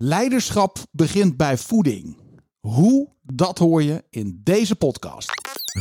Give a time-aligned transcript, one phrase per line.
[0.00, 2.16] Leiderschap begint bij voeding.
[2.60, 3.08] Hoe?
[3.22, 5.30] Dat hoor je in deze podcast.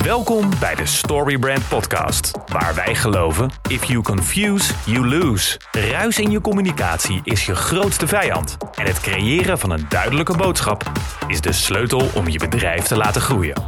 [0.04, 5.60] Welkom bij de Storybrand Podcast, waar wij geloven: if you confuse, you lose.
[5.72, 8.58] Ruis in je communicatie is je grootste vijand.
[8.76, 10.92] En het creëren van een duidelijke boodschap
[11.28, 13.64] is de sleutel om je bedrijf te laten groeien.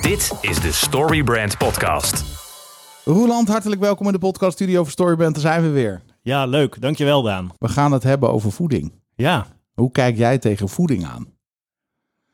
[0.00, 2.24] Dit is de Storybrand Podcast.
[3.04, 5.32] Roeland, hartelijk welkom in de podcast Studio voor Storyband.
[5.32, 6.02] Daar zijn we weer.
[6.22, 6.80] Ja, leuk.
[6.80, 7.50] Dankjewel, Daan.
[7.58, 8.99] We gaan het hebben over voeding.
[9.20, 11.38] Ja, Hoe kijk jij tegen voeding aan?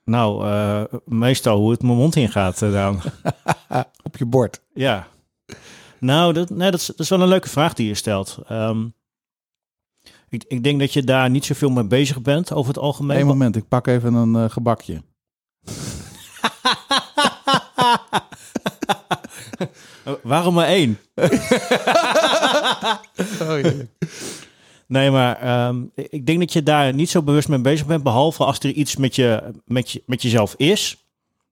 [0.05, 3.01] nou, eh, meestal hoe het mijn mond ingaat, eh, Daan.
[4.07, 4.61] Op je bord.
[4.75, 5.07] ja.
[6.01, 8.39] Nou, dat, nee, dat, is, dat is wel een leuke vraag die je stelt.
[8.49, 8.89] Ehm,
[10.29, 13.21] ik, ik denk dat je daar niet zoveel mee bezig bent over het algemeen.
[13.21, 15.03] Eén moment, ik pak even een eh, gebakje.
[20.23, 20.99] Waarom maar één?
[24.87, 28.45] Nee, maar ehm, ik denk dat je daar niet zo bewust mee bezig bent, behalve
[28.45, 31.07] als er iets met, je, met, je, met jezelf is.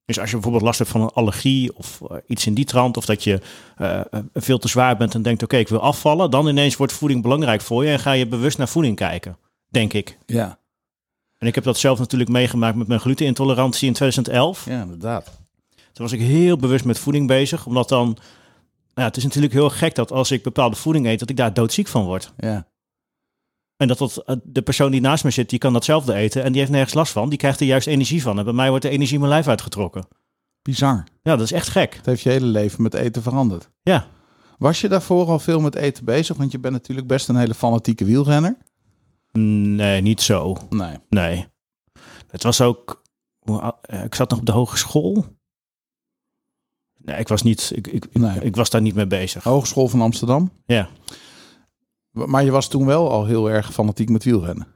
[0.07, 2.97] Dus als je bijvoorbeeld last hebt van een allergie of eh, iets in die trant,
[2.97, 3.41] of dat je
[3.77, 6.93] eh, eh, veel te zwaar bent en denkt, oké, ik wil afvallen, dan ineens wordt
[6.93, 9.37] voeding belangrijk voor je en ga je bewust naar voeding kijken,
[9.69, 10.19] denk ik.
[10.27, 10.59] Ja,
[11.39, 14.65] En ik heb dat zelf natuurlijk meegemaakt met mijn glutenintolerantie in 2011.
[14.65, 15.25] ja inderdaad.
[15.93, 18.19] Toen was ik heel bewust met voeding bezig, omdat dan, nou,
[18.95, 21.55] ja, het is natuurlijk heel gek dat als ik bepaalde voeding eet, dat ik daar
[21.55, 22.33] doodziek van word.
[22.37, 22.67] Ja,
[23.85, 26.51] En dat, dat eh, de persoon die naast me zit, die kan datzelfde eten en
[26.51, 27.29] die heeft nergens last van.
[27.29, 28.39] Die krijgt er juist energie van.
[28.39, 30.07] En bij mij wordt de energie mijn lijf uitgetrokken.
[30.63, 31.05] bizar.
[31.23, 31.95] Ja, dat is echt gek.
[31.95, 33.71] Het heeft je hele leven met eten veranderd.
[33.83, 34.07] Ja.
[34.59, 36.37] Was je daarvoor al veel met eten bezig?
[36.37, 38.57] Want je bent natuurlijk best een hele fanatieke wielrenner.
[39.33, 40.57] Nee, niet zo.
[40.71, 40.97] Nee.
[41.09, 41.47] Nee.
[42.31, 43.03] Het was ook...
[43.45, 45.25] eh, Ik zat nog op de hogeschool.
[46.99, 48.41] Nee, ik was, niet, ik, ik, ik- Nee.
[48.41, 49.43] ik was daar niet mee bezig.
[49.45, 50.51] Hogeschool van Amsterdam.
[50.67, 50.89] Ja.
[52.15, 54.67] Maar je was toen wel al heel erg fanatiek met wielrennen.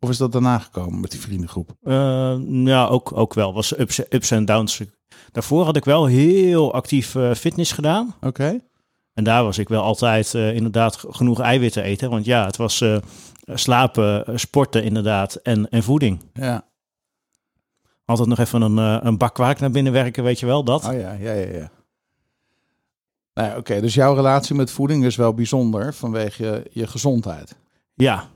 [0.00, 1.76] Of is dat daarna gekomen met die vriendengroep?
[1.82, 3.54] Eh, ja, ook, ook wel.
[3.54, 4.82] Was ups, ups en downs.
[5.32, 8.14] Daarvoor had ik wel heel actief eh, fitness gedaan.
[8.20, 8.60] Oké.
[9.14, 12.10] En daar was ik wel altijd eh, inderdaad genoeg eiwitten eten.
[12.10, 12.84] Want ja, het was
[13.44, 16.20] slapen, sporten inderdaad en, en voeding.
[16.32, 16.68] Ja.
[18.04, 20.84] Altijd nog even een, een bak kwaak naar binnen werken, weet je wel, dat?
[20.84, 21.70] Oh ja, ja, ja, ja.
[23.40, 27.56] Nou ja, Oké, dus jouw relatie met voeding is wel bijzonder vanwege je, je gezondheid.
[27.94, 28.28] Ja.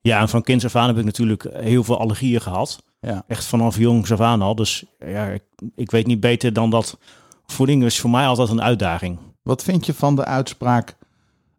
[0.00, 2.82] Ja, en van kinds af aan heb ik natuurlijk heel veel allergieën gehad.
[3.00, 3.24] Ja.
[3.26, 4.54] Echt vanaf jongs af aan al.
[4.54, 5.42] Dus ja, ik,
[5.74, 6.98] ik weet niet beter dan dat
[7.46, 9.18] voeding is voor mij altijd een uitdaging.
[9.42, 10.96] Wat vind je van de uitspraak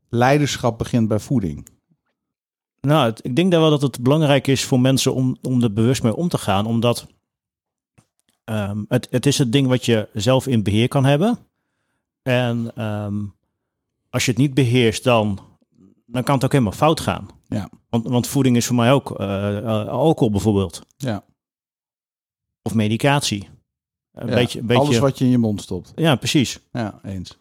[0.10, 1.68] leiderschap begint bij voeding?
[2.82, 6.04] Nou, ik denk daar wel dat het belangrijk is voor mensen om, om er bewust
[6.04, 6.66] mee om te gaan.
[6.66, 7.08] Omdat
[8.44, 11.47] ehm, het, het is het ding wat je zelf in beheer kan hebben.
[12.28, 13.16] En ehm,
[14.10, 15.40] als je het niet beheerst, dan,
[16.06, 17.28] dan kan het ook helemaal fout gaan.
[17.48, 17.70] Ja.
[17.90, 20.82] Want, want voeding is voor mij ook eh, eh, alcohol bijvoorbeeld.
[20.98, 21.24] Ja.
[22.62, 23.50] Of medicatie.
[24.12, 25.92] Een Ja, beetje, een beetje, Alles wat je in je mond stopt.
[25.96, 26.60] Ja, precies.
[26.72, 27.38] Ja, eens.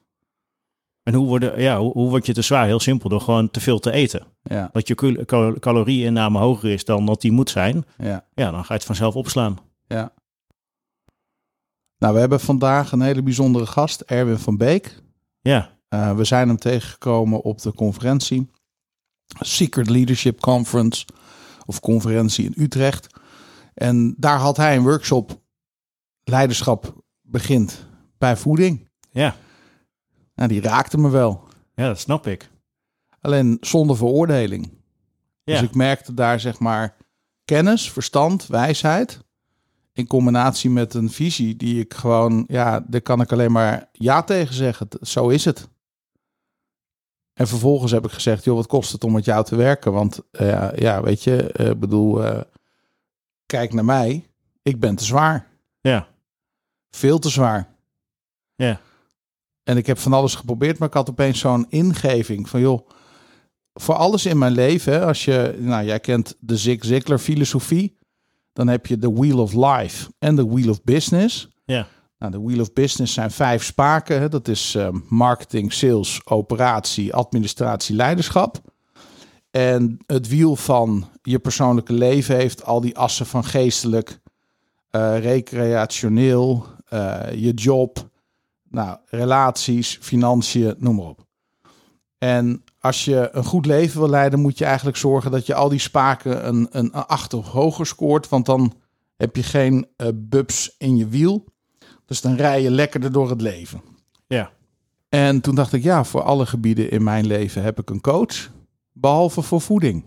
[1.02, 2.66] En hoe, worden, ja, hoe, hoe word je te zwaar?
[2.66, 4.26] Heel simpel, door gewoon te veel te eten.
[4.42, 7.84] Ja, Dat je cal- calorieinname hoger is dan dat die moet zijn.
[7.98, 9.58] ja, Ja, dan ga je het vanzelf opslaan.
[9.86, 10.12] ja.
[11.98, 15.02] Nou, we hebben vandaag een hele bijzondere gast, Erwin van Beek.
[15.40, 18.50] Ja, Eh, we zijn hem tegengekomen op de conferentie.
[19.40, 21.06] Secret Leadership Conference.
[21.66, 23.06] Of conferentie in Utrecht.
[23.74, 25.40] En daar had hij een workshop.
[26.24, 27.86] Leiderschap begint
[28.18, 28.88] bij voeding.
[29.10, 29.36] ja,
[30.34, 31.48] Nou, die raakte me wel.
[31.74, 32.50] ja, dat snap ik.
[33.20, 34.70] Alleen zonder veroordeling.
[35.42, 36.96] Ja, Dus ik merkte daar zeg maar
[37.44, 39.24] kennis, verstand, wijsheid.
[39.96, 44.22] In combinatie met een visie die ik gewoon, ja, daar kan ik alleen maar ja
[44.22, 44.88] tegen zeggen.
[45.00, 45.68] Zo is het.
[47.32, 49.92] En vervolgens heb ik gezegd, joh, wat kost het om met jou te werken?
[49.92, 52.40] Want eh, ja, weet je, eh, ik bedoel, eh,
[53.46, 54.26] kijk naar mij.
[54.62, 55.48] Ik ben te zwaar.
[55.80, 56.08] ja,
[56.90, 57.74] Veel te zwaar.
[58.54, 58.80] ja,
[59.62, 62.88] En ik heb van alles geprobeerd, maar ik had opeens zo'n ingeving van, joh,
[63.72, 67.95] voor alles in mijn leven, als je, nou, jij kent de Zig Ziglar filosofie,
[68.56, 71.48] dan heb je de Wheel of Life en de Wheel of Business.
[71.64, 71.86] ja,
[72.18, 74.20] Nou, de Wheel of Business zijn vijf spaken.
[74.20, 74.28] Hè.
[74.28, 78.60] Dat is eh, marketing, sales, operatie, administratie, leiderschap.
[79.50, 84.20] En het wiel van je persoonlijke leven heeft al die assen van geestelijk,
[84.90, 88.10] eh, recreationeel, eh, je job,
[88.68, 91.26] nou, relaties, financiën, noem maar op.
[92.18, 95.68] En als je een goed leven wil leiden, moet je eigenlijk zorgen dat je al
[95.68, 98.28] die spaken een, een, een acht of hoger scoort.
[98.28, 98.74] Want dan
[99.16, 101.44] heb je geen eh, bubs in je wiel.
[102.04, 103.80] Dus dan rij je lekkerder door het leven.
[104.26, 104.50] ja,
[105.08, 108.50] En toen dacht ik, ja, voor alle gebieden in mijn leven heb ik een coach.
[108.92, 110.04] Behalve voor voeding.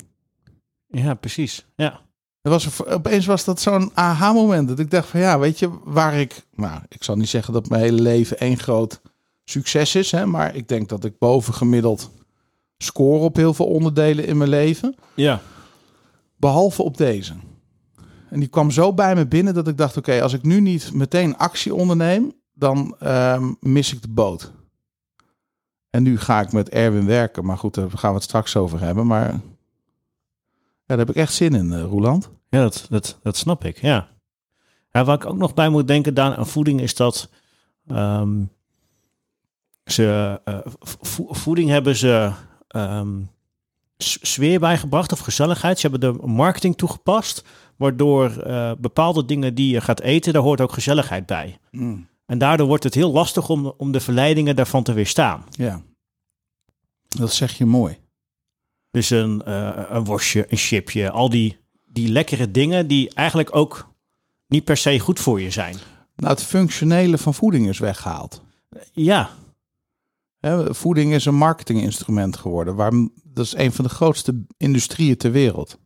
[0.87, 1.65] Ja, precies.
[1.75, 1.99] Ja.
[2.41, 4.67] Er was opeens was dat zo'n aha-moment.
[4.67, 6.45] Dat ik dacht van ja, weet je, waar ik...
[6.55, 9.01] Nou, ik zal niet zeggen dat mijn hele leven één groot
[9.43, 10.11] succes is.
[10.11, 12.11] Hè, maar ik denk dat ik bovengemiddeld
[12.83, 14.95] score op heel veel onderdelen in mijn leven.
[15.15, 15.41] Ja.
[16.35, 17.33] Behalve op deze.
[18.29, 20.93] En die kwam zo bij me binnen dat ik dacht: oké, als ik nu niet
[20.93, 24.51] meteen actie onderneem, dan ehm, mis ik de boot.
[25.89, 27.45] En nu ga ik met Erwin werken.
[27.45, 29.07] Maar goed, daar gaan we het straks over hebben.
[29.07, 29.39] Maar ja,
[30.85, 32.29] daar heb ik echt zin in, uh, Roeland.
[32.49, 34.09] Ja, dat, dat, dat snap ik, ja.
[34.91, 35.03] ja.
[35.03, 37.29] Waar ik ook nog bij moet denken Daan, aan voeding is dat...
[37.87, 38.43] ehm,
[39.83, 40.59] ze, uh,
[41.29, 42.31] voeding hebben ze
[42.75, 43.29] um,
[43.97, 45.79] sfeer bijgebracht of gezelligheid.
[45.79, 47.43] Ze hebben de marketing toegepast,
[47.75, 51.57] waardoor uh, bepaalde dingen die je gaat eten, daar hoort ook gezelligheid bij.
[51.71, 52.07] Mm.
[52.25, 55.45] En daardoor wordt het heel lastig om, om de verleidingen daarvan te weerstaan.
[55.51, 55.81] Ja,
[57.07, 57.97] dat zeg je mooi.
[58.91, 63.87] Dus een, uh, een worstje, een chipje, al die, die lekkere dingen die eigenlijk ook
[64.47, 65.75] niet per se goed voor je zijn.
[66.15, 68.41] Nou, het functionele van voeding is weggehaald.
[68.91, 69.29] Ja,
[70.39, 72.75] Hè, voeding is een marketinginstrument geworden.
[72.75, 72.91] Waar,
[73.23, 75.79] dat is een van de grootste industrieën ter wereld.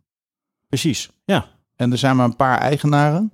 [0.68, 1.52] Precies, ja.
[1.76, 3.32] En er zijn maar een paar eigenaren.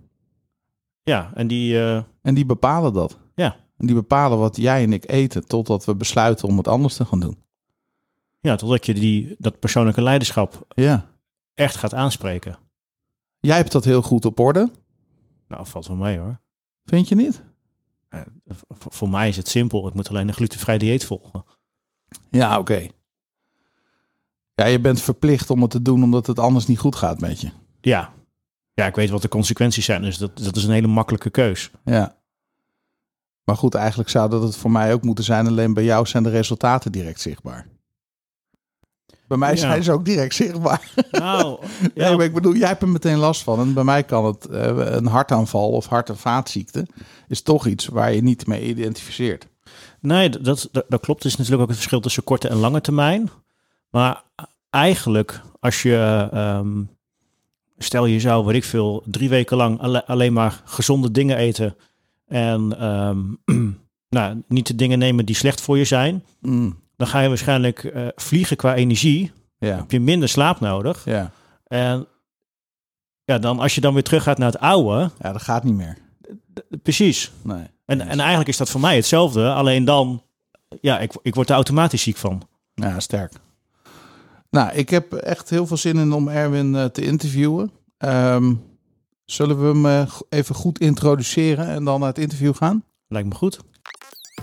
[1.03, 1.73] Ja, en die...
[1.73, 2.01] Uh...
[2.21, 3.17] En die bepalen dat.
[3.35, 3.55] Ja.
[3.77, 7.05] En die bepalen wat jij en ik eten, totdat we besluiten om het anders te
[7.05, 7.37] gaan doen.
[8.39, 11.09] Ja, totdat je die, dat persoonlijke leiderschap ja.
[11.53, 12.57] echt gaat aanspreken.
[13.39, 14.71] Jij hebt dat heel goed op orde.
[15.47, 16.39] Nou, valt wel mee hoor.
[16.85, 17.43] Vind je niet?
[18.09, 18.21] Uh,
[18.69, 19.87] voor mij is het simpel.
[19.87, 21.45] Ik moet alleen een glutenvrij dieet volgen.
[22.29, 22.59] Ja, oké.
[22.59, 22.91] Okay.
[24.55, 27.41] Ja, je bent verplicht om het te doen omdat het anders niet goed gaat met
[27.41, 27.49] je.
[27.81, 28.13] Ja.
[28.73, 30.01] Ja, ik weet wat de consequenties zijn.
[30.01, 31.71] Dus dat, dat is een hele makkelijke keus.
[31.85, 32.17] Ja.
[33.43, 35.47] Maar goed, eigenlijk zou dat het voor mij ook moeten zijn.
[35.47, 37.67] Alleen bij jou zijn de resultaten direct zichtbaar.
[39.29, 39.57] Bij mij ja.
[39.57, 40.91] zijn ze ook direct zichtbaar.
[41.11, 41.59] Nou,
[41.93, 42.15] ja.
[42.15, 43.59] nee, ik bedoel, jij hebt er meteen last van.
[43.59, 46.87] En bij mij kan het uh, een hartaanval of hart- en vaatziekte...
[47.27, 49.47] is toch iets waar je niet mee identificeert.
[49.99, 51.23] Nee, dat, dat, dat klopt.
[51.23, 53.29] Het is natuurlijk ook het verschil tussen korte en lange termijn.
[53.89, 54.23] Maar
[54.69, 56.29] eigenlijk, als je...
[56.33, 56.89] Um,
[57.77, 61.75] stel je zou, weet ik veel, drie weken lang alle, alleen maar gezonde dingen eten...
[62.27, 63.39] en um,
[64.09, 66.23] nou, niet de dingen nemen die slecht voor je zijn...
[66.41, 69.31] Mm dan ga je waarschijnlijk uh, vliegen qua energie.
[69.57, 69.75] Ja.
[69.75, 71.05] Heb je minder slaap nodig.
[71.05, 71.31] Ja.
[71.67, 72.07] En
[73.23, 75.11] ja, dan als je dan weer terug gaat naar het oude.
[75.21, 75.97] Ja, dat gaat niet meer.
[76.83, 77.31] Precies.
[77.41, 77.63] Nee.
[77.85, 79.53] En, en eigenlijk is dat voor mij hetzelfde.
[79.53, 80.23] Alleen dan,
[80.81, 82.47] ja, ik, ik word er automatisch ziek van.
[82.73, 83.33] Ja, sterk.
[84.49, 87.71] Nou, ik heb echt heel veel zin in om Erwin uh, te interviewen.
[87.97, 88.63] Um,
[89.25, 92.83] zullen we hem uh, even goed introduceren en dan naar het interview gaan?
[93.07, 93.59] Lijkt me goed.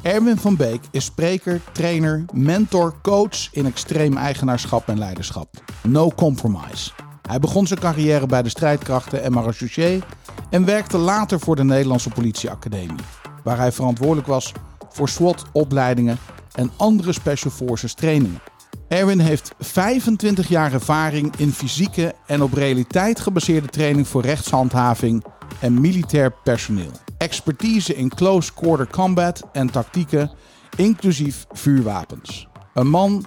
[0.06, 5.48] Erwin van Beek is spreker, trainer, mentor, coach in extreem eigenaarschap en leiderschap.
[5.82, 6.90] No compromise.
[7.22, 10.02] Hij begon zijn carrière bij de strijdkrachten en marechaussee
[10.50, 13.04] en werkte later voor de Nederlandse Politieacademie,
[13.44, 14.52] waar hij verantwoordelijk was
[14.88, 16.18] voor SWAT-opleidingen
[16.52, 18.40] en andere Special Forces trainingen.
[18.88, 25.24] Erwin heeft 25 jaar ervaring in fysieke en op realiteit gebaseerde training voor rechtshandhaving
[25.60, 26.90] en militair personeel.
[27.18, 30.30] Expertise in close quarter combat en tactieken,
[30.76, 32.48] inclusief vuurwapens.
[32.74, 33.24] Een man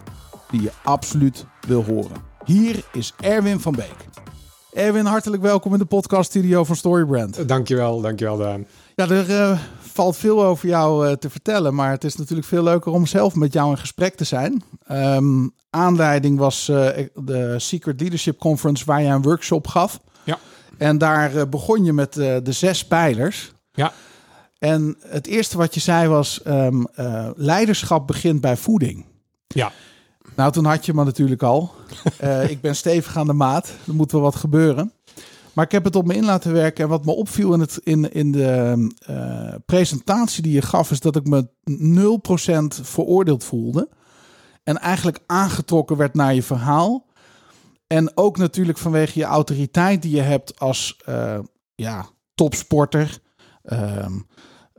[0.52, 2.18] die je absoluut wil horen.
[2.46, 4.08] Hier is Erwin van Beek.
[4.74, 7.48] Erwin, hartelijk welkom in de podcaststudio van Storybrand.
[7.48, 8.66] Dankjewel, dankjewel Daan.
[8.96, 12.64] Ja, er uh, valt veel over jou uh, te vertellen, maar het is natuurlijk veel
[12.64, 14.64] leuker om zelf met jou in gesprek te zijn.
[14.92, 20.00] Um, aanleiding was uh, de Secret Leadership Conference waar jij een workshop gaf.
[20.24, 20.38] Ja.
[20.80, 23.52] En daar begon je met de zes pijlers.
[23.72, 23.92] Ja.
[24.60, 26.88] En het eerste wat je zei was, um,
[27.36, 29.06] leiderschap begint bij voeding.
[29.48, 29.72] Ja.
[30.36, 31.72] Nou, toen had je me natuurlijk al.
[32.48, 33.74] ik ben stevig aan de maat.
[33.88, 34.94] Er moet wel wat gebeuren.
[35.54, 36.84] Maar ik heb het op me in laten werken.
[36.84, 41.00] En wat me opviel in, het, in, in de uh, presentatie die je gaf, is
[41.00, 41.48] dat ik me
[42.82, 43.90] 0% veroordeeld voelde.
[44.64, 47.06] En eigenlijk aangetrokken werd naar je verhaal.
[47.90, 51.40] En ook natuurlijk vanwege je autoriteit die je hebt als uh,
[51.76, 52.06] ja,
[52.36, 53.20] topsporter.
[53.64, 54.28] Um,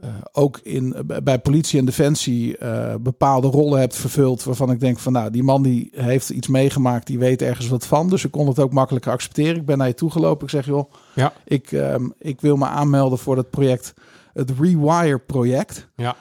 [0.04, 4.44] uh, ook in, bij politie en defensie uh, bepaalde rollen hebt vervuld.
[4.44, 7.86] Waarvan ik denk van nou, die man die heeft iets meegemaakt, die weet ergens wat
[7.86, 8.08] van.
[8.08, 9.56] Dus ik kon het ook makkelijker accepteren.
[9.56, 10.44] Ik ben naar je toegelopen.
[10.44, 11.32] Ik zeg joh, ja.
[11.44, 13.94] ik, um, ik wil me aanmelden voor dat project.
[14.32, 15.88] Het Rewire project.
[15.96, 16.16] Ja.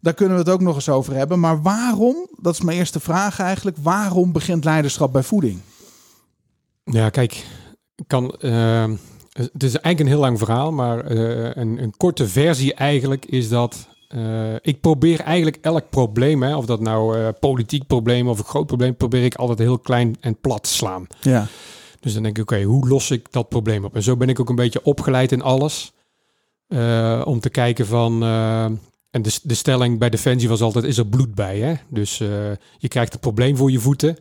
[0.00, 1.40] Daar kunnen we het ook nog eens over hebben.
[1.40, 3.76] Maar waarom, dat is mijn eerste vraag eigenlijk.
[3.82, 5.60] Waarom begint leiderschap bij voeding?
[6.84, 7.44] Ja, kijk,
[8.06, 8.34] kan...
[8.40, 8.90] Uh...
[9.34, 13.48] Het is eigenlijk een heel lang verhaal, maar uh, een, een, korte versie eigenlijk is
[13.48, 18.38] dat uh, ik probeer eigenlijk elk probleem, hè, of dat nou uh, politiek probleem of
[18.38, 21.06] een groot probleem, probeer ik altijd heel klein en plat te slaan.
[21.20, 21.46] Ja.
[22.00, 23.94] Dus dan denk ik, oké, hoe los ik dat probleem op?
[23.94, 25.92] En zo ben ik ook een beetje opgeleid in alles.
[26.68, 28.22] Eh, om te kijken van...
[28.22, 28.64] eh,
[29.10, 31.58] en de, de stelling bij Defensie was altijd, is er bloed bij?
[31.58, 31.74] Hè?
[31.88, 32.28] Dus eh,
[32.78, 34.18] je krijgt een probleem voor je voeten.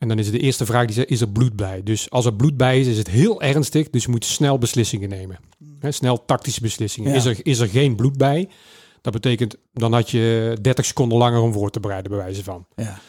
[0.00, 1.82] En dan is de eerste vraag die zegt, is er bloed bij?
[1.82, 3.90] Dus als er bloed bij is, is het heel ernstig.
[3.90, 5.38] Dus je moet snel beslissingen nemen.
[5.78, 7.10] Hè, snel tactische beslissingen.
[7.10, 7.16] Ja.
[7.16, 8.48] Is, er, is er geen bloed bij?
[9.00, 12.66] Dat betekent, dan had je 30 seconden langer om voor te bereiden, bij wijze van.
[12.76, 13.00] Ja.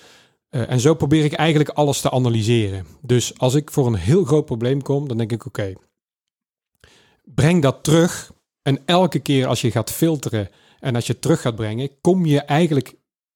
[0.49, 2.85] Eh, en zo probeer ik eigenlijk alles te analyseren.
[3.01, 5.73] Dus als ik voor een heel groot probleem kom, dan denk ik: oké,
[7.23, 8.31] breng dat terug.
[8.61, 12.39] En elke keer als je gaat filteren en als je terug gaat brengen, kom je
[12.39, 12.93] eigenlijk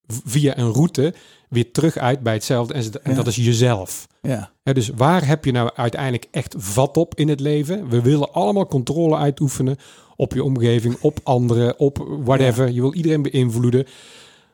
[0.07, 1.13] via een route
[1.49, 2.73] weer terug uit bij hetzelfde.
[2.73, 3.15] En, z- en Ja.
[3.15, 4.07] dat is jezelf.
[4.21, 4.51] Ja.
[4.63, 7.89] Dus waar heb je nou uiteindelijk echt vat op in het leven?
[7.89, 9.77] We willen allemaal controle uitoefenen
[10.15, 12.69] op je omgeving, op anderen, op whatever.
[12.71, 13.85] Je wil iedereen beïnvloeden.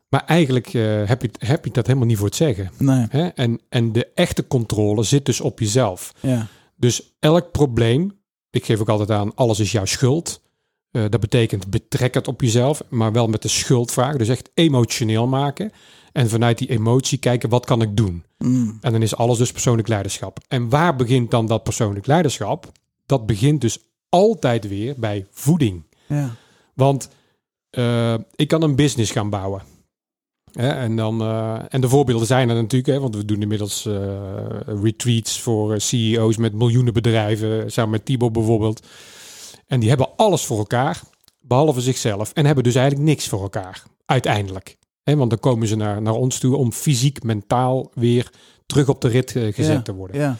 [0.10, 2.72] Maar eigenlijk eh, heb, je, heb je dat helemaal niet voor het zeggen.
[2.78, 3.06] Nee.
[3.10, 3.28] Hè?
[3.28, 6.14] En, en de echte controle zit dus op jezelf.
[6.20, 6.48] Ja.
[6.76, 10.42] Dus elk probleem, ik geef ook altijd aan, alles is jouw schuld.
[10.92, 14.16] Eh, dat betekent betrek het op jezelf, maar wel met de schuldvraag.
[14.16, 15.72] Dus echt emotioneel maken.
[16.12, 18.24] En vanuit die emotie kijken, wat kan ik doen?
[18.38, 18.78] Mm.
[18.82, 20.40] En dan is alles dus persoonlijk leiderschap.
[20.48, 22.72] En waar begint dan dat persoonlijk leiderschap?
[23.06, 23.80] Dat begint dus
[24.10, 25.84] altijd weer bij voeding.
[26.08, 26.36] Ja.
[26.74, 27.10] Want
[27.70, 29.62] eh, ik kan een business gaan bouwen.
[30.54, 33.94] En, dan, eh, en de voorbeelden zijn er natuurlijk, hè, want we doen inmiddels eh,
[34.66, 38.88] retreats voor CEO's met miljoenen bedrijven, samen met Thibaut bijvoorbeeld.
[39.72, 41.02] En die hebben alles voor elkaar,
[41.40, 42.32] behalve zichzelf.
[42.34, 44.78] En hebben dus eigenlijk niks voor elkaar, uiteindelijk.
[45.04, 48.32] Want dan komen ze naar, naar ons toe om fysiek, mentaal weer
[48.66, 49.82] terug op de rit eh, gezet Ja.
[49.82, 50.22] te worden.
[50.22, 50.38] Ja.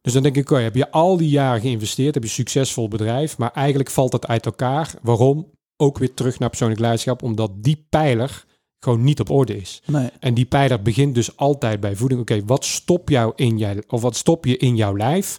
[0.00, 2.88] Dus dan denk ik, oké, heb je al die jaren geïnvesteerd, heb je een succesvol
[2.88, 4.94] bedrijf, maar eigenlijk valt het uit elkaar.
[5.02, 5.50] Waarom?
[5.76, 8.44] Ook weer terug naar persoonlijk leiderschap, omdat die pijler
[8.78, 9.82] gewoon niet op orde is.
[9.86, 10.10] Nee.
[10.20, 12.20] En die pijler begint dus altijd bij voeding.
[12.20, 15.38] Oké, wat stop jou in jij, of wat stop je in jouw lijf?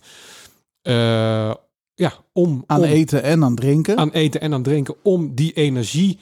[0.81, 1.53] Eh,
[1.95, 3.98] ja, om Aan om- eten en aan drinken.
[3.98, 6.19] aan eten en aan drinken, om die energie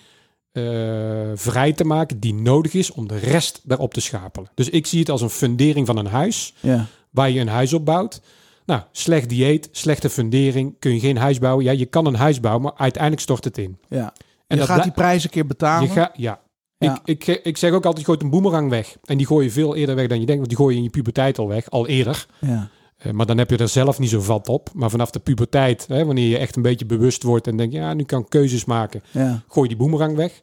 [0.52, 4.50] eh, vrij te maken die nodig is om de rest daarop te schapelen.
[4.54, 6.86] Dus ik zie het als een fundering van een huis Ja.
[7.12, 8.22] waar je een huis op bouwt.
[8.66, 11.66] Nou, slecht dieet, slechte fundering, kun je geen huis bouwen.
[11.66, 13.78] Ja, je kan een huis bouwen, maar uiteindelijk stort het in.
[13.90, 14.04] Ja.
[14.04, 14.12] En
[14.48, 15.88] je dat gaat die prijs een keer betalen.
[15.88, 16.42] je gaat, ja.
[16.78, 17.00] Ja.
[17.06, 18.98] Ik, ik, ik zeg ook altijd, je gooit een boemerang weg.
[19.04, 20.84] En die gooi je veel eerder weg dan je denkt, want die gooi je in
[20.86, 22.26] je puberteit al weg, al eerder.
[22.40, 22.70] Ja.
[23.00, 24.70] Eh, maar dan heb je er zelf niet zo vat op.
[24.74, 27.94] Maar vanaf de puberteit, hè, wanneer je echt een beetje bewust wordt en denkt, ja,
[27.94, 29.42] nu kan ik keuzes maken, Ja.
[29.48, 30.42] gooi die boemerang weg.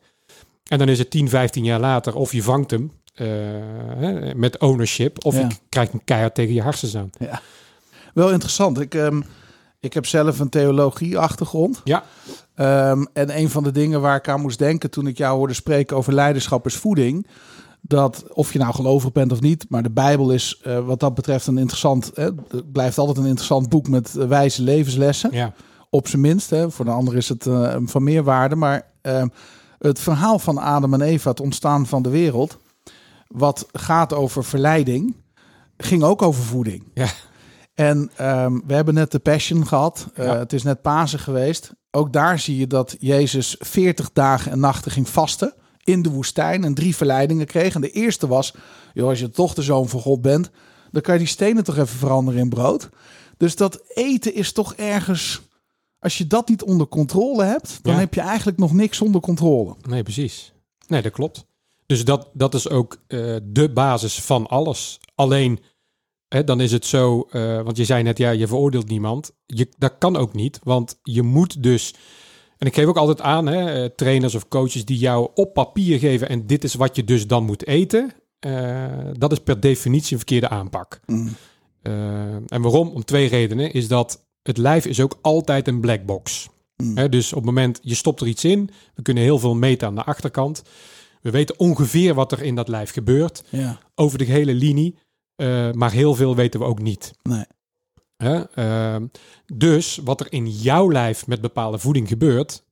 [0.68, 3.26] En dan is het 10, 15 jaar later of je vangt hem eh,
[3.96, 5.40] hè, met ownership, of Ja.
[5.40, 7.10] je krijgt een keihard tegen je hersens aan.
[8.14, 8.80] Wel interessant.
[8.80, 9.22] Ik, ehm,
[9.80, 11.80] ik heb zelf een theologie-achtergrond.
[11.84, 12.04] Ja.
[12.54, 15.54] Ehm, en een van de dingen waar ik aan moest denken toen ik jou hoorde
[15.54, 17.26] spreken over leiderschap is voeding.
[17.88, 21.14] Dat of je nou gelovig bent of niet, maar de Bijbel is eh, wat dat
[21.14, 22.10] betreft een interessant.
[22.14, 25.30] Hè, het blijft altijd een interessant boek met eh, wijze levenslessen.
[25.32, 25.52] Ja,
[25.90, 26.50] Op zijn minst.
[26.50, 26.70] Hè.
[26.70, 28.56] Voor de ander is het eh, van meer waarde.
[28.56, 29.28] Maar ehm,
[29.78, 32.58] het verhaal van Adam en Eva, het ontstaan van de wereld,
[33.28, 35.16] wat gaat over verleiding,
[35.76, 36.84] ging ook over voeding.
[36.94, 37.06] Ja.
[37.74, 40.08] En ehm, we hebben net de Passion gehad.
[40.14, 40.38] Eh, Ja.
[40.38, 41.72] Het is net Pasen geweest.
[41.90, 45.54] Ook daar zie je dat Jezus 40 dagen en nachten ging vasten
[45.86, 47.74] in de woestijn en drie verleidingen kreeg.
[47.74, 48.54] En de eerste was,
[48.94, 50.50] joh, als je toch de zoon van God bent,
[50.90, 52.88] dan kan je die stenen toch even veranderen in brood.
[53.36, 55.40] Dus dat eten is toch ergens,
[55.98, 57.98] als je dat niet onder controle hebt, dan Ja.
[57.98, 59.74] heb je eigenlijk nog niks onder controle.
[59.88, 60.52] nee, precies.
[60.88, 61.44] Nee, dat klopt.
[61.86, 65.00] Dus dat, dat is ook eh, de basis van alles.
[65.14, 65.60] Alleen,
[66.28, 69.32] hè, dan is het zo, eh, want je zei net, ja, je veroordeelt niemand.
[69.46, 71.94] Je, dat kan ook niet, want je moet dus...
[72.58, 75.98] En ik geef ook altijd aan, hè, eh, trainers of coaches die jou op papier
[75.98, 78.12] geven en dit is wat je dus dan moet eten.
[78.38, 81.00] eh, dat is per definitie een verkeerde aanpak.
[81.06, 81.28] Mm.
[81.82, 81.92] Eh,
[82.34, 82.88] en waarom?
[82.88, 83.72] Om twee redenen.
[83.72, 86.48] Is dat het lijf is ook altijd een black box.
[86.76, 86.96] Mm.
[86.96, 88.70] Hè, dus op het moment, je stopt er iets in.
[88.94, 90.62] We kunnen heel veel meten aan de achterkant.
[91.20, 93.42] We weten ongeveer wat er in dat lijf gebeurt.
[93.50, 94.98] Ja, Over de hele linie.
[95.72, 97.12] Maar heel veel weten we ook niet.
[97.22, 97.44] nee.
[98.16, 99.06] Ehm,
[99.54, 102.64] dus wat er in jouw lijf met bepaalde voeding gebeurt,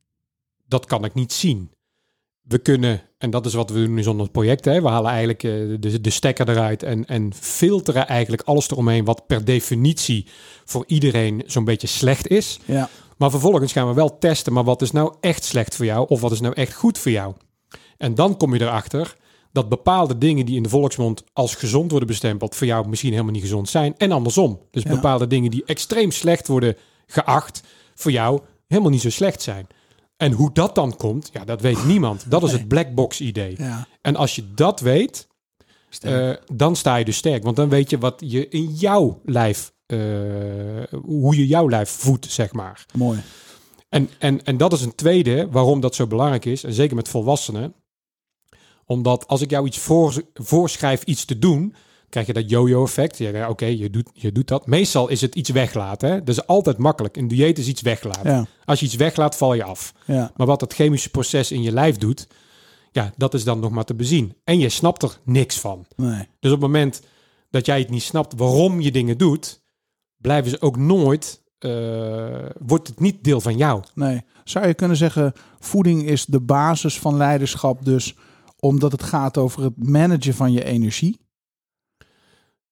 [0.69, 1.71] dat kan ik niet zien.
[2.43, 4.83] We kunnen, en dat is wat we doen in zo'n project, hè?
[4.83, 9.27] we halen eigenlijk eh, de, de stekker eruit en, en filteren eigenlijk alles eromheen wat
[9.27, 10.27] per definitie
[10.65, 12.59] voor iedereen zo'n beetje slecht is.
[12.65, 16.09] Ja, Maar vervolgens gaan we wel testen, maar wat is nou echt slecht voor jou
[16.09, 17.35] of wat is nou echt goed voor jou?
[17.97, 19.17] En dan kom je erachter
[19.55, 23.33] dat bepaalde dingen die in de volksmond als gezond worden bestempeld, voor jou misschien helemaal
[23.33, 23.95] niet gezond zijn.
[23.97, 24.61] En andersom.
[24.71, 24.91] Dus Ja.
[24.91, 27.63] bepaalde dingen die extreem slecht worden geacht,
[27.95, 29.67] voor jou helemaal niet zo slecht zijn.
[30.17, 32.31] En hoe dat dan komt, ja, dat weet niemand.
[32.31, 33.55] Dat is het black box idee.
[33.59, 33.87] ja.
[34.01, 35.27] En als je dat weet,
[36.01, 37.43] eh, dan sta je dus sterk.
[37.43, 39.99] Want dan weet je wat je in jouw lijf eh,
[41.03, 42.87] hoe je jouw lijf voedt, zeg maar.
[42.95, 43.19] Mooi.
[43.89, 47.09] En, en, en dat is een tweede waarom dat zo belangrijk is, en zeker met
[47.09, 47.75] volwassenen.
[48.87, 51.75] Omdat als ik jou iets voor, voorschrijf iets te doen,
[52.09, 53.19] krijg je dat yo-yo-effect.
[53.19, 54.67] Ja, Oké, je, doet, je doet dat.
[54.67, 56.11] Meestal is het iets weglaten.
[56.11, 56.19] Hè?
[56.19, 57.17] Dat is altijd makkelijk.
[57.17, 58.31] Een dieet is iets weglaten.
[58.31, 59.95] Ja, Als je iets weglaat, val je af.
[60.07, 62.27] ja, Maar wat dat chemische proces in je lijf doet,
[62.93, 64.35] ja, dat is dan nog maar te bezien.
[64.45, 65.87] En je snapt er niks van.
[65.97, 66.29] nee.
[66.41, 67.03] Dus op het moment
[67.51, 69.63] dat jij het niet snapt waarom je dingen doet,
[70.17, 71.71] blijven ze ook nooit, eh,
[72.59, 73.83] wordt het niet deel van jou.
[73.95, 74.23] Nee.
[74.45, 78.15] Zou je kunnen zeggen, voeding is de basis van leiderschap dus
[78.65, 81.21] omdat het gaat over het managen van je energie?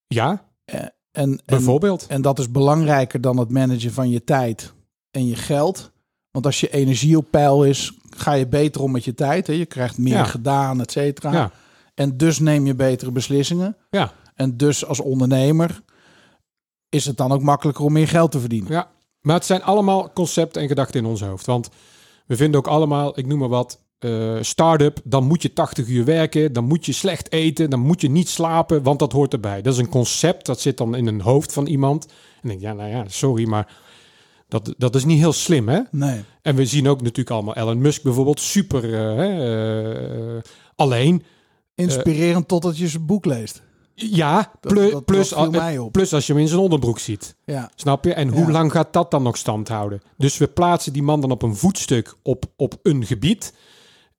[0.06, 2.06] Ja, En, en, bijvoorbeeld.
[2.06, 4.72] en dat is belangrijker dan het managen van je tijd
[5.10, 5.90] en je geld.
[6.30, 9.46] Want als je energie op peil is, ga je beter om met je tijd.
[9.46, 9.52] Hè?
[9.52, 10.24] Je krijgt meer Ja.
[10.24, 11.32] gedaan, et cetera.
[11.32, 11.50] Ja,
[11.94, 13.76] En dus neem je betere beslissingen.
[13.90, 15.82] ja, En dus als ondernemer
[16.88, 18.72] is het dan ook makkelijker om meer geld te verdienen.
[18.72, 18.90] ja.
[19.20, 21.46] Maar het zijn allemaal concepten en gedachten in ons hoofd.
[21.46, 21.68] Want
[22.26, 25.00] we vinden ook allemaal, ik noem maar wat, eh start-up.
[25.04, 28.28] Dan moet je 80 uur werken, dan moet je slecht eten, dan moet je niet
[28.28, 29.62] slapen, want dat hoort erbij.
[29.62, 32.04] Dat is een concept, dat zit dan in een hoofd van iemand.
[32.06, 32.10] En
[32.42, 33.72] ik denk, ja, nou ja, sorry, maar
[34.48, 35.80] dat, dat is niet heel slim, hè?
[35.90, 36.20] Nee.
[36.42, 40.42] En we zien ook natuurlijk allemaal Elon Musk bijvoorbeeld super eh, eh,
[40.76, 41.22] alleen.
[41.74, 43.62] Inspirerend totdat je zijn boek leest.
[43.94, 45.04] Ja, Dat- plus, dat-
[45.92, 47.34] plus, als je hem in zijn onderbroek ziet.
[47.44, 48.14] Ja, Snap je?
[48.14, 48.50] En hoe Ja.
[48.50, 50.02] lang gaat dat dan nog stand houden?
[50.16, 53.54] Dus we plaatsen die man dan op een voetstuk op, op een gebied.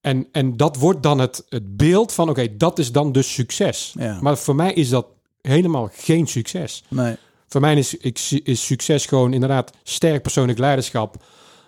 [0.03, 3.93] En, en dat wordt dan het, het beeld van, oké, dat is dan dus succes.
[3.99, 4.17] Ja.
[4.21, 5.05] Maar voor mij is dat
[5.41, 6.83] helemaal geen succes.
[6.89, 7.15] nee.
[7.47, 11.23] Voor mij is, ik- is succes gewoon inderdaad sterk persoonlijk leiderschap.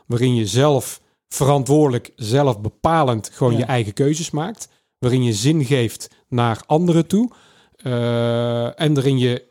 [0.06, 3.60] Waarin je zelf verantwoordelijk, zelf bepalend gewoon Ja.
[3.60, 4.68] je eigen keuzes maakt.
[5.00, 7.32] Waarin je zin geeft naar anderen toe.
[7.76, 9.44] Eh, en waarin je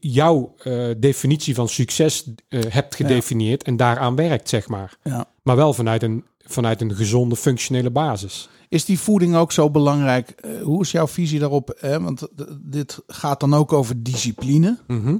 [0.00, 4.96] jouw eh, definitie van succes eh, hebt gedefinieerd en daaraan werkt, zeg maar.
[5.02, 5.28] Ja.
[5.42, 8.48] Maar wel vanuit een, vanuit een gezonde, functionele basis.
[8.68, 10.30] Is die voeding ook zo belangrijk?
[10.30, 11.76] Eh, hoe is jouw visie daarop?
[11.80, 12.00] Hè?
[12.00, 12.28] Want
[12.60, 15.16] dit gaat dan ook over discipline, Mhm.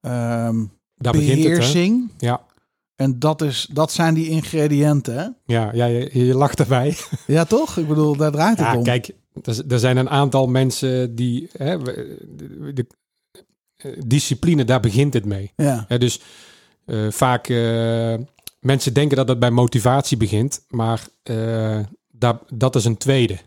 [0.00, 0.64] ehm,
[0.96, 2.10] Daar begint het, beheersing.
[2.18, 2.40] Ja,
[2.96, 5.26] En dat, is, dat zijn die ingrediënten, hè?
[5.54, 6.96] ja, ja je, je lacht erbij.
[7.26, 7.76] Ja, toch?
[7.76, 8.82] Ik bedoel, daar draait het Ja, om.
[8.82, 9.10] kijk,
[9.68, 11.48] er, zijn een aantal mensen die.
[11.52, 12.86] Hè, we- de, de-
[13.76, 15.52] eh, discipline, daar begint het mee.
[15.56, 16.20] Ja, dus
[16.86, 17.48] eh, vaak.
[17.48, 18.14] eh,
[18.60, 21.78] mensen denken dat het bij motivatie begint, maar eh,
[22.10, 23.38] daar, dat is een tweede.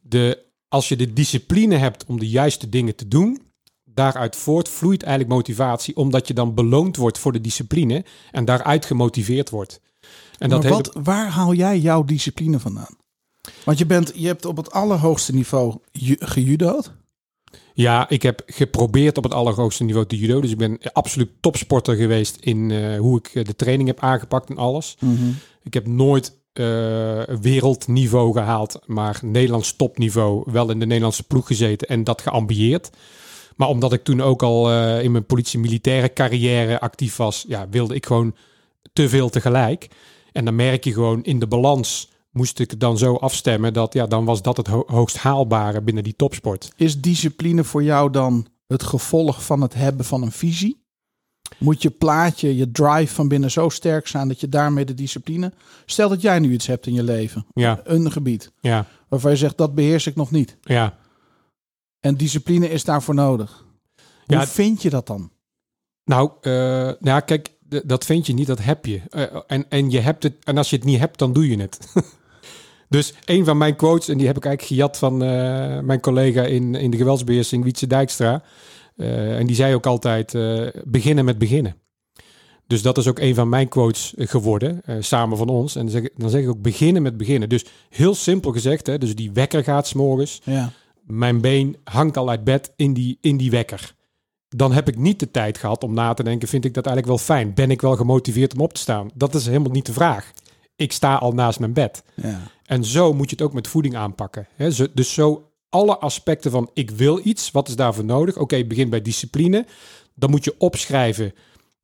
[0.00, 3.42] De, als je de discipline hebt om de juiste dingen te doen,
[3.84, 9.50] daaruit voortvloeit eigenlijk motivatie, omdat je dan beloond wordt voor de discipline en daaruit gemotiveerd
[9.50, 9.80] wordt.
[10.38, 12.98] En dat hele- wat, waar haal jij jouw discipline vandaan?
[13.64, 16.92] Want je, bent, je hebt op het allerhoogste niveau ju- gejudo'd.
[17.74, 20.40] Ja, ik heb geprobeerd op het allerhoogste niveau te judo.
[20.40, 24.50] Dus ik ben absoluut topsporter geweest in eh, hoe ik eh, de training heb aangepakt
[24.50, 24.96] en alles.
[25.62, 31.88] Ik heb nooit eh, wereldniveau gehaald, maar Nederlands topniveau wel in de Nederlandse ploeg gezeten
[31.88, 32.90] en dat geambieerd.
[33.56, 38.06] Maar omdat ik toen ook al in mijn politie-militaire carrière actief was, ja, wilde ik
[38.06, 38.34] gewoon
[38.92, 39.88] te veel tegelijk.
[40.32, 44.06] En dan merk je gewoon in de balans moest ik dan zo afstemmen dat ja,
[44.06, 46.72] dan was dat het ho- hoogst haalbare binnen die topsport.
[46.76, 50.78] Is discipline voor jou dan het gevolg van het hebben van een visie?
[51.58, 55.52] Moet je plaatje, je drive van binnen zo sterk zijn dat je daarmee de discipline...
[55.86, 59.36] Stel dat jij nu iets hebt in je leven, Ja, een gebied, ja, waarvan je
[59.36, 60.56] zegt dat beheers ik nog niet.
[60.60, 60.98] ja.
[62.00, 63.64] En discipline is daarvoor nodig.
[64.26, 65.30] Hoe Ja, vind je dat dan?
[66.04, 67.52] Nou, eh, nou ja, kijk,
[67.84, 69.00] dat vind je niet, dat heb je.
[69.10, 71.56] Eh, en, en, je hebt het, en als je het niet hebt, dan doe je
[71.60, 71.78] het.
[72.90, 76.42] dus een van mijn quotes, en die heb ik eigenlijk gejat van eh, mijn collega
[76.42, 78.42] in, in de geweldsbeheersing, Wietse Dijkstra.
[78.96, 81.74] Eh, en die zei ook altijd, eh, beginnen met beginnen.
[82.66, 85.76] Dus dat is ook een van mijn quotes geworden, samen van ons.
[85.76, 87.48] En dan zeg, ik- dan zeg ik ook beginnen met beginnen.
[87.48, 90.72] Dus heel simpel gezegd, hè, dus die wekker gaat s'morgens Ja,
[91.02, 93.94] mijn been hangt al uit bed in die, in die wekker.
[94.48, 97.16] Dan heb ik niet de tijd gehad om na te denken, vind ik dat eigenlijk
[97.16, 97.54] wel fijn?
[97.54, 99.10] Ben ik wel gemotiveerd om op te staan?
[99.14, 100.32] Dat is helemaal niet de vraag.
[100.76, 102.02] Ik sta al naast mijn bed.
[102.14, 104.48] ja, En zo moet je het ook met voeding aanpakken.
[104.94, 108.36] Dus zo alle aspecten van ik wil iets, wat is daarvoor nodig?
[108.36, 109.66] Oké, begin bij discipline.
[110.14, 111.32] Dan moet je opschrijven,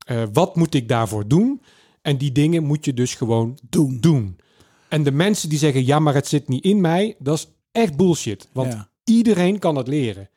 [0.05, 1.61] eh, wat moet ik daarvoor doen?
[2.01, 3.97] En die dingen moet je dus gewoon doen.
[3.99, 4.37] doen.
[4.89, 7.97] En de mensen die zeggen, ja, maar het zit niet in mij, dat is echt
[7.97, 8.49] bullshit.
[8.53, 8.89] Want Ja.
[9.03, 10.29] iedereen kan het leren.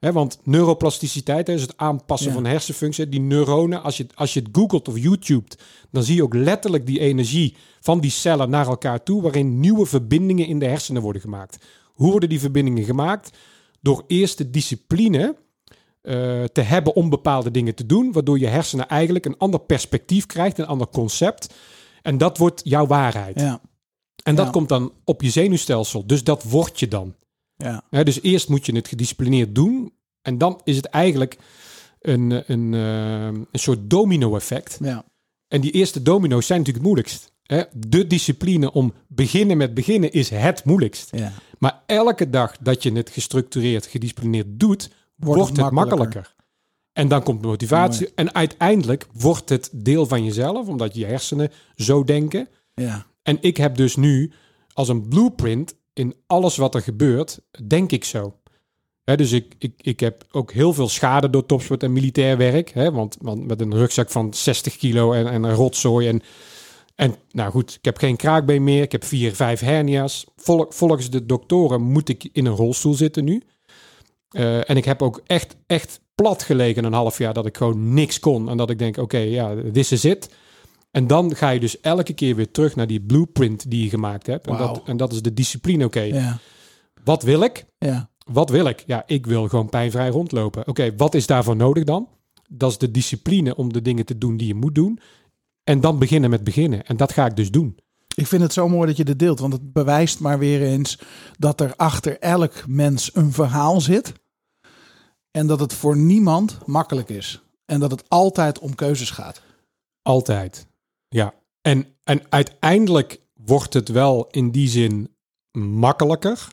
[0.00, 2.34] Ja, want neuroplasticiteit is het aanpassen Ja.
[2.34, 3.08] van hersenfunctie.
[3.08, 5.58] Die neuronen, als je, als je het googelt of YouTubet,
[5.90, 9.86] dan zie je ook letterlijk die energie van die cellen naar elkaar toe, waarin nieuwe
[9.86, 11.64] verbindingen in de hersenen worden gemaakt.
[11.94, 13.36] Hoe worden die verbindingen gemaakt?
[13.80, 15.36] Door eerst de discipline
[16.02, 20.26] eh, te hebben om bepaalde dingen te doen, waardoor je hersenen eigenlijk een ander perspectief
[20.26, 21.54] krijgt, een ander concept.
[22.02, 23.40] En dat wordt jouw waarheid.
[23.40, 23.60] Ja,
[24.22, 26.06] En dat komt dan op je zenuwstelsel.
[26.06, 27.14] Dus dat word je dan.
[27.90, 29.92] Ja, dus eerst moet je het gedisciplineerd doen.
[30.22, 31.38] En dan is het eigenlijk
[32.00, 34.78] een, een, eh, een soort domino-effect.
[34.82, 35.04] ja.
[35.48, 37.32] En die eerste domino's zijn natuurlijk het moeilijkst.
[37.42, 37.62] Hè?
[37.88, 41.16] De discipline om beginnen met beginnen is het moeilijkst.
[41.16, 41.32] ja.
[41.58, 45.98] Maar elke dag dat je het gestructureerd, gedisciplineerd doet, wordt, het het makkelijker.
[45.98, 46.34] makkelijker.
[46.92, 48.12] En dan komt de motivatie.
[48.14, 52.48] En uiteindelijk wordt het deel van jezelf, omdat je hersenen zo denken.
[52.74, 53.06] ja.
[53.22, 54.32] En ik heb dus nu
[54.72, 58.34] als een blueprint in alles wat er gebeurt, denk ik zo.
[59.04, 62.70] Hè, dus ik, ik, ik heb ook heel veel schade door topsport en militair werk.
[62.70, 66.08] Hè, want, want met een rugzak van 60 kilo en, en een rotzooi.
[66.08, 66.22] En,
[66.94, 68.82] en nou goed, ik heb geen kraakbeen meer.
[68.82, 70.26] Ik heb vier, vijf hernia's.
[70.36, 73.42] Vol, volgens de doktoren moet ik in een rolstoel zitten nu.
[74.30, 77.94] Eh, en ik heb ook echt, echt plat gelegen een half jaar dat ik gewoon
[77.94, 78.48] niks kon.
[78.48, 80.28] En dat ik denk, oké, ja, this is it.
[80.94, 84.26] En dan ga je dus elke keer weer terug naar die blueprint die je gemaakt
[84.26, 84.46] hebt.
[84.46, 86.00] En, dat, en dat is de discipline, oké.
[86.00, 86.38] ja.
[87.04, 87.66] Wat wil ik?
[87.78, 88.10] ja.
[88.32, 88.84] Wat wil ik?
[88.86, 90.68] Ja, ik wil gewoon pijnvrij rondlopen.
[90.68, 92.08] Oké, wat is daarvoor nodig dan?
[92.48, 94.98] Dat is de discipline om de dingen te doen die je moet doen.
[95.64, 96.86] En dan beginnen met beginnen.
[96.86, 97.78] En dat ga ik dus doen.
[98.14, 100.98] Ik vind het zo mooi dat je dit deelt, want het bewijst maar weer eens
[101.38, 104.12] dat er achter elk mens een verhaal zit.
[105.30, 107.42] En dat het voor niemand makkelijk is.
[107.64, 109.42] En dat het altijd om keuzes gaat.
[110.02, 110.66] Altijd.
[111.14, 111.34] Ja.
[111.60, 115.16] En, en uiteindelijk wordt het wel in die zin
[115.58, 116.48] makkelijker.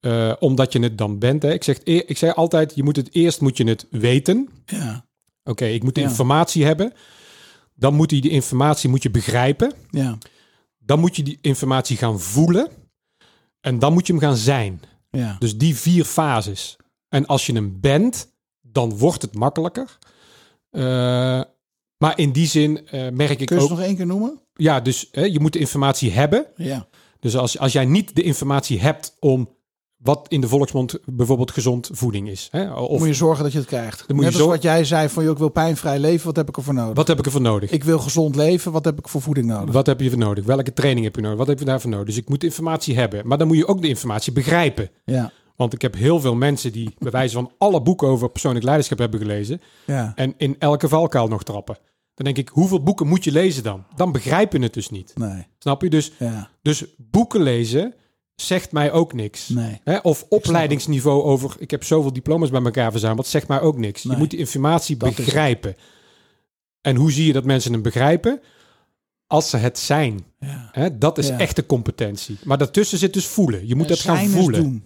[0.00, 1.42] eh, omdat je het dan bent.
[1.42, 1.52] Hè.
[1.52, 4.48] Ik, zeg, e- ik zeg altijd, je moet het eerst moet je het weten.
[4.66, 5.06] Ja,
[5.44, 6.08] Oké, ik moet de Ja.
[6.08, 6.92] informatie hebben.
[7.74, 9.72] Dan moet je die informatie moet je begrijpen.
[9.90, 10.18] ja,
[10.78, 12.68] Dan moet je die informatie gaan voelen.
[13.60, 14.80] En dan moet je hem gaan zijn.
[15.10, 15.36] ja.
[15.38, 16.76] Dus die vier fases.
[17.08, 19.98] En als je hem bent, dan wordt het makkelijker.
[20.70, 21.42] Eh,
[22.00, 23.68] maar in die zin eh, merk ik Kun je ook...
[23.68, 24.40] het nog één keer noemen?
[24.54, 26.46] Ja, dus hè, je moet de informatie hebben.
[26.56, 26.86] Ja,
[27.20, 29.48] Dus als, als jij niet de informatie hebt om
[29.96, 32.48] wat in de volksmond bijvoorbeeld gezond voeding is.
[32.50, 34.04] Hè, of moet je zorgen dat je het krijgt.
[34.06, 36.48] Dan moet je Net wat jij zei van, joh, ik wil pijnvrij leven, wat heb
[36.48, 36.94] ik ervoor nodig?
[36.94, 37.70] wat heb ik ervoor nodig?
[37.70, 39.74] Ik wil gezond leven, wat heb ik voor voeding nodig?
[39.74, 40.44] Wat heb je voor nodig?
[40.44, 41.38] Welke training heb je nodig?
[41.38, 42.06] Wat heb je daarvoor nodig?
[42.06, 43.26] Dus ik moet informatie hebben.
[43.26, 44.90] Maar dan moet je ook de informatie begrijpen.
[45.04, 48.64] Ja, Want ik heb heel veel mensen die bij wijze van alle boeken over persoonlijk
[48.64, 49.60] leiderschap hebben gelezen.
[49.86, 51.78] ja, En in elke valkuil nog trappen.
[52.22, 53.84] Dan denk ik, hoeveel boeken moet je lezen dan?
[53.96, 55.12] Dan begrijp je het dus niet.
[55.16, 55.90] nee, Snap je?
[55.90, 57.94] Dus, ja, dus boeken lezen
[58.34, 59.48] zegt mij ook niks.
[59.48, 59.80] nee.
[59.84, 59.96] Hè?
[59.98, 64.04] Of opleidingsniveau over, ik heb zoveel diploma's bij elkaar verzameld, zegt mij ook niks.
[64.04, 64.12] Nee.
[64.14, 65.76] Je moet die informatie Dat begrijpen.
[66.80, 68.40] En hoe zie je dat mensen hem begrijpen?
[69.26, 70.24] Als ze het zijn.
[70.38, 70.68] Ja.
[70.72, 70.98] Hè?
[70.98, 71.38] Dat is Ja.
[71.38, 72.38] echte competentie.
[72.44, 73.66] Maar daartussen zit dus voelen.
[73.66, 74.62] Je moet het gaan voelen.
[74.62, 74.84] doen.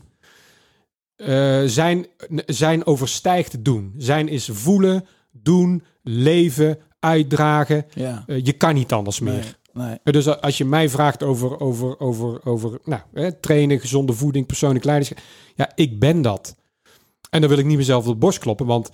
[1.17, 2.07] Eh, zijn,
[2.47, 3.95] zijn overstijgt doen.
[3.99, 7.87] Zijn is voelen, doen, leven, uitdragen.
[7.95, 9.57] Ja, Eh, je kan niet anders meer.
[9.73, 9.97] nee.
[10.05, 14.47] Eh, Dus als je mij vraagt over, over, over, over nou, hè, trainen, gezonde voeding,
[14.47, 15.19] persoonlijk leiderschap.
[15.55, 16.57] Ja, ik ben dat.
[17.31, 18.67] En dan wil ik niet mezelf op de borst kloppen.
[18.67, 18.91] Want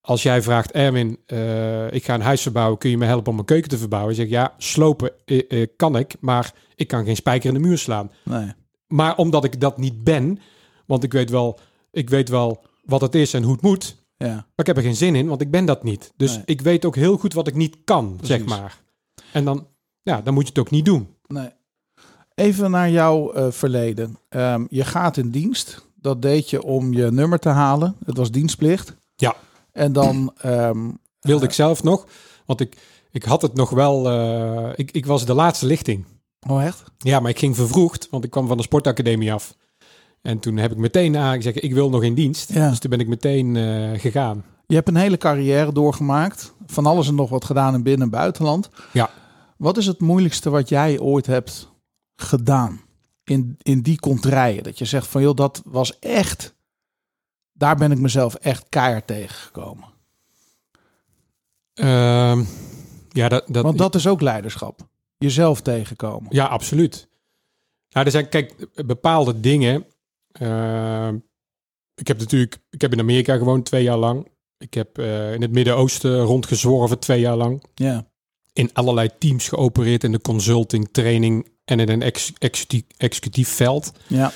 [0.00, 2.78] als jij vraagt, Erwin, eh, ik ga een huis verbouwen.
[2.78, 4.14] Kun je me helpen om mijn keuken te verbouwen?
[4.14, 6.14] Zeg ik, ja, slopen eh, eh, kan ik.
[6.20, 8.10] Maar ik kan geen spijker in de muur slaan.
[8.24, 8.52] nee.
[8.86, 10.38] Maar omdat ik dat niet ben,
[10.86, 11.58] want ik weet wel,
[11.90, 13.96] ik weet wel wat het is en hoe het moet.
[14.26, 16.12] Ja, Maar ik heb er geen zin in, want ik ben dat niet.
[16.16, 16.42] Dus Nee.
[16.44, 18.78] ik weet ook heel goed wat ik niet kan, zeg maar.
[19.32, 19.66] En dan,
[20.02, 21.08] ja, dan moet je het ook niet doen.
[21.26, 21.48] nee.
[22.34, 24.18] Even naar jouw eh, verleden.
[24.28, 25.86] Ehm, je gaat in dienst.
[25.94, 27.96] Dat deed je om je nummer te halen.
[28.04, 28.94] Het was dienstplicht.
[29.16, 29.34] Ja.
[29.72, 32.06] En dan, ehm, Wilde ik zelf nog,
[32.46, 32.76] want ik,
[33.10, 36.04] ik had het nog wel, eh, ik, ik was de laatste lichting.
[36.48, 36.82] oh echt?
[36.98, 39.54] Ja, maar ik ging vervroegd, want ik kwam van de sportacademie af.
[40.22, 42.52] En toen heb ik meteen aangezegd, ik wil nog in dienst.
[42.52, 42.68] Ja.
[42.68, 44.44] Dus toen ben ik meteen eh, gegaan.
[44.66, 46.54] Je hebt een hele carrière doorgemaakt.
[46.66, 48.68] Van alles en nog wat gedaan in binnen- en buitenland.
[48.92, 49.10] Ja.
[49.56, 51.70] Wat is het moeilijkste wat jij ooit hebt
[52.16, 52.80] gedaan
[53.24, 54.62] in, in die contraien?
[54.62, 56.54] Dat je zegt van joh, dat was echt.
[57.52, 59.84] Daar ben ik mezelf echt keihard tegengekomen.
[61.74, 62.44] Ehm,
[63.08, 64.88] ja, dat, dat, Want dat is ook leiderschap.
[65.18, 66.26] Jezelf tegenkomen.
[66.34, 67.08] Ja, absoluut.
[67.90, 69.84] Nou, er zijn, kijk, bepaalde dingen.
[70.32, 71.08] Eh,
[71.94, 74.28] ik heb natuurlijk, ik heb in Amerika gewoond twee jaar lang.
[74.58, 77.64] Ik heb eh, in het Midden-Oosten rondgezworven twee jaar lang.
[77.74, 78.10] Ja,
[78.52, 83.92] In allerlei teams geopereerd in de consulting, training en in een ex executief, executief veld.
[84.06, 84.32] ja,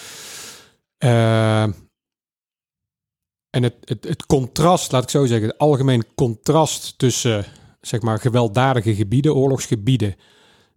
[0.99, 1.63] Eh,
[3.51, 7.45] en het, het, het contrast, laat ik zo zeggen, het algemeen contrast tussen
[7.81, 10.15] zeg maar gewelddadige gebieden, oorlogsgebieden,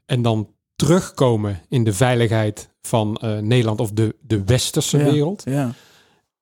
[0.05, 5.11] en dan terugkomen in de veiligheid van eh, Nederland of de, de westerse Ja.
[5.11, 5.41] wereld.
[5.45, 5.73] ja,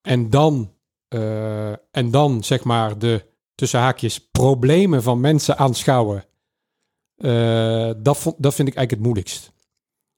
[0.01, 0.73] En dan
[1.07, 6.25] eh, en dan zeg maar de tussen haakjes problemen van mensen aanschouwen.
[7.15, 9.51] Eh, dat, vond, dat vind ik eigenlijk het moeilijkst.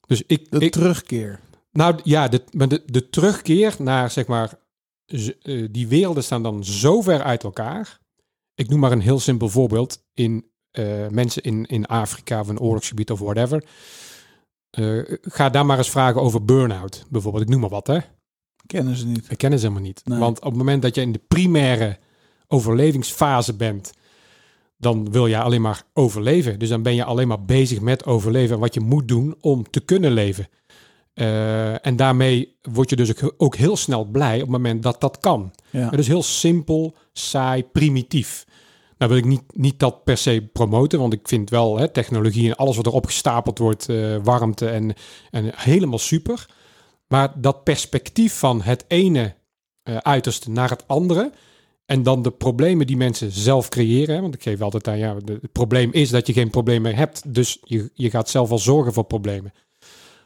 [0.06, 1.40] Dus ik, De ik terugkeer.
[1.72, 4.58] nou ja, de, maar de, de terugkeer naar zeg maar
[5.06, 5.30] z-
[5.70, 7.98] die werelden staan dan zo ver uit elkaar.
[8.54, 10.44] Ik noem maar een heel simpel voorbeeld in
[11.10, 13.64] mensen in, in Afrika of een oorlogsgebied of whatever.
[14.70, 17.44] Eh, ga daar maar eens vragen over burn-out bijvoorbeeld.
[17.44, 17.98] Ik noem maar wat hè.
[18.66, 19.30] Kennen ze niet.
[19.30, 20.02] Ik ken ze helemaal niet.
[20.04, 20.18] Nee.
[20.18, 21.98] Want op het moment dat je in de primaire
[22.46, 23.92] overlevingsfase bent,
[24.76, 26.58] dan wil je alleen maar overleven.
[26.58, 29.70] Dus dan ben je alleen maar bezig met overleven en wat je moet doen om
[29.70, 30.48] te kunnen leven.
[31.14, 35.00] Eh, en daarmee word je dus ook, ook heel snel blij op het moment dat
[35.00, 35.52] dat kan.
[35.70, 35.90] Ja.
[35.90, 38.46] Het is heel simpel, saai, primitief.
[39.00, 42.48] Nou wil ik niet, niet dat per se promoten, want ik vind wel hè, technologie
[42.48, 44.94] en alles wat erop gestapeld wordt, eh, warmte en,
[45.30, 46.46] en helemaal super.
[47.08, 49.34] Maar dat perspectief van het ene
[49.82, 51.32] eh, uiterste naar het andere.
[51.86, 54.14] En dan de problemen die mensen zelf creëren.
[54.14, 56.96] hè, Want ik geef altijd aan, ja, het probleem is dat je geen probleem meer
[56.96, 57.34] hebt.
[57.34, 59.52] Dus je, je gaat zelf wel zorgen voor problemen.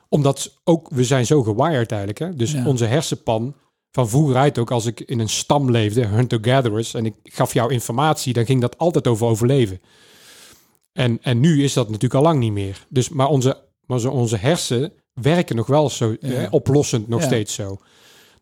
[0.08, 2.18] Omdat ook, we zijn zo gewired eigenlijk.
[2.18, 2.34] Hè?
[2.34, 2.66] Dus Ja.
[2.66, 3.54] onze hersenpan,
[3.94, 7.72] van vroeger uit ook, als ik in een stam leefde, hunter-gatherers, en ik gaf jou
[7.72, 9.80] informatie, dan ging dat altijd over overleven.
[10.92, 12.87] En, en nu is dat natuurlijk al lang niet meer.
[12.88, 16.30] Dus, maar onze, maar zo- onze hersen werken nog wel zo, Ja.
[16.30, 17.26] eh, oplossend nog Ja.
[17.26, 17.76] steeds zo.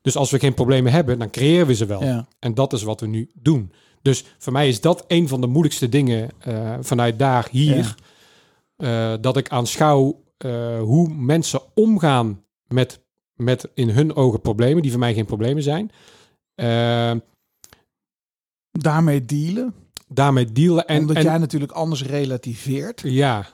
[0.02, 2.04] Dus als we geen problemen hebben, dan creëren we ze wel.
[2.04, 2.28] Ja.
[2.38, 3.72] En dat is wat we nu doen.
[4.02, 7.94] Dus voor mij is dat een van de moeilijkste dingen eh, vanuit daar, hier.
[8.76, 13.00] eh, dat ik aanschouw eh, hoe mensen omgaan met,
[13.42, 15.90] met in hun ogen problemen, die voor mij geen problemen zijn.
[16.54, 17.12] Eh,
[18.70, 19.74] Daarmee dealen.
[20.08, 20.86] daarmee dealen.
[20.86, 23.00] En, omdat en jij natuurlijk anders relativeert.
[23.04, 23.46] ja.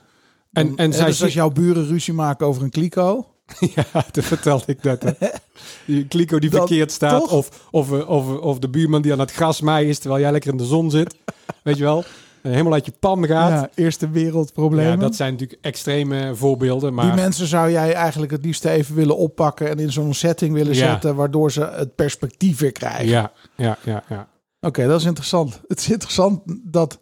[0.51, 3.27] En, en zij dus als jouw buren ruzie maken over een kliko.
[3.75, 5.03] Ja, dat vertelde ik net.
[5.03, 5.27] hè.
[5.93, 7.27] Die kliko die Dat- verkeerd staat.
[7.27, 10.51] Of, of, of, of de buurman die aan het gras maaien is terwijl jij lekker
[10.51, 11.15] in de zon zit.
[11.63, 12.03] Weet je wel?
[12.51, 13.49] Helemaal uit je pan gaat.
[13.51, 14.91] Ja, eerste wereldproblemen.
[14.91, 16.93] Ja, dat zijn natuurlijk extreme voorbeelden.
[16.93, 20.53] Maar Die mensen zou jij eigenlijk het liefst even willen oppakken en in zo'n setting
[20.53, 20.91] willen Ja.
[20.91, 23.07] zetten, waardoor ze het perspectief weer krijgen.
[23.07, 24.27] ja, ja, ja, ja.
[24.61, 25.61] Oké, dat is interessant.
[25.67, 26.99] Het is interessant dat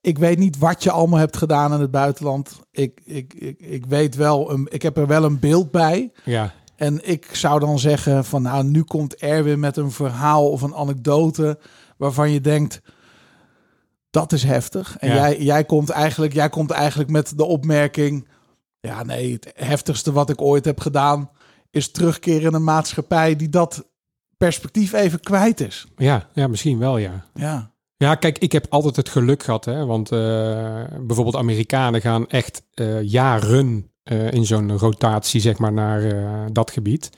[0.00, 2.60] ik weet niet wat je allemaal hebt gedaan in het buitenland.
[2.70, 6.12] Ik, ik, ik, ik weet wel, een, ik heb er wel een beeld bij.
[6.24, 6.52] ja.
[6.76, 10.74] En ik zou dan zeggen van nou, nu komt Erwin met een verhaal of een
[10.74, 11.58] anekdote
[11.96, 12.80] waarvan je denkt,
[14.14, 14.96] dat is heftig.
[14.98, 15.14] En Ja.
[15.14, 18.28] jij, jij, komt eigenlijk, jij komt eigenlijk met de opmerking,
[18.80, 21.30] ja nee, het heftigste wat ik ooit heb gedaan
[21.70, 23.84] is terugkeren in een maatschappij die dat
[24.36, 25.86] perspectief even kwijt is.
[25.96, 27.24] Ja, ja, misschien wel, ja.
[27.34, 30.18] Ja, Ja, kijk, ik heb altijd het geluk gehad, hè, want eh,
[31.00, 36.02] bijvoorbeeld Amerikanen gaan echt eh, jaren eh, in zo'n rotatie, zeg maar, naar
[36.52, 37.10] dat gebied.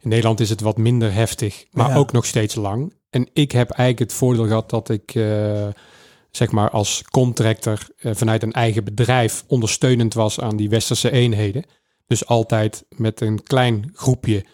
[0.00, 1.96] In Nederland is het wat minder heftig, maar Ja.
[1.96, 2.92] ook nog steeds lang.
[3.10, 5.14] En ik heb eigenlijk het voordeel gehad dat ik,
[6.36, 11.64] zeg maar, als contractor eh, vanuit een eigen bedrijf ondersteunend was aan die westerse eenheden.
[12.06, 14.44] Dus altijd met een klein groepje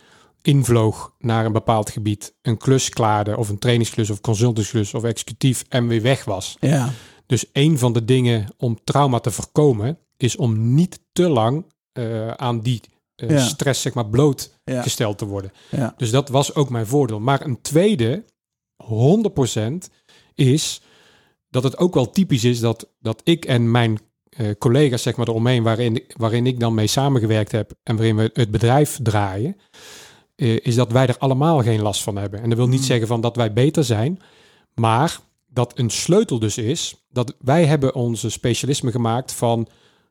[0.42, 5.64] invloog naar een bepaald gebied, een klus klaarde of een trainingsklus of consultantsklus of executief
[5.68, 6.56] en weer weg was.
[6.60, 6.92] ja,
[7.26, 12.30] Dus een van de dingen om trauma te voorkomen is om niet te lang eh,
[12.30, 12.80] aan die
[13.14, 13.38] eh, Ja.
[13.38, 15.52] stress zeg maar blootgesteld ja, te worden.
[15.70, 15.94] ja.
[15.96, 17.20] Dus dat was ook mijn voordeel.
[17.20, 18.24] Maar een tweede,
[18.84, 19.88] 100%
[20.34, 20.80] is
[21.50, 25.28] dat het ook wel typisch is dat, dat ik en mijn eh, collega's zeg maar
[25.28, 29.56] eromheen, waarin, waarin ik dan mee samengewerkt heb en waarin we het bedrijf draaien,
[30.34, 32.42] eh, is dat wij er allemaal geen last van hebben.
[32.42, 32.86] En dat wil niet Mm.
[32.86, 34.20] zeggen van dat wij beter zijn,
[34.74, 39.68] maar dat een sleutel dus is dat wij hebben onze specialisme gemaakt van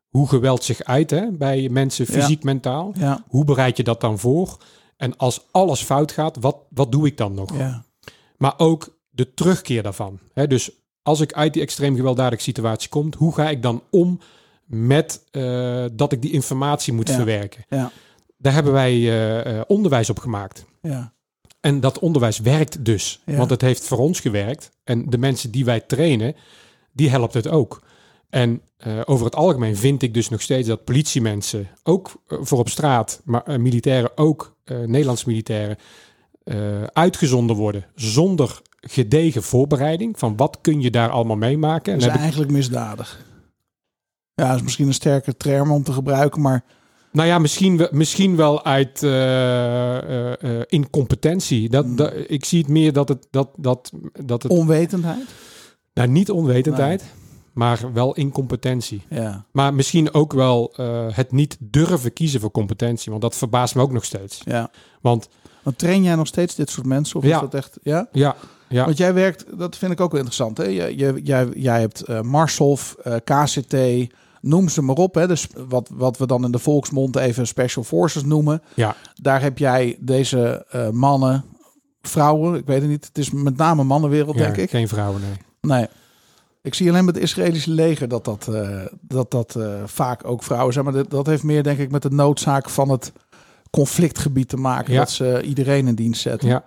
[0.07, 2.11] hoe geweld zich uit hè, bij mensen Ja.
[2.13, 2.93] fysiek, mentaal.
[2.97, 4.57] ja, Hoe bereid je dat dan voor?
[4.97, 7.57] En als alles fout gaat, wat, wat doe ik dan nog?
[7.57, 7.85] ja.
[8.37, 10.19] Maar ook de terugkeer daarvan.
[10.33, 10.47] Hè?
[10.47, 10.71] Dus
[11.07, 14.19] als ik uit die extreem gewelddadige situatie kom, hoe ga ik dan om
[14.65, 17.15] met eh, dat ik die informatie moet Ja.
[17.15, 17.65] verwerken?
[17.69, 17.91] Ja.
[18.37, 20.65] Daar hebben wij eh, eh, onderwijs op gemaakt.
[20.81, 21.15] ja.
[21.59, 23.21] En dat onderwijs werkt dus.
[23.25, 24.71] Want het heeft voor ons gewerkt.
[24.83, 26.35] En de mensen die wij trainen,
[26.93, 27.83] die helpt het ook.
[28.29, 28.61] En
[29.05, 33.61] over het algemeen vind ik dus nog steeds dat politiemensen, ook voor op straat, maar
[33.61, 35.77] militairen ook, Nederlandse militairen,
[36.93, 40.19] uitgezonden worden zonder gedegen voorbereiding.
[40.19, 41.93] Van wat kun je daar allemaal meemaken?
[41.93, 43.25] En Dat is ik- eigenlijk misdadig.
[44.33, 46.63] Ja, dat is misschien een sterke term om te gebruiken, maar
[47.11, 49.97] nou ja, misschien, wel- misschien wel uit eh,
[50.31, 51.69] eh, eh, incompetentie.
[51.69, 51.95] Dat, Hmm.
[51.95, 53.91] dat, ik zie het meer dat het, dat, dat,
[54.25, 55.25] dat het onwetendheid.
[55.93, 57.03] Nou, niet onwetendheid,
[57.53, 59.03] maar wel incompetentie.
[59.09, 60.73] Ja, Maar misschien ook wel
[61.13, 63.09] het niet durven kiezen voor competentie.
[63.09, 64.41] Want dat verbaast me ook nog steeds.
[64.45, 64.69] ja.
[65.01, 65.29] Want
[65.63, 67.17] Want train jij nog steeds dit soort mensen?
[67.19, 67.35] Of Ja.
[67.35, 67.77] is dat echt...
[67.83, 68.07] Ja?
[68.11, 68.35] Ja,
[68.69, 68.85] ja.
[68.85, 70.57] Want jij werkt, dat vind ik ook wel interessant.
[70.57, 70.63] Hè?
[70.63, 73.75] Je, je, jij, jij hebt eh Marshof, eh, KCT,
[74.41, 75.15] noem ze maar op.
[75.15, 75.27] Hè?
[75.27, 78.61] Dus wat, wat we dan in de volksmond even Special Forces noemen.
[78.73, 78.95] ja.
[79.21, 81.43] Daar heb jij deze eh, mannen,
[82.01, 83.05] vrouwen, ik weet het niet.
[83.05, 84.69] Het is met name mannenwereld, ja, denk ik.
[84.69, 85.77] Geen vrouwen, nee.
[85.77, 85.87] Nee.
[86.61, 90.43] Ik zie alleen met het Israëlische leger dat dat, eh, dat, dat eh, vaak ook
[90.43, 90.85] vrouwen zijn.
[90.85, 93.11] Maar dat, dat heeft meer, denk ik, met de noodzaak van het
[93.71, 94.93] conflictgebied te maken.
[94.93, 94.99] Ja.
[94.99, 96.49] Dat ze iedereen in dienst zetten.
[96.49, 96.65] Ja,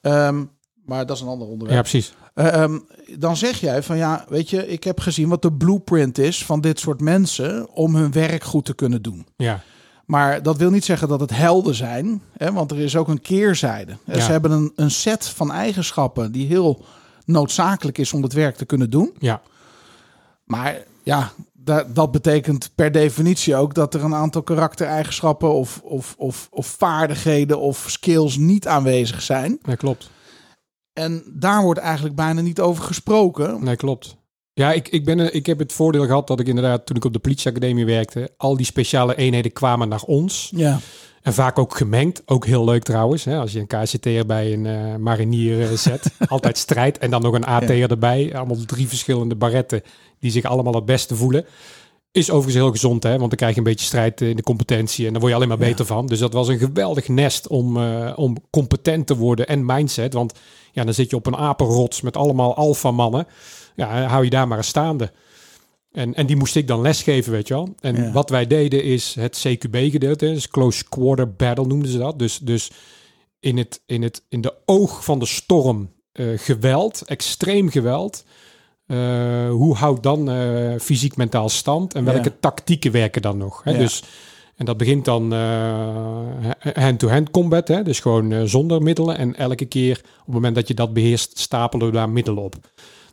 [0.00, 0.44] Ehm,
[0.86, 1.76] maar dat is een ander onderwerp.
[1.84, 2.14] ja precies.
[2.34, 2.78] Eh, ehm,
[3.18, 6.60] dan zeg jij van ja, weet je, ik heb gezien wat de blueprint is van
[6.60, 9.26] dit soort mensen om hun werk goed te kunnen doen.
[9.36, 9.60] Ja,
[10.04, 13.20] Maar dat wil niet zeggen dat het helden zijn, hè, want er is ook een
[13.20, 13.96] keerzijde.
[14.06, 14.20] Eh, Ja.
[14.24, 16.84] Ze hebben een, een set van eigenschappen die heel
[17.24, 19.14] noodzakelijk is om het werk te kunnen doen.
[19.18, 19.40] ja.
[20.44, 26.14] Maar ja, da- dat betekent per definitie ook dat er een aantal karaktereigenschappen of, of,
[26.18, 29.58] of, of vaardigheden of skills niet aanwezig zijn.
[29.62, 30.10] Nee, klopt.
[30.96, 33.64] En daar wordt eigenlijk bijna niet over gesproken.
[33.64, 34.16] Nee, klopt.
[34.52, 37.12] Ja, ik, ik, ben, ik heb het voordeel gehad dat ik inderdaad, toen ik op
[37.12, 40.52] de politieacademie werkte, al die speciale eenheden kwamen naar ons.
[40.54, 40.78] Ja,
[41.22, 42.22] En vaak ook gemengd.
[42.26, 43.24] Ook heel leuk trouwens.
[43.24, 43.38] Hè?
[43.38, 46.10] Als je een KCT'er bij een eh, marinier eh, zet.
[46.28, 46.98] Altijd strijd.
[46.98, 48.34] En dan nog een AT'er erbij.
[48.34, 49.82] Allemaal drie verschillende barretten
[50.20, 51.46] die zich allemaal het beste voelen.
[52.16, 53.10] Is overigens heel gezond, hè?
[53.10, 55.48] want dan krijg je een beetje strijd in de competentie en dan word je alleen
[55.48, 56.06] maar beter van.
[56.06, 60.12] Dus dat was een geweldig nest om, eh, om competent te worden en mindset.
[60.12, 60.32] Want
[60.72, 63.26] ja, dan zit je op een apenrots met allemaal alfamannen.
[63.74, 65.12] Ja, hou je daar maar eens staande.
[65.92, 67.74] En, en die moest ik dan lesgeven, weet je wel.
[67.80, 68.12] En Ja.
[68.12, 72.18] wat wij deden is het CQB-gedeelte, dus Close Quarter Battle noemden ze dat.
[72.18, 72.70] Dus, dus
[73.40, 78.24] in, het, in, het, in de oog van de storm eh, geweld, extreem geweld.
[78.86, 82.36] Eh, hoe houdt dan eh, fysiek mentaal stand en welke Ja.
[82.40, 83.62] tactieken werken dan nog?
[83.64, 83.70] Hè?
[83.70, 83.78] Ja.
[83.78, 84.02] Dus,
[84.56, 87.82] en dat begint dan eh, hand-to-hand combat, hè?
[87.82, 89.18] dus gewoon zonder middelen.
[89.18, 92.54] En elke keer op het moment dat je dat beheerst, stapelen we daar middelen op.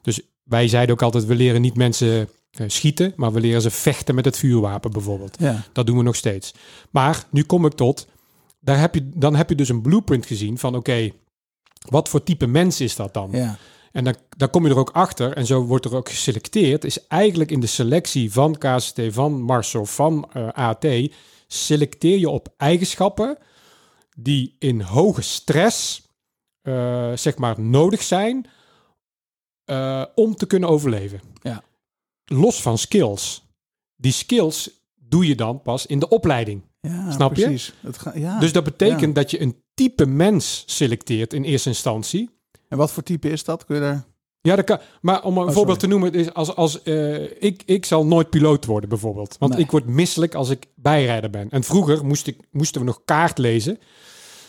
[0.01, 2.29] Dus wij zeiden ook altijd, we leren niet mensen
[2.67, 5.35] schieten, maar we leren ze vechten met het vuurwapen bijvoorbeeld.
[5.39, 6.53] ja, Dat doen we nog steeds.
[6.89, 8.07] Maar nu kom ik tot,
[8.59, 11.09] daar heb je, dan heb je dus een blueprint gezien van oké,
[11.89, 13.29] wat voor type mens is dat dan?
[13.31, 13.57] ja,
[13.93, 17.07] En dan, dan kom je er ook achter, en zo wordt er ook geselecteerd, is
[17.07, 20.85] eigenlijk in de selectie van KCT, van Marcel, van eh, AT,
[21.47, 23.37] selecteer je op eigenschappen
[24.17, 26.07] die in hoge stress,
[26.61, 28.47] eh, zeg maar, nodig zijn
[29.65, 31.21] eh, om te kunnen overleven.
[31.41, 31.63] Ja.
[32.25, 33.43] Los van skills.
[33.95, 36.61] Die skills doe je dan pas in de opleiding.
[36.79, 37.43] ja Snap je?
[37.43, 37.73] precies.
[37.79, 38.39] Het ga- ja.
[38.39, 39.21] dus dat betekent ja.
[39.21, 42.29] dat je een type mens selecteert in eerste instantie.
[42.73, 43.65] En wat voor type is dat?
[43.65, 44.03] Kun je daar...
[44.41, 44.79] Ja, dat kan.
[45.01, 45.95] Maar om een Oh, voorbeeld sorry.
[45.95, 49.35] te noemen, is als, als eh, ik, ik zal nooit piloot worden bijvoorbeeld.
[49.39, 49.61] Want Nee.
[49.61, 51.49] ik word misselijk als ik bijrijder ben.
[51.49, 53.79] En vroeger moest ik, moesten we nog kaart lezen.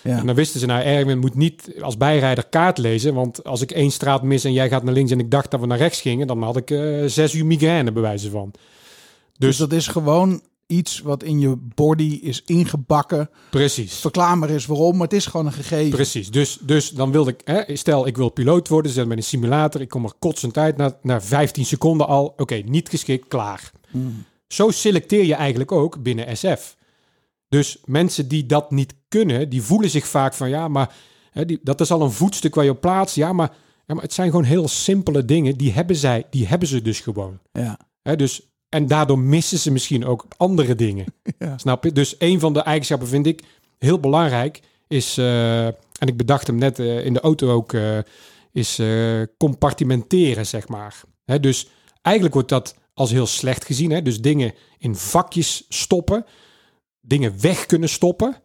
[0.02, 0.18] Ja.
[0.18, 3.14] En dan wisten ze, nou Erwin moet niet als bijrijder kaart lezen.
[3.14, 5.60] Want als ik één straat mis en jij gaat naar links en ik dacht dat
[5.60, 8.50] we naar rechts gingen, dan had ik eh, zes uur migraine bij wijze van.
[8.52, 8.60] dus,
[9.38, 13.30] Dus, dat is gewoon iets wat in je body is ingebakken.
[13.50, 13.94] precies.
[13.94, 15.90] Verklaar maar eens waarom, maar het is gewoon een gegeven.
[15.90, 16.30] Precies.
[16.30, 19.80] Dus, dus dan wilde ik, hè, stel ik wil piloot worden, zet met een simulator,
[19.80, 22.34] ik kom er kotsend uit na, na 15 seconden al.
[22.36, 23.72] Oké, niet geschikt, klaar.
[23.90, 24.24] Hmm.
[24.46, 26.76] Zo selecteer je eigenlijk ook binnen SF.
[27.48, 30.94] Dus mensen die dat niet kunnen, die voelen zich vaak van ja, maar
[31.30, 33.16] hè, die, dat is al een voetstuk waar je op plaatst.
[33.16, 33.52] Ja maar,
[33.86, 35.56] ja, maar het zijn gewoon heel simpele dingen.
[35.56, 37.38] Die hebben zij, die hebben ze dus gewoon.
[37.52, 37.78] Ja.
[38.02, 41.04] Hè, dus, en daardoor missen ze misschien ook andere dingen.
[41.38, 41.58] Ja.
[41.58, 41.92] Snap je?
[41.92, 43.42] Dus een van de eigenschappen vind ik
[43.78, 47.98] heel belangrijk is, eh, en ik bedacht hem net eh, in de auto ook, eh,
[48.52, 48.80] is
[49.38, 51.00] compartimenteren, zeg maar.
[51.24, 51.68] Hè, dus
[52.02, 53.90] eigenlijk wordt dat als heel slecht gezien.
[53.90, 54.02] Hè?
[54.02, 56.24] Dus dingen in vakjes stoppen,
[57.00, 58.36] dingen weg kunnen stoppen.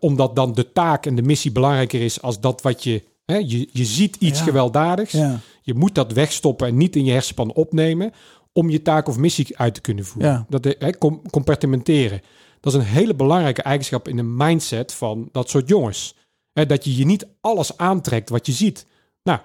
[0.00, 3.02] omdat dan de taak en de missie belangrijker is als dat wat je...
[3.24, 4.44] Hè, je, je ziet iets Ja.
[4.44, 5.12] gewelddadigs.
[5.12, 5.40] Ja.
[5.62, 8.12] Je moet dat wegstoppen en niet in je hersenspan opnemen
[8.54, 10.30] om je taak of missie uit te kunnen voeren.
[10.32, 10.46] Ja.
[10.48, 12.20] Dat hè, com- compartimenteren.
[12.60, 16.16] Dat is een hele belangrijke eigenschap in de mindset van dat soort jongens.
[16.52, 18.86] Hè, dat je je niet alles aantrekt wat je ziet.
[19.22, 19.38] Nou,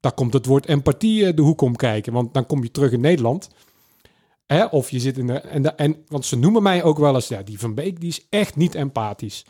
[0.00, 2.92] daar komt het woord empathie eh, de hoek om kijken, want dan kom je terug
[2.92, 3.48] in Nederland.
[4.46, 7.14] Hè, of je zit in de, en, de, en want ze noemen mij ook wel
[7.14, 9.44] eens, ja, die van Beek die is echt niet empathisch.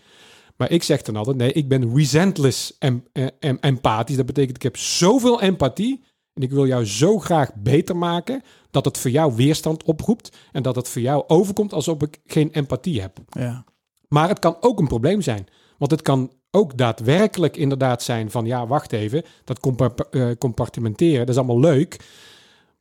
[0.57, 4.17] Maar ik zeg dan altijd, nee, ik ben resentless em, eh, em- empathisch.
[4.17, 6.03] Dat betekent, ik heb zoveel empathie
[6.37, 10.63] en ik wil jou zo graag beter maken dat het voor jou weerstand oproept en
[10.63, 13.19] dat het voor jou overkomt alsof ik geen empathie heb.
[13.31, 13.65] Ja.
[14.09, 15.47] Maar het kan ook een probleem zijn.
[15.79, 19.61] Want het kan ook daadwerkelijk inderdaad zijn van ja, wacht even, dat
[20.11, 21.97] eh, compartimenteren, dat is allemaal leuk.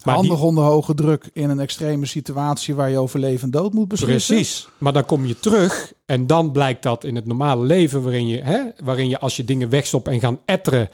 [0.04, 3.52] Maar die- Handig onder hoge druk in een extreme situatie waar je over leven en
[3.52, 4.36] dood moet beslissen.
[4.36, 4.68] Precies.
[4.78, 8.42] Maar dan kom je terug en dan blijkt dat in het normale leven, waarin je,
[8.42, 10.90] hè, waarin je als je dingen wegstopt en gaan etteren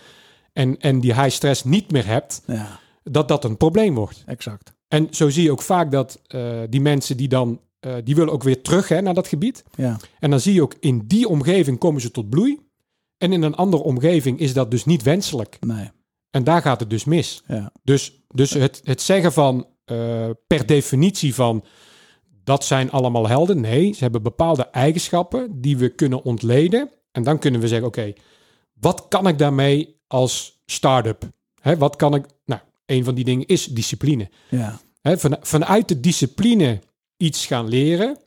[0.53, 4.23] en, en die high stress niet meer hebt, Ja, dat dat een probleem wordt.
[4.25, 4.73] exact.
[4.87, 8.33] En zo zie je ook vaak dat eh, die mensen die dan, eh, die willen
[8.33, 9.63] ook weer terug hè, naar dat gebied.
[9.75, 12.59] Ja, En dan zie je ook in die omgeving komen ze tot bloei.
[13.17, 15.57] En in een andere omgeving is dat dus niet wenselijk.
[15.59, 15.89] nee.
[16.29, 17.43] En daar gaat het dus mis.
[17.47, 21.63] Ja, Dus, dus het, het zeggen van eh, per definitie van
[22.43, 23.61] dat zijn allemaal helden.
[23.61, 26.89] Nee, ze hebben bepaalde eigenschappen die we kunnen ontleden.
[27.11, 28.13] En dan kunnen we zeggen, oké,
[28.73, 31.29] wat kan ik daarmee als start-up?
[31.61, 32.25] Hè, wat kan ik...
[32.45, 34.29] Nou, een van die dingen is discipline.
[34.49, 36.79] ja, Hè, van, vanuit de discipline
[37.17, 38.17] iets gaan leren,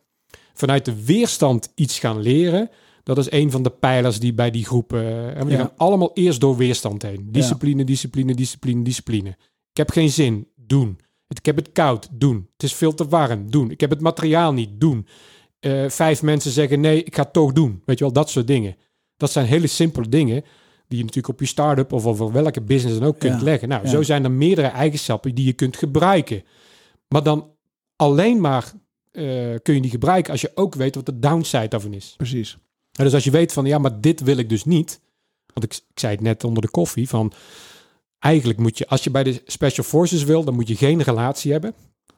[0.54, 2.70] vanuit de weerstand iets gaan leren,
[3.02, 5.62] dat is een van de pijlers die bij die groep, eh, en die Ja.
[5.62, 7.28] gaan allemaal eerst door weerstand heen.
[7.30, 9.28] Discipline, discipline, discipline, discipline.
[9.70, 10.98] Ik heb geen zin, doen.
[11.28, 12.48] Ik heb het koud, doen.
[12.52, 13.70] Het is veel te warm, doen.
[13.70, 15.06] Ik heb het materiaal niet, doen.
[15.60, 17.82] Eh, vijf mensen zeggen nee, ik ga het toch doen.
[17.84, 18.76] Weet je wel, dat soort dingen.
[19.16, 20.44] Dat zijn hele simpele dingen
[20.88, 23.44] die je natuurlijk op je start-up of over welke business dan ook kunt Ja.
[23.44, 23.68] leggen.
[23.68, 23.88] Nou, Ja.
[23.90, 26.42] zo zijn er meerdere eigenschappen die je kunt gebruiken.
[27.08, 27.50] Maar dan
[27.96, 28.72] alleen maar
[29.10, 29.24] eh,
[29.62, 32.14] kun je die gebruiken als je ook weet wat de downside daarvan is.
[32.16, 32.58] precies.
[32.92, 35.00] En dus als je weet van ja, maar dit wil ik dus niet.
[35.52, 37.32] Want ik, ik zei het net onder de koffie van
[38.18, 41.52] eigenlijk moet je, als je bij de Special Forces wil, dan moet je geen relatie
[41.52, 41.74] hebben.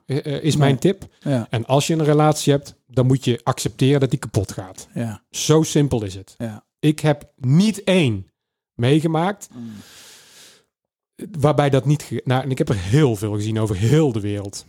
[0.07, 1.07] eh, eh, is mijn tip.
[1.21, 4.89] Ja, En als je een relatie hebt, dan moet je accepteren dat die kapot gaat.
[4.95, 6.35] ja, Zo simpel is het.
[6.39, 6.65] ja.
[6.81, 8.27] Ik heb niet één
[8.77, 9.49] meegemaakt
[11.39, 12.21] waarbij dat niet...
[12.25, 14.67] Nou, en ik heb er heel veel gezien over heel de wereld.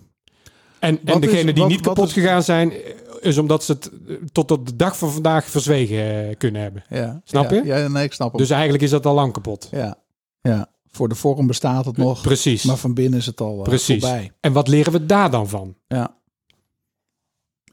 [0.79, 2.79] En, en Wat degenen die wat- niet kapot is- gegaan zijn, eh,
[3.21, 6.83] is omdat ze het eh, tot op de dag van vandaag verzwegen eh, kunnen hebben.
[6.89, 7.21] ja.
[7.23, 7.65] Snap Ja, je?
[7.65, 8.37] Ja, nee, ik snap hem.
[8.39, 9.67] Dus eigenlijk is dat al lang kapot.
[9.71, 9.97] ja,
[10.41, 10.71] ja.
[10.91, 12.63] Voor de vorm bestaat het nog, Precies.
[12.63, 14.03] maar van binnen is het al Precies.
[14.03, 14.31] voorbij.
[14.39, 15.75] En wat leren we daar dan van?
[15.87, 16.15] Ja.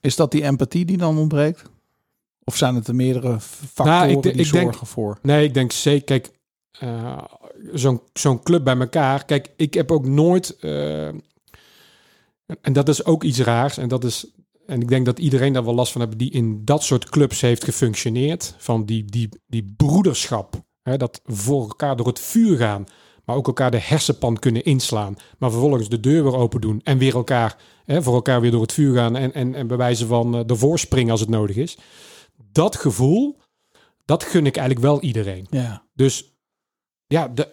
[0.00, 1.62] Is dat die empathie die dan ontbreekt?
[2.44, 5.18] Of zijn het er meerdere factoren Nou, ik de- die ik denk- zorgen voor?
[5.22, 6.04] Nee, ik denk zeker.
[6.04, 6.30] Kijk,
[6.78, 7.18] eh,
[7.72, 9.24] zo'n zo'n club bij elkaar.
[9.24, 10.56] Kijk, ik heb ook nooit.
[10.58, 11.06] eh,
[12.60, 13.78] en dat is ook iets raars.
[13.78, 14.26] En dat is.
[14.66, 17.40] En ik denk dat iedereen daar wel last van heeft die in dat soort clubs
[17.40, 18.54] heeft gefunctioneerd.
[18.58, 20.62] Van die, die, die broederschap.
[20.82, 22.84] Hè, dat voor elkaar door het vuur gaan.
[23.24, 25.16] Maar ook elkaar de hersenpan kunnen inslaan.
[25.38, 26.80] Maar vervolgens de deur weer open doen.
[26.84, 29.16] En weer elkaar, hè, voor elkaar weer door het vuur gaan.
[29.16, 31.78] En, en, en bij wijze van uh, ervoor springen als het nodig is.
[32.54, 33.38] Dat gevoel,
[34.04, 35.46] dat gun ik eigenlijk wel iedereen.
[35.50, 36.32] Ja, Dus
[37.06, 37.44] ja, de,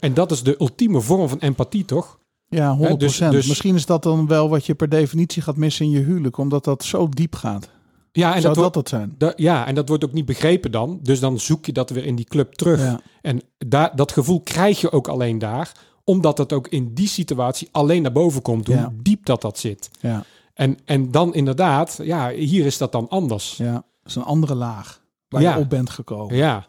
[0.00, 2.18] en dat is de ultieme vorm van empathie, toch?
[2.48, 2.80] ja 100%.
[2.98, 6.00] dus- dus- Misschien is dat dan wel wat je per definitie gaat missen in je
[6.00, 7.68] huwelijk, omdat dat zo diep gaat.
[8.12, 9.14] Ja, en Zou dat, dat wordt, dat zijn?
[9.18, 10.98] da- ja, en dat wordt ook niet begrepen dan.
[11.02, 12.80] Dus dan zoek je dat weer in die club terug.
[12.80, 15.72] Ja, En daar, dat gevoel krijg je ook alleen daar,
[16.04, 18.92] omdat het ook in die situatie alleen naar boven komt, hoe Ja.
[19.02, 19.90] diep dat dat zit.
[20.00, 23.56] ja, En, en dan inderdaad, ja, hier is dat dan anders.
[23.56, 23.84] ja.
[24.08, 25.54] Is een andere laag waar Ja.
[25.54, 26.36] je op bent gekomen.
[26.36, 26.66] Ja.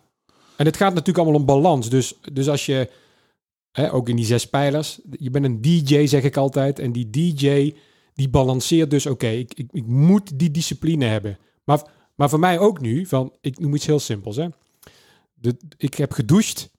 [0.55, 1.89] En het gaat natuurlijk allemaal om balans.
[1.89, 2.89] Dus, dus als je,
[3.71, 6.79] hè, ook in die zes pijlers, je bent een DJ, zeg ik altijd.
[6.79, 7.73] En die DJ,
[8.13, 11.37] die balanceert dus, oké, ik, ik, ik moet die discipline hebben.
[11.63, 11.81] Maar,
[12.15, 14.35] maar voor mij ook nu, van, ik noem iets heel simpels.
[14.35, 14.47] Hè.
[15.33, 16.71] De, ik heb gedoucht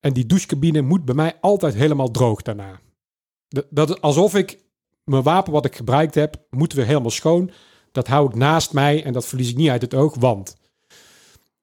[0.00, 2.80] en die douchecabine moet bij mij altijd helemaal droog daarna.
[3.48, 4.58] Dat, dat, alsof ik
[5.04, 7.50] mijn wapen wat ik gebruikt heb, moet weer helemaal schoon.
[7.92, 10.56] Dat hou ik naast mij en dat verlies ik niet uit het oog, want...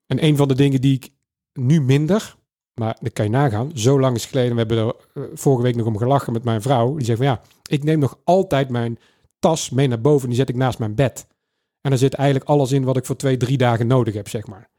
[0.05, 1.11] En een van de dingen die ik
[1.53, 2.35] nu minder,
[2.73, 5.75] maar dat kan je nagaan, zo lang is geleden, we hebben er eh, vorige week
[5.75, 8.99] nog om gelachen met mijn vrouw, die zegt van ja, ik neem nog altijd mijn
[9.39, 11.27] tas mee naar boven en die zet ik naast mijn bed.
[11.81, 14.47] En daar zit eigenlijk alles in wat ik voor twee, drie dagen nodig heb, zeg
[14.47, 14.69] maar.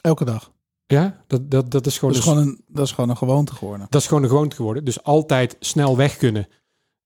[0.00, 0.52] Elke dag.
[0.86, 2.14] Ja, dat, dat, dat is gewoon...
[2.14, 3.86] Dat is, een- gewoon een, dat is gewoon een gewoonte geworden.
[3.90, 4.84] dat is gewoon een gewoonte geworden.
[4.84, 6.48] Dus altijd snel weg kunnen.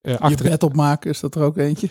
[0.00, 1.88] Eh, Je achter, bed opmaken, is dat er ook eentje?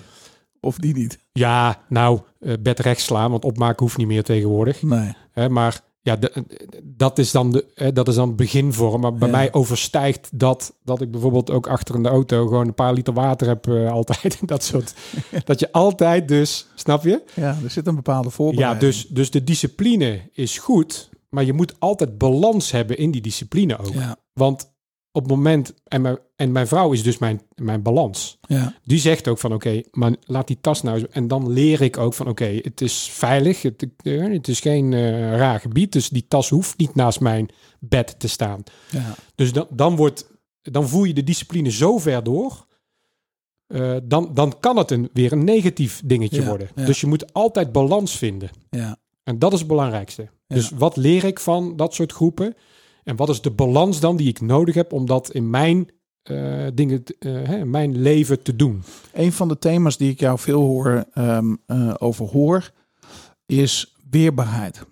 [0.62, 1.20] Of die niet?
[1.32, 4.82] ja, nou, eh, bed rechts slaan, want opmaken hoeft niet meer tegenwoordig.
[4.82, 5.14] Nee.
[5.32, 6.44] Hè, maar ja, de-
[6.84, 9.02] dat, is dan de, hè, dat is dan beginvorm.
[9.02, 9.36] Maar bij Ja.
[9.36, 13.14] mij overstijgt dat dat ik bijvoorbeeld ook achter in de auto gewoon een paar liter
[13.14, 14.40] water heb eh, altijd.
[14.46, 14.94] dat soort.
[15.46, 17.22] dat je altijd dus, snap je?
[17.34, 18.80] Ja, er zit een bepaalde Ja, voorbereiding.
[18.82, 21.10] dus, dus de discipline is goed.
[21.30, 23.94] Maar je moet altijd balans hebben in die discipline ook.
[23.94, 24.71] Ja, Want
[25.12, 28.38] op het moment, en mijn, en mijn vrouw is dus mijn, mijn balans.
[28.48, 31.98] ja, Die zegt ook van oké, maar laat die tas nou En dan leer ik
[31.98, 33.62] ook van oké, het is veilig.
[33.62, 35.92] Het, eh, het is geen eh, raar gebied.
[35.92, 37.50] Dus die tas hoeft niet naast mijn
[37.80, 38.64] bed te staan.
[38.90, 39.16] ja.
[39.36, 40.30] Dus dan, dan, wordt,
[40.62, 42.66] dan voer je de discipline zo ver door.
[43.68, 46.70] eh, dan, dan kan het een, weer een negatief dingetje Ja, worden.
[46.76, 48.50] Dus je moet altijd balans vinden.
[48.70, 49.00] ja.
[49.24, 50.30] En dat is het belangrijkste.
[50.48, 52.56] Dus wat leer ik van dat soort groepen?
[53.04, 55.90] En wat is de balans dan die ik nodig heb om dat in mijn
[56.22, 58.84] eh, dingen, eh, hè, mijn leven te doen.
[59.14, 62.72] Een van de thema's die ik jou veel hoor, ehm, eh, over hoor,
[63.46, 64.86] is weerbaarheid.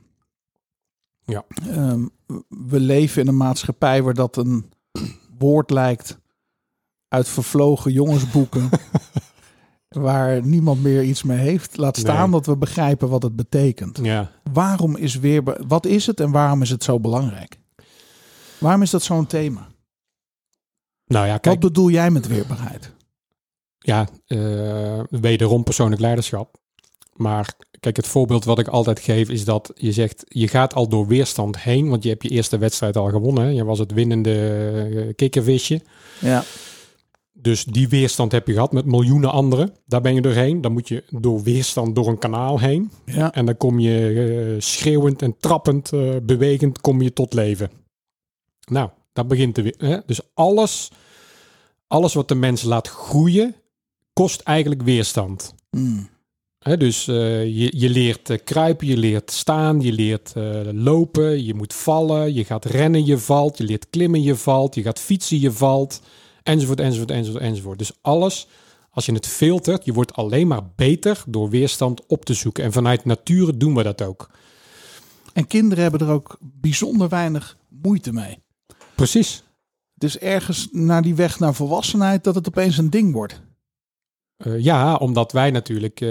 [1.25, 1.45] Ja.
[1.67, 2.05] Ehm,
[2.69, 4.71] we leven in een maatschappij waar dat een
[5.37, 6.19] woord lijkt
[7.07, 8.69] uit vervlogen jongensboeken.
[9.89, 11.77] waar niemand meer iets mee heeft.
[11.77, 12.31] Laat staan Nee.
[12.31, 13.99] dat we begrijpen wat het betekent.
[14.01, 15.57] Ja, Waarom is weerbaar?
[15.67, 17.59] Wat is het en waarom is het zo belangrijk?
[18.59, 19.67] Waarom is dat zo'n thema?
[21.05, 22.91] nou ja, Wat kijk, bedoel jij met weerbaarheid?
[23.79, 26.57] ja, eh, wederom persoonlijk leiderschap.
[27.13, 30.87] Maar kijk, het voorbeeld wat ik altijd geef is dat je zegt, je gaat al
[30.89, 33.43] door weerstand heen, want je hebt je eerste wedstrijd al gewonnen.
[33.43, 33.49] hè.
[33.49, 34.33] Je was het winnende
[35.07, 35.81] eh, kikkervisje.
[36.19, 36.43] Ja.
[37.33, 39.73] Dus die weerstand heb je gehad met miljoenen anderen.
[39.85, 40.61] Daar ben je doorheen.
[40.61, 42.91] Dan moet je door weerstand door een kanaal heen.
[43.05, 43.33] Ja.
[43.33, 45.89] En dan kom je eh, schreeuwend en trappend,
[46.23, 47.69] bewegend, kom je tot leven.
[48.69, 50.03] Nou, dat begint te weer.
[50.05, 50.91] Dus alles,
[51.87, 53.55] alles wat de mens laat groeien,
[54.13, 55.55] kost eigenlijk weerstand.
[56.59, 61.43] Hè, dus eh, je, je leert eh, kruipen, je leert staan, je leert eh, lopen,
[61.43, 64.99] je moet vallen, je gaat rennen, je valt, je leert klimmen, je valt, je gaat
[64.99, 66.01] fietsen, je valt,
[66.43, 67.77] enzovoort, enzovoort, enzovoort, enzovoort.
[67.79, 68.47] Dus alles,
[68.91, 72.63] als je het filtert, je wordt alleen maar beter door weerstand op te zoeken.
[72.63, 74.29] En vanuit nature doen we dat ook.
[75.33, 78.37] En kinderen hebben er ook bijzonder weinig moeite mee.
[78.99, 79.43] Precies.
[79.93, 83.41] Het is ergens naar die weg naar volwassenheid dat het opeens een ding wordt.
[84.37, 86.01] Eh, ja, omdat wij natuurlijk.
[86.01, 86.09] eh,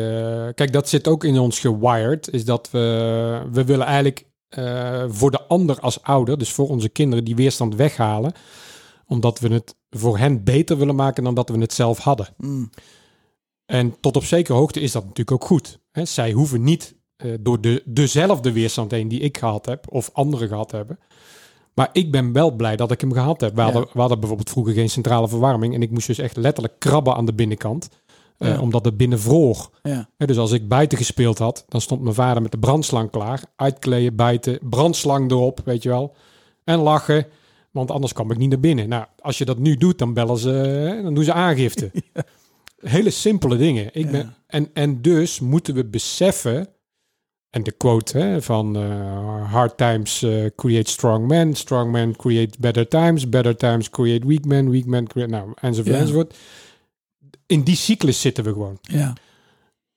[0.55, 2.32] kijk, dat zit ook in ons gewired.
[2.32, 3.49] Is dat we.
[3.53, 7.74] We willen eigenlijk eh, voor de ander als ouder, dus voor onze kinderen, die weerstand
[7.74, 8.32] weghalen.
[9.07, 12.28] Omdat we het voor hen beter willen maken dan dat we het zelf hadden.
[12.36, 12.70] Hmm.
[13.66, 15.78] En tot op zekere hoogte is dat natuurlijk ook goed.
[15.91, 16.05] Hè?
[16.05, 16.97] Zij hoeven niet
[17.41, 20.99] door de, dezelfde weerstand heen die ik gehad heb, of anderen gehad hebben.
[21.79, 23.55] Maar ik ben wel blij dat ik hem gehad heb.
[23.55, 25.74] We, hadden, we hadden bijvoorbeeld vroeger geen centrale verwarming.
[25.74, 27.89] En ik moest dus echt letterlijk krabben aan de binnenkant.
[28.39, 28.61] eh.
[28.61, 29.70] Omdat het binnen vroor.
[29.83, 30.09] Ja.
[30.16, 33.43] Dus als ik buiten gespeeld had, dan stond mijn vader met de brandslang klaar.
[33.57, 36.14] Uitkleden, bijten, brandslang erop, weet je wel.
[36.64, 37.26] En lachen,
[37.70, 38.89] want anders kwam ik niet naar binnen.
[38.89, 41.91] Nou, als je dat nu doet, dan bellen ze, dan doen ze aangifte.
[42.81, 43.89] Hele simpele dingen.
[43.93, 46.68] Ik ben, en, en dus moeten we beseffen,
[47.51, 52.57] en de quote hè, van eh, hard times eh, create strong men, strong men create
[52.59, 56.01] better times, better times create weak men, weak men create, nou, enzovoort, Ja.
[56.01, 56.36] enzovoort.
[57.46, 58.78] In die cyclus zitten we gewoon.
[58.80, 59.12] Ja.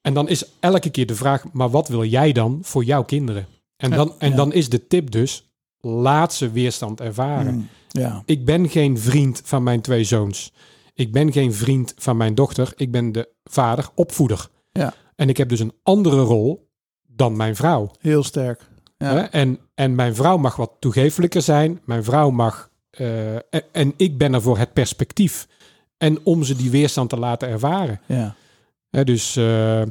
[0.01, 3.45] En dan is elke keer de vraag, maar wat wil jij dan voor jouw kinderen?
[3.77, 4.35] En dan, en ja.
[4.35, 7.53] dan is de tip dus, laat ze weerstand ervaren.
[7.53, 7.67] Hmm.
[7.87, 8.23] Ja.
[8.25, 10.53] Ik ben geen vriend van mijn twee zoons.
[10.93, 12.73] Ik ben geen vriend van mijn dochter.
[12.75, 14.49] Ik ben de vader, opvoeder.
[14.71, 14.93] Ja.
[15.15, 16.69] En ik heb dus een andere rol
[17.21, 17.91] dan mijn vrouw.
[17.99, 18.61] Heel sterk.
[18.97, 19.31] Ja.
[19.31, 21.81] En, en mijn vrouw mag wat toegefelijker zijn.
[21.85, 22.69] Mijn vrouw mag...
[22.89, 25.47] eh, en, en ik ben er voor het perspectief.
[25.97, 28.01] En om ze die weerstand te laten ervaren.
[28.07, 28.35] ja.
[28.89, 29.35] Hè, dus...
[29.35, 29.81] eh,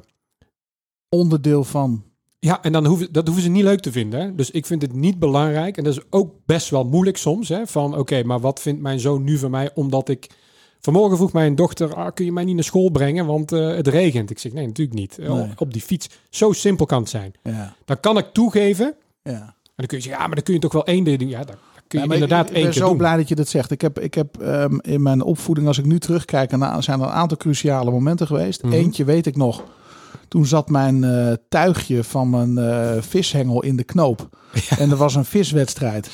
[1.08, 2.04] Onderdeel van.
[2.38, 4.20] Ja, en dan hoeven, dat hoeven ze niet leuk te vinden.
[4.20, 4.34] Hè?
[4.34, 5.76] Dus ik vind het niet belangrijk.
[5.76, 7.48] En dat is ook best wel moeilijk soms.
[7.48, 7.66] Hè?
[7.66, 9.70] Van oké, maar wat vindt mijn zoon nu van mij?
[9.74, 10.30] Omdat ik.
[10.80, 13.26] Vanmorgen vroeg mijn dochter: ah, kun je mij niet naar school brengen?
[13.26, 14.30] Want eh, het regent.
[14.30, 15.18] Ik zeg: nee, natuurlijk niet.
[15.18, 15.48] Eh, Nee.
[15.56, 16.08] Op die fiets.
[16.30, 17.32] Zo simpel kan het zijn.
[17.42, 17.74] Ja.
[17.84, 18.94] Dan kan ik toegeven.
[19.22, 19.54] En Ja.
[19.76, 21.28] dan kun je zeggen: ja, maar dan kun je toch wel één ding doen.
[21.28, 21.56] Ja, dan
[21.86, 22.96] kun je Ja, ik- inderdaad ik, één ben keer zo doen.
[22.96, 23.70] blij dat je dat zegt.
[23.70, 27.06] Ik heb, ik heb ehm, in mijn opvoeding, als ik nu terugkijk, en zijn er
[27.06, 28.62] een aantal cruciale momenten geweest.
[28.62, 28.72] Mhm.
[28.72, 29.64] Eentje weet ik nog.
[30.28, 34.28] Toen zat mijn eh, tuigje van mijn vishengel in de knoop.
[34.78, 36.10] En er was een viswedstrijd.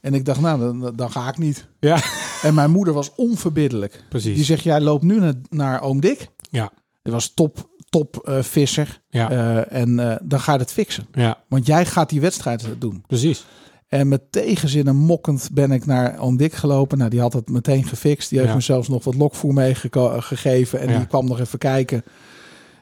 [0.00, 1.66] En ik dacht, nou, dan, dan ga ik niet.
[1.80, 1.98] Ja,
[2.42, 4.04] En mijn moeder was onverbiddelijk.
[4.08, 4.36] precies.
[4.36, 6.28] Die zegt, jij loopt nu naar, naar oom Dick.
[6.50, 6.70] Ja.
[7.02, 9.00] Die was top, top eh, visser.
[9.08, 11.06] Ja, Eh, en eh, dan ga je het fixen.
[11.12, 13.04] ja, Want jij gaat die wedstrijd doen.
[13.06, 13.44] precies.
[13.88, 16.98] En met tegenzin en mokkend ben ik naar oom Dick gelopen.
[16.98, 18.28] Nou, die had het meteen gefixt.
[18.28, 18.56] Die heeft Ja.
[18.56, 20.80] me zelfs nog wat lokvoer meegegeven.
[20.80, 20.96] En Ja.
[20.98, 22.02] die kwam nog even kijken.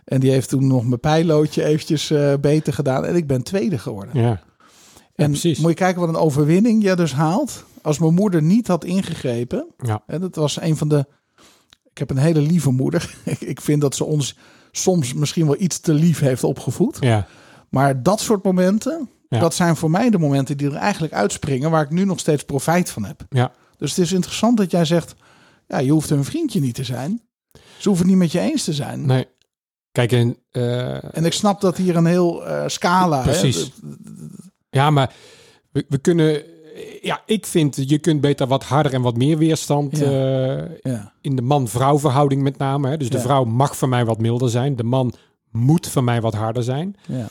[0.05, 3.05] En die heeft toen nog mijn pijlootje eventjes beter gedaan.
[3.05, 4.21] En ik ben tweede geworden.
[4.23, 4.41] Ja,
[5.25, 5.59] en precies.
[5.59, 7.65] moet je kijken wat een overwinning je dus haalt.
[7.83, 9.67] Als mijn moeder niet had ingegrepen.
[9.79, 11.07] ja, En dat was een van de...
[11.91, 13.15] Ik heb een hele lieve moeder.
[13.39, 14.37] Ik- vind dat ze ons
[14.73, 16.97] soms misschien wel iets te lief heeft opgevoed.
[17.01, 17.27] ja,
[17.69, 19.39] Maar dat soort momenten, Ja.
[19.41, 22.45] dat zijn voor mij de momenten die er eigenlijk uitspringen, waar ik nu nog steeds
[22.45, 23.25] profijt van heb.
[23.31, 23.53] ja.
[23.77, 25.15] Dus het is interessant dat jij zegt,
[25.69, 27.23] ja, je hoeft een vriendje niet te zijn.
[27.79, 29.07] Ze hoeven het niet met je eens te zijn.
[29.07, 29.27] Nee.
[29.93, 33.23] Kijk, en, eh, En ik snap dat hier een heel eh, scala.
[33.23, 33.57] Precies.
[33.57, 33.89] Hè?
[34.71, 35.15] Ja, maar
[35.71, 36.43] we, we kunnen.
[37.03, 40.05] Ja, ik vind je kunt beter wat harder en wat meer weerstand Ja.
[40.07, 42.89] eh, Ja, in de man-vrouw verhouding met name.
[42.89, 42.97] Hè.
[42.97, 43.23] Dus de Ja.
[43.23, 44.77] vrouw mag van mij wat milder zijn.
[44.77, 45.13] De man
[45.51, 46.97] moet van mij wat harder zijn.
[47.07, 47.29] ja,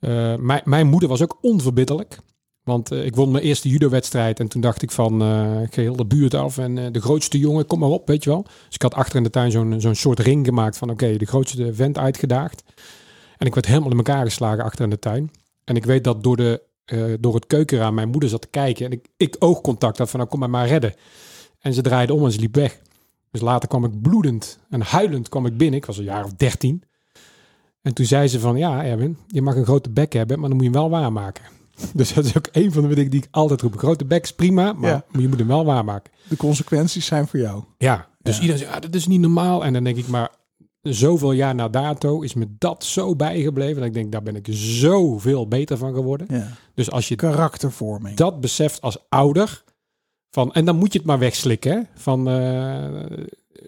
[0.00, 2.18] Eh, mijn, mijn moeder was ook onverbiddelijk.
[2.62, 5.80] Want eh, ik won mijn eerste judo-wedstrijd en toen dacht ik van, eh ik ga
[5.82, 8.42] heel de buurt af en de grootste jongen, kom maar op, weet je wel.
[8.42, 11.24] Dus ik had achter in de tuin zo'n zo'n soort ring gemaakt van, oké, de
[11.26, 12.62] grootste vent uitgedaagd.
[13.36, 15.30] En ik werd helemaal in elkaar geslagen achter in de tuin.
[15.64, 18.86] En ik weet dat door, de, eh, door het keukenraam mijn moeder zat te kijken
[18.86, 20.94] en ik, ik oogcontact had van, nou kom mij maar redden.
[21.60, 22.80] En ze draaide om en ze liep weg.
[23.30, 25.78] Dus later kwam ik bloedend en huilend kwam ik binnen.
[25.78, 26.82] Ik was een jaar of dertien.
[27.82, 30.56] En toen zei ze van, ja Erwin, je mag een grote bek hebben, maar dan
[30.58, 31.44] moet je hem wel waarmaken.
[31.94, 33.76] Dus dat is ook een van de dingen die ik altijd roep.
[33.78, 35.04] Grote bek is prima, maar Ja.
[35.20, 36.12] je moet hem wel waarmaken.
[36.28, 37.64] De consequenties zijn voor jou.
[37.78, 38.40] Ja, dus Ja.
[38.40, 39.64] iedereen zegt, ah, dat is niet normaal.
[39.64, 40.30] En dan denk ik, maar
[40.82, 43.76] zoveel jaar na dato is me dat zo bijgebleven.
[43.76, 46.26] Dat ik denk, daar ben ik zoveel beter van geworden.
[46.30, 46.48] Ja.
[46.74, 48.16] Dus als je Karaktervorming.
[48.16, 49.64] dat beseft als ouder,
[50.30, 51.72] van, en dan moet je het maar wegslikken.
[51.72, 51.80] Hè?
[51.94, 53.18] Van, eh,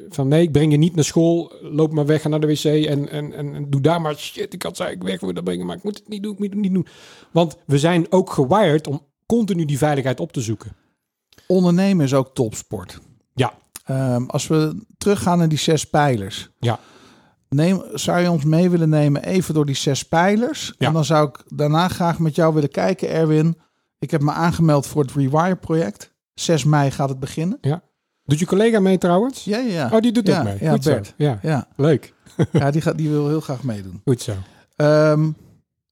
[0.08, 2.64] van nee, ik breng je niet naar school, loop maar weg ga naar de wc
[2.64, 4.54] en, en, en, en doe daar maar shit.
[4.54, 6.50] Ik had zei ik weg willen brengen, maar ik moet het niet doen, ik moet
[6.50, 6.86] het niet doen.
[7.30, 10.76] Want we zijn ook gewired om continu die veiligheid op te zoeken.
[11.46, 13.00] Ondernemen is ook topsport.
[13.34, 16.50] Ja, Ehm, als we teruggaan naar die zes pijlers.
[16.58, 16.78] ja,
[17.54, 20.74] Neem, zou je ons mee willen nemen even door die zes pijlers?
[20.78, 20.86] Ja.
[20.86, 23.58] En dan zou ik daarna graag met jou willen kijken, Erwin.
[23.98, 26.12] Ik heb me aangemeld voor het Rewire-project.
[26.34, 27.58] 6 mei gaat het beginnen.
[28.24, 29.44] Doet je collega mee trouwens?
[29.44, 29.88] Ja, ja, ja.
[29.92, 30.56] Oh, die doet ja, ook mee.
[30.60, 30.90] Ja, Goed zo.
[30.90, 31.14] Bert.
[31.16, 32.14] Ja, Ja, leuk.
[32.52, 34.00] ja die, gaat, die wil heel graag meedoen.
[34.04, 34.32] Goed zo.
[34.76, 35.30] Ehm,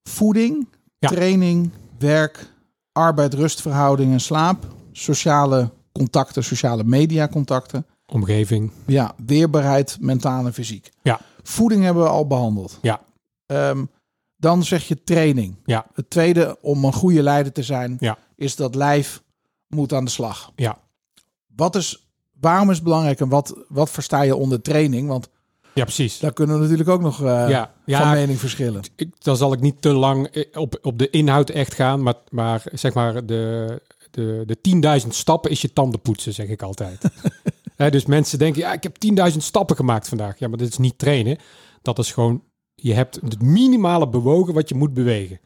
[0.03, 1.09] voeding, Ja.
[1.09, 2.47] training, werk,
[2.93, 4.67] arbeid, rustverhouding en slaap.
[4.93, 7.87] Sociale contacten, sociale mediacontacten.
[8.07, 8.71] Omgeving.
[8.87, 10.91] Ja, weerbaarheid, mentaal en fysiek.
[11.03, 11.21] Ja.
[11.43, 12.79] Voeding hebben we al behandeld.
[12.83, 13.01] Ja.
[13.47, 13.85] Ehm,
[14.37, 15.57] dan zeg je training.
[15.65, 15.87] Ja.
[15.95, 18.19] Het tweede, om een goede leider te zijn, Ja.
[18.37, 19.23] is dat lijf
[19.69, 20.53] moet aan de slag.
[20.57, 20.79] Ja.
[21.57, 22.09] Wat is,
[22.41, 25.09] waarom is het belangrijk en wat, wat versta je onder training?
[25.09, 25.29] Want
[25.75, 26.19] Ja, precies.
[26.19, 28.83] daar kunnen we natuurlijk ook nog eh, ja, van ja mening verschillen.
[28.97, 32.15] ik, dan zal ik niet te lang eh, op, op de inhoud echt gaan, maar,
[32.31, 37.03] maar zeg maar de, de, de 10.000 stappen is je tanden poetsen, zeg ik altijd.
[37.81, 38.97] Hè, dus mensen denken, ja, ik heb
[39.33, 40.39] 10.000 stappen gemaakt vandaag.
[40.39, 41.39] Ja, maar dat is niet trainen.
[41.83, 45.41] Dat is gewoon, je hebt het minimale bewogen wat je moet bewegen.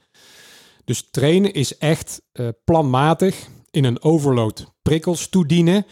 [0.84, 5.86] Dus trainen is echt eh, planmatig in een overload prikkels toedienen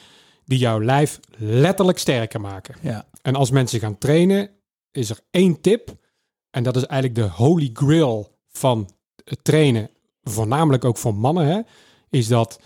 [0.45, 2.75] die jouw lijf letterlijk sterker maken.
[2.81, 3.09] Ja.
[3.23, 4.51] En als mensen gaan trainen,
[4.91, 5.97] is er één tip.
[6.51, 8.91] En dat is eigenlijk de holy grail van
[9.25, 9.91] het trainen,
[10.23, 11.61] voornamelijk ook voor mannen, hè,
[12.11, 12.61] is dat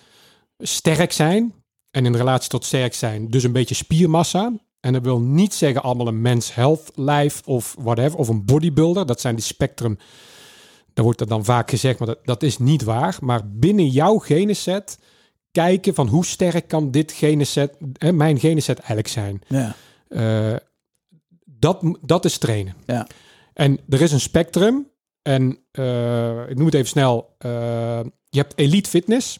[0.58, 1.54] sterk zijn.
[1.96, 4.52] En in relatie tot sterk zijn, dus een beetje spiermassa.
[4.80, 9.06] En dat wil niet zeggen allemaal een mens health lijf of whatever, of een bodybuilder.
[9.06, 9.98] Dat zijn die spectrum.
[10.92, 13.16] Daar wordt er dan vaak gezegd, maar dat, dat is niet waar.
[13.20, 14.98] Maar binnen jouw geneset
[15.52, 19.40] kijken van hoe sterk kan dit geneset, hè, mijn geneset eigenlijk zijn.
[19.48, 19.74] Ja.
[20.08, 20.56] Eh,
[21.44, 22.74] dat, dat is trainen.
[22.86, 23.06] Ja.
[23.52, 24.90] En er is een spectrum.
[25.22, 27.34] En eh, ik noem het even snel.
[27.38, 29.38] eh, je hebt elite fitness.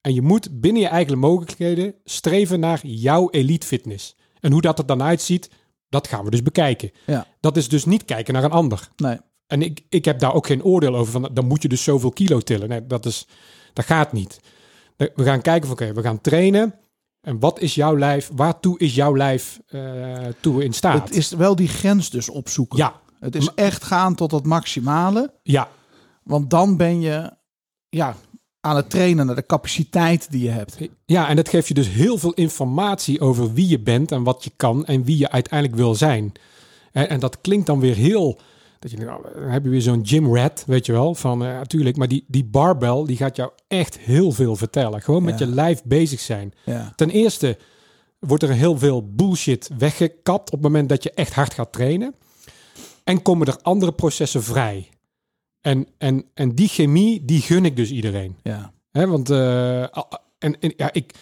[0.00, 4.16] En je moet binnen je eigen mogelijkheden streven naar jouw elite fitness.
[4.40, 5.50] En hoe dat er dan uitziet,
[5.88, 6.90] dat gaan we dus bekijken.
[7.06, 7.26] Ja.
[7.40, 8.88] Dat is dus niet kijken naar een ander.
[8.96, 9.18] Nee.
[9.46, 12.10] En ik, ik heb daar ook geen oordeel over van, dan moet je dus zoveel
[12.10, 12.68] kilo tillen.
[12.68, 13.26] Nee, dat, is,
[13.72, 14.40] dat gaat niet.
[14.96, 16.74] We gaan kijken van, oké, we gaan trainen.
[17.20, 21.08] En wat is jouw lijf, waartoe is jouw lijf eh, toe in staat?
[21.08, 22.78] Het is wel die grens dus opzoeken.
[22.78, 25.34] Ja, Het is echt gaan tot het maximale.
[25.42, 25.68] ja,
[26.22, 27.36] Want dan ben je
[27.88, 28.16] ja,
[28.68, 30.78] aan het trainen naar de capaciteit die je hebt.
[31.06, 34.44] ja, en dat geeft je dus heel veel informatie over wie je bent en wat
[34.44, 36.32] je kan en wie je uiteindelijk wil zijn.
[36.92, 38.38] En, en dat klinkt dan weer heel,
[38.78, 41.44] dat je denkt, nou, dan heb je weer zo'n gym rat, weet je wel, van
[41.44, 45.02] eh, natuurlijk, maar die, die barbell, die gaat jou echt heel veel vertellen.
[45.02, 45.46] Gewoon met Ja.
[45.46, 46.52] je lijf bezig zijn.
[46.64, 46.92] Ja.
[46.96, 47.58] Ten eerste
[48.18, 52.14] wordt er heel veel bullshit weggekapt op het moment dat je echt hard gaat trainen.
[53.04, 54.88] En komen er andere processen vrij.
[55.60, 58.36] En, en, en die chemie, die gun ik dus iedereen.
[58.42, 58.72] Ja.
[58.90, 59.82] Hè, want eh,
[60.38, 61.14] en, en, ja, ik,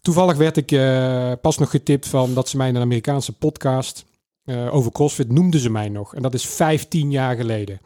[0.00, 4.04] toevallig werd ik eh, pas nog getipt van dat ze mij in een Amerikaanse podcast
[4.44, 6.14] eh, over CrossFit noemden ze mij nog.
[6.14, 7.80] En dat is 15 jaar geleden.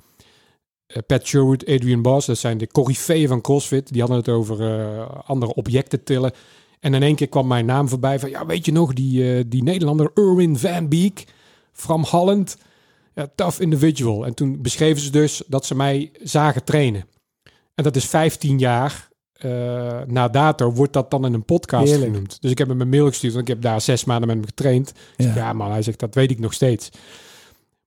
[1.07, 3.93] Pat Sherwood, Adrian Boss, dat zijn de coryfeeën van CrossFit.
[3.93, 4.57] Die hadden het over
[5.07, 6.33] andere objecten tillen.
[6.81, 9.63] En in één keer kwam mijn naam voorbij van, ja, weet je nog, die, die
[9.63, 11.25] Nederlander Erwin van Beek
[11.73, 12.57] from Holland.
[13.35, 14.27] Tough individual.
[14.27, 17.05] En toen beschreven ze dus dat ze mij zagen trainen.
[17.75, 22.12] En dat is 15 jaar eh, na dato, wordt dat dan in een podcast Heerlijk.
[22.12, 22.41] genoemd.
[22.41, 24.47] Dus ik heb hem een mail gestuurd, want ik heb daar zes maanden met hem
[24.47, 24.93] getraind.
[25.16, 25.53] Ja.
[25.53, 26.91] man, hij zegt, dat weet ik nog steeds.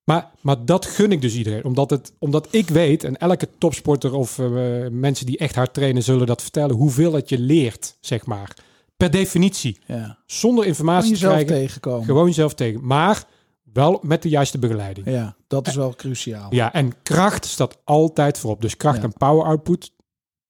[0.04, 1.64] Maar, maar dat gun ik dus iedereen.
[1.66, 4.48] Omdat, het, omdat ik weet, en elke topsporter of eh,
[4.92, 8.56] mensen die echt hard trainen zullen dat vertellen, hoeveel het je leert, zeg maar.
[8.98, 9.80] Per definitie.
[9.86, 10.18] ja.
[10.26, 11.48] Zonder informatie te krijgen.
[11.48, 12.06] tegenkomen.
[12.06, 12.86] Gewoon zelf tegen.
[12.86, 13.26] Maar
[13.74, 15.08] wel met de juiste begeleiding.
[15.10, 16.54] Ja, dat is wel cruciaal.
[16.56, 18.62] Ja, en kracht staat altijd voorop.
[18.62, 19.04] Dus kracht Ja.
[19.04, 19.92] en power output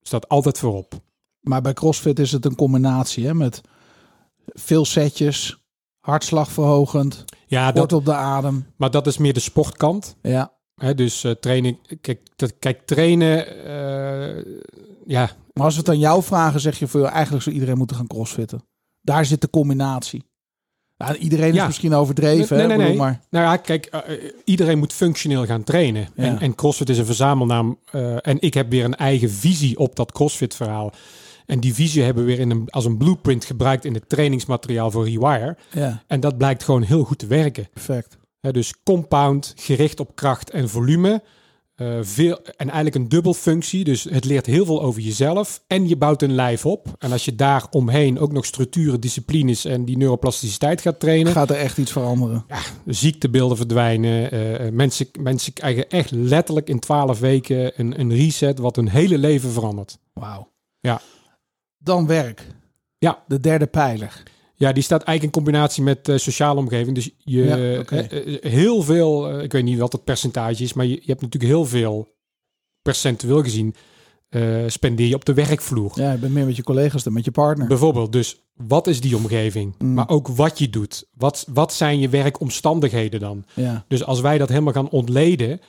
[0.00, 0.92] staat altijd voorop.
[1.40, 3.60] Maar bij CrossFit is het een combinatie hè, met
[4.46, 5.62] veel setjes,
[6.00, 8.66] hartslagverhogend, Ja, kort dat, op de adem.
[8.76, 10.16] maar dat is meer de sportkant.
[10.22, 10.52] Ja.
[10.74, 14.44] Hè, dus eh, training, kijk, dat, kijk trainen, eh,
[15.06, 17.78] ja, Maar als we het aan jou vragen, zeg je voor jou, eigenlijk zou iedereen
[17.78, 18.64] moeten gaan crossfitten.
[19.00, 20.24] Daar zit de combinatie.
[21.06, 21.60] Ja, iedereen Ja.
[21.60, 22.96] is misschien overdreven, Nee, nee, nee.
[22.96, 26.08] maar Nou ja, kijk, eh, eh, iedereen moet functioneel gaan trainen.
[26.16, 26.22] Ja.
[26.24, 27.78] En, en CrossFit is een verzamelnaam.
[27.90, 30.92] eh, en ik heb weer een eigen visie op dat CrossFit-verhaal.
[31.46, 34.90] En die visie hebben we weer in een, als een blueprint gebruikt in het trainingsmateriaal
[34.90, 35.56] voor Rewire.
[35.72, 37.68] ja, En dat blijkt gewoon heel goed te werken.
[37.72, 38.16] perfect.
[38.40, 41.22] Dus compound, gericht op kracht en volume.
[41.82, 43.84] Eh, veel, en eigenlijk een dubbelfunctie.
[43.84, 45.62] Dus het leert heel veel over jezelf.
[45.66, 46.86] En je bouwt een lijf op.
[46.98, 51.32] En als je daar omheen ook nog structuren, disciplines en die neuroplasticiteit gaat trainen.
[51.32, 52.44] Gaat er echt iets veranderen?
[52.86, 54.30] ziektebeelden verdwijnen.
[54.30, 58.88] eh, eh, mensen, mensen krijgen echt letterlijk in twaalf weken een, een reset wat hun
[58.88, 59.98] hele leven verandert.
[60.12, 60.52] Wauw.
[60.80, 61.00] Ja.
[61.78, 62.46] Dan werk.
[62.98, 63.24] Ja.
[63.26, 64.22] De derde pijler.
[64.62, 66.94] Ja, die staat eigenlijk in combinatie met eh, sociale omgeving.
[66.94, 70.86] Dus je Ja, eh, eh, heel veel, ik weet niet wat het percentage is, maar
[70.86, 72.08] je, je hebt natuurlijk heel veel
[72.82, 73.74] percentueel gezien
[74.66, 75.92] spendeer je op de werkvloer.
[75.94, 77.66] Ja, je bent meer met je collega's dan met je partner.
[77.66, 79.74] Bijvoorbeeld, dus wat is die omgeving?
[79.78, 79.94] Mm.
[79.94, 81.04] Maar ook wat je doet.
[81.14, 83.44] Wat, wat zijn je werkomstandigheden dan?
[83.54, 85.60] Ja, Dus als wij dat helemaal gaan ontleden,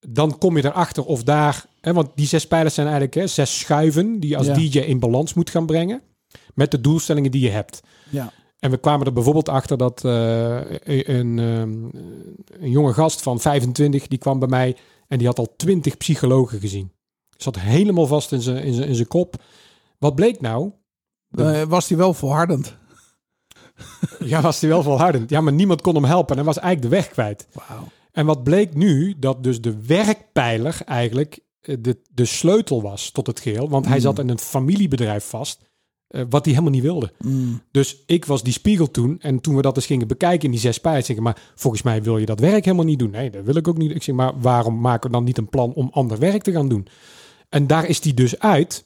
[0.00, 3.58] dan kom je erachter of daar, hè, want die zes pijlers zijn eigenlijk hè, zes
[3.58, 4.54] schuiven die je als Ja.
[4.54, 6.02] DJ in balans moet gaan brengen
[6.54, 7.80] met de doelstellingen die je hebt.
[8.10, 10.60] ja, En we kwamen er bijvoorbeeld achter dat eh,
[11.08, 11.84] een, ehm,
[12.62, 14.76] een jonge gast van 25, die kwam bij mij
[15.08, 16.92] en die had al 20 psychologen gezien.
[17.36, 19.42] Zat helemaal vast in zijn, in zijn, in zijn kop.
[19.98, 20.70] Wat bleek nou?
[21.30, 22.76] Eh, was die wel volhardend?
[24.24, 25.30] Ja, was hij wel volhardend.
[25.30, 27.46] Ja, maar niemand kon hem helpen en hij was eigenlijk de weg kwijt.
[27.52, 27.88] Wauw.
[28.12, 29.18] En wat bleek nu?
[29.18, 33.68] Dat dus de werkpijler eigenlijk eh, de, de sleutel was tot het geheel.
[33.68, 34.02] Want hij Mm.
[34.02, 35.60] zat in een familiebedrijf vast,
[36.12, 37.12] eh, wat hij helemaal niet wilde.
[37.18, 37.62] Mm.
[37.70, 39.20] Dus ik was die spiegel toen.
[39.20, 41.82] En toen we dat eens gingen bekijken in die zes pijlers, zeg ik, maar volgens
[41.82, 43.10] mij wil je dat werk helemaal niet doen.
[43.10, 43.90] Nee, dat wil ik ook niet.
[43.90, 46.68] Ik zeg, maar waarom maken we dan niet een plan om ander werk te gaan
[46.68, 46.86] doen?
[47.48, 48.84] En daar is hij dus uit.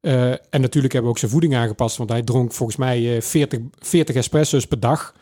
[0.00, 3.22] Eh, en natuurlijk hebben we ook zijn voeding aangepast, want hij dronk volgens mij eh,
[3.22, 5.14] 40, 40 espresso's per dag.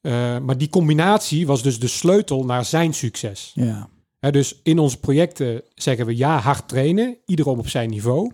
[0.00, 3.52] Eh, maar die combinatie was dus de sleutel naar zijn succes.
[3.54, 3.88] Ja,
[4.20, 8.32] Hè, dus in onze projecten zeggen we ja, hard trainen, iedereen op zijn niveau.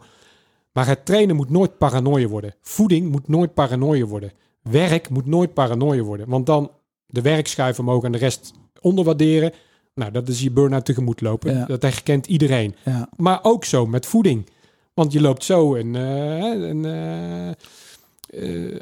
[0.76, 2.54] Maar het trainen moet nooit paranoia worden.
[2.62, 4.32] Voeding moet nooit paranoia worden.
[4.62, 6.28] Werk moet nooit paranoia worden.
[6.28, 6.70] Want dan
[7.06, 9.52] de werk schuiven omhoog en de rest onderwaarderen.
[9.94, 11.54] Nou, dat is je burn-out tegemoet lopen.
[11.54, 11.64] Ja.
[11.64, 12.74] Dat herkent iedereen.
[12.84, 14.46] ja, Maar ook zo met voeding.
[14.94, 18.80] Want je loopt zo een, eh, een, eh, eh,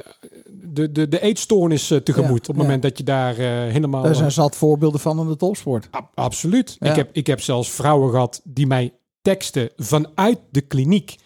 [0.51, 2.29] de, de, de eetstoornis tegemoet.
[2.29, 4.03] Ja, op het moment dat je daar helemaal...
[4.03, 5.89] daar zijn zat voorbeelden van in de topsport.
[5.91, 6.77] Ab- absoluut.
[6.81, 8.93] Ik, heb, ik heb zelfs vrouwen gehad die mij
[9.23, 11.17] teksten vanuit de kliniek.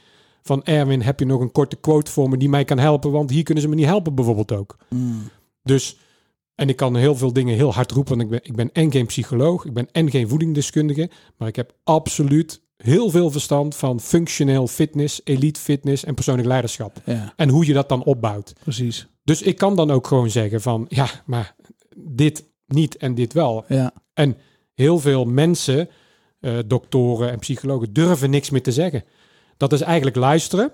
[0.49, 3.11] Van Erwin, heb je nog een korte quote voor me die mij kan helpen?
[3.11, 4.77] Want hier kunnen ze me niet helpen bijvoorbeeld ook.
[4.89, 5.29] Mm.
[5.63, 5.99] Dus,
[6.55, 8.17] en ik kan heel veel dingen heel hard roepen.
[8.19, 11.11] Want ik ben, ik ben en geen psycholoog, ik ben en geen voedingsdeskundige.
[11.37, 17.03] Maar ik heb absoluut heel veel verstand van functioneel fitness, elite fitness en persoonlijk leiderschap.
[17.05, 18.53] Ja, En hoe je dat dan opbouwt.
[18.63, 19.07] precies.
[19.25, 21.55] Dus ik kan dan ook gewoon zeggen van, ja, maar
[21.97, 23.65] dit niet en dit wel.
[23.69, 24.37] Ja, En
[24.75, 25.89] heel veel mensen,
[26.41, 29.05] eh, doktoren en psychologen, durven niks meer te zeggen.
[29.59, 30.71] Dat is eigenlijk luisteren.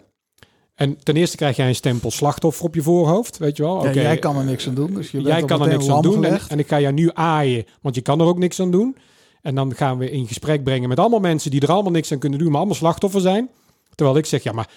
[0.74, 3.84] En ten eerste krijg jij een stempel slachtoffer op je voorhoofd, weet je wel.
[3.84, 4.94] ja jij kan er niks aan doen.
[4.94, 7.64] Dus je bent jij kan er niks aan doen en ik ga jou nu aaien,
[7.80, 8.96] want je kan er ook niks aan doen.
[9.42, 12.18] En dan gaan we in gesprek brengen met allemaal mensen die er allemaal niks aan
[12.18, 13.50] kunnen doen, maar allemaal slachtoffer zijn.
[13.94, 14.70] Terwijl ik zeg, ja maar,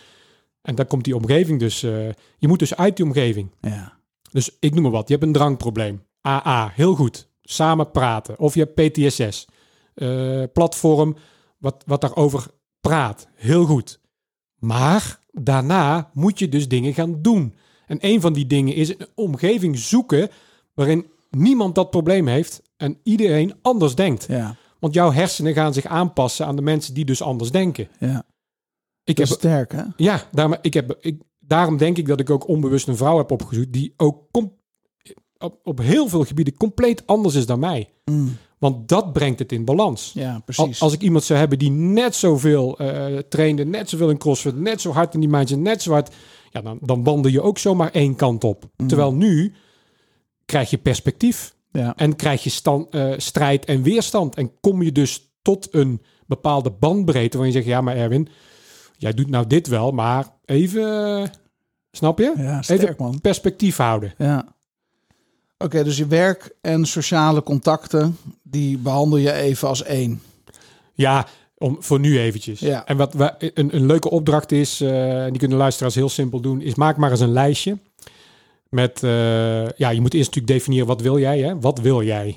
[0.61, 3.51] en dan komt die omgeving dus, eh, je moet dus uit die omgeving.
[3.61, 3.97] Ja,
[4.31, 5.07] Dus ik noem maar wat.
[5.07, 6.03] Je hebt een drankprobleem.
[6.27, 7.27] AA, heel goed.
[7.41, 8.39] Samen praten.
[8.39, 9.47] Of je hebt PTSS.
[9.93, 11.15] Eh, platform
[11.57, 12.45] wat, wat daarover
[12.81, 13.27] praat.
[13.35, 13.99] Heel goed.
[14.59, 17.55] Maar daarna moet je dus dingen gaan doen.
[17.87, 20.29] En een van die dingen is een omgeving zoeken
[20.73, 24.25] waarin niemand dat probleem heeft en iedereen anders denkt.
[24.27, 27.87] ja, Want jouw hersenen gaan zich aanpassen aan de mensen die dus anders denken.
[27.99, 28.25] ja.
[29.03, 29.83] Ik heb, sterk, hè?
[29.97, 33.31] ja, daarom, ik heb, ik, daarom denk ik dat ik ook onbewust een vrouw heb
[33.31, 34.53] opgezocht die ook op,
[35.63, 37.89] op heel veel gebieden compleet anders is dan mij.
[38.05, 38.37] Mm.
[38.57, 40.11] Want dat brengt het in balans.
[40.13, 40.81] Ja, precies.
[40.81, 44.81] Als ik iemand zou hebben die net zoveel eh trainde, net zoveel in CrossFit, net
[44.81, 46.15] zo hard in die mindset, net zo hard,
[46.51, 48.69] ja, dan, dan wandel je ook zomaar één kant op.
[48.77, 48.87] Mm.
[48.87, 49.53] Terwijl nu
[50.45, 54.35] krijg je perspectief ja, en krijg je stand, eh, strijd en weerstand.
[54.35, 58.27] En kom je dus tot een bepaalde bandbreedte waarin je zegt, ja maar Erwin,
[58.97, 61.29] jij doet nou dit wel, maar even, eh,
[61.91, 62.33] snap je?
[62.37, 63.21] ja, sterk, even man.
[63.21, 64.13] perspectief houden.
[64.17, 64.55] Ja.
[65.57, 70.21] Oké, dus je werk en sociale contacten, die behandel je even als één.
[70.93, 71.27] Ja,
[71.57, 72.59] Om, voor nu eventjes.
[72.59, 72.85] Ja.
[72.85, 76.39] En wat we, een, een leuke opdracht is, eh, en die kunnen luisteraars heel simpel
[76.41, 77.77] doen, is maak maar eens een lijstje.
[78.69, 81.59] Met, eh, ja, je moet eerst natuurlijk definiëren wat wil jij, hè?
[81.59, 82.35] Wat wil jij?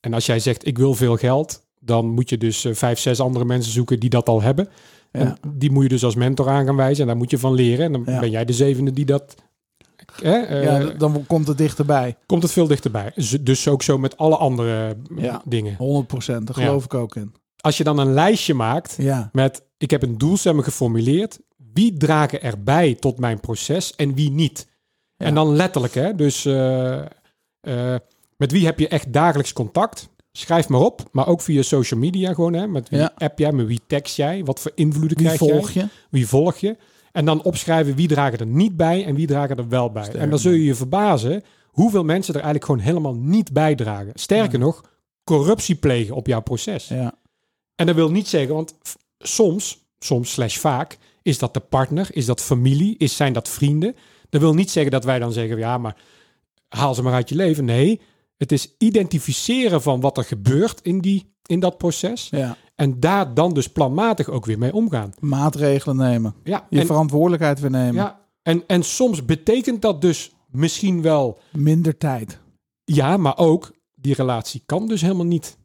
[0.00, 3.20] En als jij zegt ik wil veel geld, dan moet je dus eh, vijf, zes
[3.20, 4.68] andere mensen zoeken die dat al hebben.
[5.12, 5.20] Ja.
[5.20, 7.54] En die moet je dus als mentor aan gaan wijzen en daar moet je van
[7.54, 7.84] leren.
[7.84, 8.20] En dan Ja.
[8.20, 9.34] ben jij de zevende die dat...
[10.22, 12.16] Hè, eh, ja, d- dan komt het dichterbij.
[12.26, 13.12] komt het veel dichterbij.
[13.40, 15.42] Dus- ook zo met alle andere Ja.
[15.44, 15.74] dingen.
[15.76, 16.64] 100 procent, daar Ja.
[16.66, 17.34] geloof ik ook in.
[17.60, 21.38] Als je dan een lijstje maakt Ja, met ik heb een doelstelling geformuleerd.
[21.72, 24.66] Wie dragen erbij tot mijn proces en wie niet?
[25.16, 26.14] En dan letterlijk, hè?
[26.14, 27.00] Dus eh,
[27.60, 27.94] eh,
[28.36, 30.08] met wie heb je echt dagelijks contact?
[30.32, 32.66] Schrijf maar op, maar ook via social media gewoon, hè?
[32.66, 34.44] Met wie app jij, met wie text jij?
[34.44, 35.82] Wat voor invloeden wie krijg volg jij?
[35.82, 35.88] je?
[36.10, 36.76] Wie volg je?
[37.14, 40.12] En dan opschrijven wie dragen er niet bij en wie dragen er wel bij.
[40.12, 44.12] En dan zul je je verbazen hoeveel mensen er eigenlijk gewoon helemaal niet bijdragen.
[44.14, 44.84] Sterker nog,
[45.24, 46.88] corruptie plegen op jouw proces.
[46.88, 47.14] Ja,
[47.74, 48.74] En dat wil niet zeggen, want
[49.18, 53.96] soms, soms slash vaak, is dat de partner, is dat familie, is, zijn dat vrienden.
[54.28, 55.96] Dat wil niet zeggen dat wij dan zeggen, ja, maar
[56.68, 57.64] haal ze maar uit je leven.
[57.64, 58.00] Nee,
[58.36, 62.28] het is identificeren van wat er gebeurt in, die, in dat proces.
[62.30, 62.56] ja.
[62.74, 65.12] En daar dan dus planmatig ook weer mee omgaan.
[65.20, 66.34] Maatregelen nemen.
[66.44, 67.94] Ja, Je en, verantwoordelijkheid weer nemen.
[67.94, 72.38] ja en, en soms betekent dat dus misschien wel, Minder tijd.
[72.84, 75.56] ja, maar ook die relatie kan dus helemaal niet.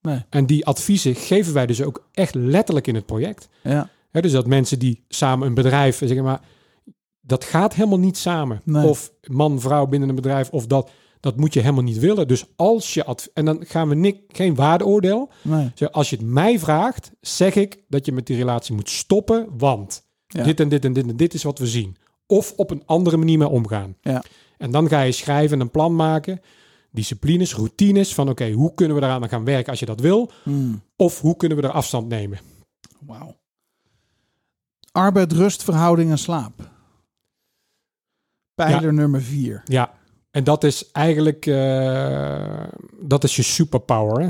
[0.00, 0.24] Nee.
[0.30, 3.48] En die adviezen geven wij dus ook echt letterlijk in het project.
[3.62, 6.40] Ja, dus dat mensen die samen een bedrijf zeggen, maar
[7.20, 8.60] dat gaat helemaal niet samen.
[8.64, 8.86] Nee.
[8.88, 10.90] Of man, vrouw binnen een bedrijf, of dat,
[11.24, 12.28] dat moet je helemaal niet willen.
[12.28, 15.30] Dus als je, en dan gaan we nik, geen waardeoordeel.
[15.42, 15.70] nee.
[15.90, 20.06] Als je het mij vraagt, zeg ik dat je met die relatie moet stoppen, want
[20.26, 20.42] Ja.
[20.42, 21.96] dit en dit en dit en dit is wat we zien.
[22.26, 23.96] Of op een andere manier mee omgaan.
[24.00, 24.22] Ja.
[24.58, 26.40] En dan ga je schrijven en een plan maken,
[26.90, 30.30] disciplines, routines van oké, hoe kunnen we eraan gaan werken als je dat wil?
[30.42, 30.82] Hmm.
[30.96, 32.38] Of hoe kunnen we er afstand nemen?
[33.06, 33.36] Wauw.
[34.92, 36.70] Arbeid, rust, verhouding en slaap.
[38.54, 38.90] Pijler Ja.
[38.90, 39.62] nummer vier.
[39.64, 39.94] Ja,
[40.34, 42.64] en dat is eigenlijk, eh,
[43.00, 44.20] dat is je superpower.
[44.20, 44.28] Hè?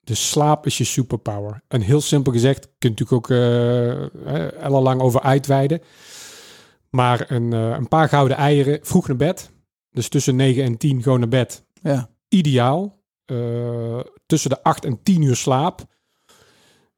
[0.00, 1.62] De slaap is je superpower.
[1.68, 5.80] En heel simpel gezegd, kunt natuurlijk ook uh, ellenlang over uitweiden.
[6.90, 9.50] Maar een, een paar gouden eieren, vroeg naar bed.
[9.90, 11.64] Dus tussen 9 en 10 gewoon naar bed.
[11.82, 12.98] Ja, Ideaal.
[14.26, 15.84] Tussen de 8 en 10 uur slaap.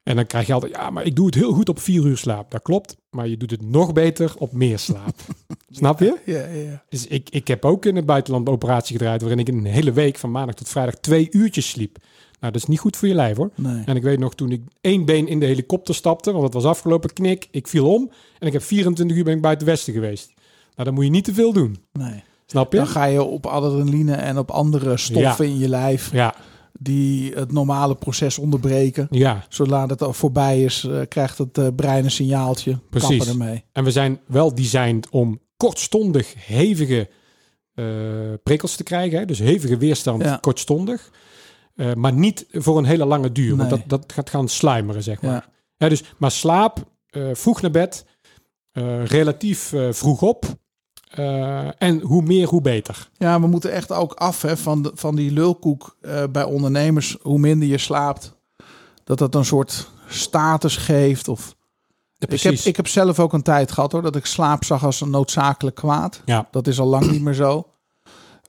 [0.03, 2.17] En dan krijg je altijd, ja, maar ik doe het heel goed op 4 uur
[2.17, 2.51] slaap.
[2.51, 5.15] Dat klopt, maar je doet het nog beter op meer slaap.
[5.69, 6.17] Snap je?
[6.25, 6.61] ja, ja.
[6.61, 6.83] ja.
[6.89, 9.91] Dus ik, ik heb ook in het buitenland een operatie gedraaid waarin ik een hele
[9.91, 11.97] week van maandag tot vrijdag twee uurtjes sliep.
[12.39, 13.51] Nou, dat is niet goed voor je lijf hoor.
[13.55, 13.83] Nee.
[13.85, 16.65] En ik weet nog toen ik één been in de helikopter stapte, want het was
[16.65, 20.33] afgelopen, knik, ik viel om en ik heb 24 uur ben ik buiten westen geweest.
[20.75, 21.77] Nou, dan moet je niet te veel doen.
[21.91, 22.23] nee.
[22.45, 22.77] Snap je?
[22.77, 26.35] Dan ga je op adrenaline en op andere stoffen in je lijf Ja,
[26.79, 29.07] die het normale proces onderbreken.
[29.09, 29.45] ja.
[29.49, 32.79] Zodra het al voorbij is, eh, krijgt het eh, brein een signaaltje.
[32.89, 33.17] Precies.
[33.17, 33.63] Kappen ermee.
[33.71, 37.09] En we zijn wel designed om kortstondig hevige
[37.73, 37.85] eh,
[38.43, 39.19] prikkels te krijgen.
[39.19, 39.25] Hè?
[39.25, 40.37] Dus hevige weerstand Ja.
[40.41, 41.11] kortstondig.
[41.95, 43.55] Maar niet voor een hele lange duur.
[43.55, 45.49] Want dat, dat gaat gaan sluimeren, zeg maar.
[45.77, 45.89] Ja.
[45.89, 46.83] Dus, maar slaap,
[47.33, 48.05] vroeg naar bed,
[49.03, 50.45] relatief vroeg op.
[51.13, 53.09] Eh, en hoe meer, hoe beter.
[53.17, 57.17] Ja, we moeten echt ook af hè, van, de, van die lulkoek eh, bij ondernemers.
[57.21, 58.35] Hoe minder je slaapt,
[59.03, 61.27] dat dat een soort status geeft.
[61.27, 61.55] Of...
[62.17, 65.01] Ik, heb, ik heb zelf ook een tijd gehad hoor, dat ik slaap zag als
[65.01, 66.21] een noodzakelijk kwaad.
[66.25, 66.47] Ja.
[66.51, 67.67] Dat is al lang niet meer zo.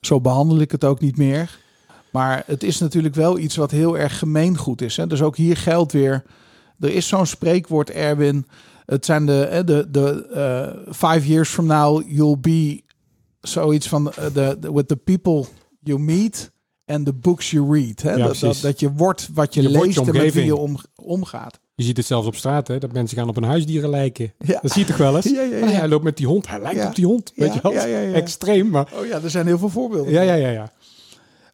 [0.01, 1.59] Zo behandel ik het ook niet meer.
[2.11, 4.97] Maar het is natuurlijk wel iets wat heel erg gemeengoed is.
[4.97, 5.07] Hè?
[5.07, 6.23] Dus ook hier geldt weer.
[6.81, 8.47] Er is zo'n spreekwoord, Erwin.
[8.87, 12.83] Het zijn de, hè, de, de eh, five years from now, you'll be
[13.41, 15.45] zoiets van eh, de, de with the people
[15.81, 16.51] you meet
[16.87, 18.03] and the books you read.
[18.03, 18.13] Hè?
[18.13, 20.77] Ja, dat, dat, dat je wordt wat je, leest je en met wie je om,
[20.95, 21.61] omgaat.
[21.75, 24.33] Je ziet het zelfs op straat, hè, dat mensen gaan op een huisdieren lijken.
[24.39, 24.59] Ja.
[24.63, 25.25] Dat zie je toch wel eens?
[25.35, 25.67] Ja, ja, ja.
[25.67, 27.33] Hij loopt met die hond, hij lijkt op die hond.
[27.35, 27.73] Weet je wel?
[28.13, 28.89] Extreem, maar...
[28.99, 30.13] Oh ja, er zijn heel veel voorbeelden.
[30.13, 30.73] Ja, ja, ja, ja.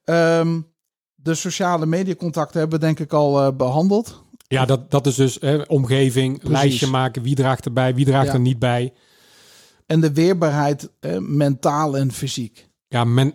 [0.05, 0.61] Ehm,
[1.15, 4.23] de sociale mediacontacten hebben we denk ik al eh, behandeld.
[4.55, 6.59] Ja, dat, dat is dus hè, omgeving, Precies.
[6.59, 7.23] lijstje maken.
[7.23, 8.33] Wie draagt erbij, wie draagt Ja.
[8.33, 8.93] er niet bij.
[9.87, 12.69] En de weerbaarheid, eh, mentaal en fysiek.
[12.89, 13.35] Ja, men,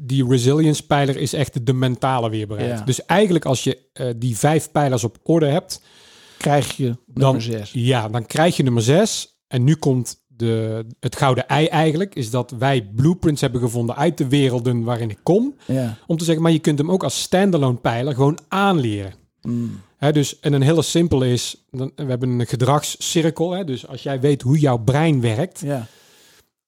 [0.00, 2.78] die resilience pijler is echt de mentale weerbaarheid.
[2.78, 2.84] Ja.
[2.84, 5.82] Dus eigenlijk als je eh, die vijf pijlers op orde hebt,
[6.38, 7.70] Krijg je dan, nummer zes.
[7.72, 9.38] Ja, dan krijg je nummer zes.
[9.48, 14.18] En nu komt de, het gouden ei eigenlijk, is dat wij blueprints hebben gevonden uit
[14.18, 15.54] de werelden waarin ik kom.
[15.66, 15.96] Ja.
[16.06, 19.12] Om te zeggen, maar je kunt hem ook als standalone pijler gewoon aanleren.
[19.42, 19.80] Mm.
[20.12, 23.52] Dus, en een hele simpele is, dan, we hebben een gedragscirkel.
[23.52, 25.86] Hè, dus als jij weet hoe jouw brein werkt, ja.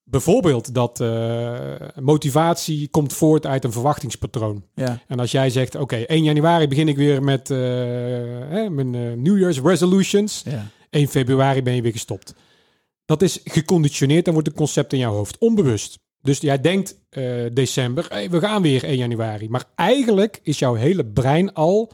[0.04, 1.54] bijvoorbeeld dat eh,
[2.00, 4.64] motivatie komt voort uit een verwachtingspatroon.
[4.74, 5.02] Ja.
[5.06, 7.58] En als jij zegt, oké, 1 januari begin ik weer met eh,
[8.48, 10.42] hè, mijn eh, New Year's resolutions.
[10.44, 10.66] Ja.
[10.90, 12.34] 1 februari ben je weer gestopt.
[13.04, 15.38] Dat is geconditioneerd, dan wordt het concept in jouw hoofd.
[15.38, 15.98] Onbewust.
[16.20, 16.96] Dus jij denkt
[17.52, 19.48] december, hey, we gaan weer 1 januari.
[19.48, 21.92] Maar eigenlijk is jouw hele brein al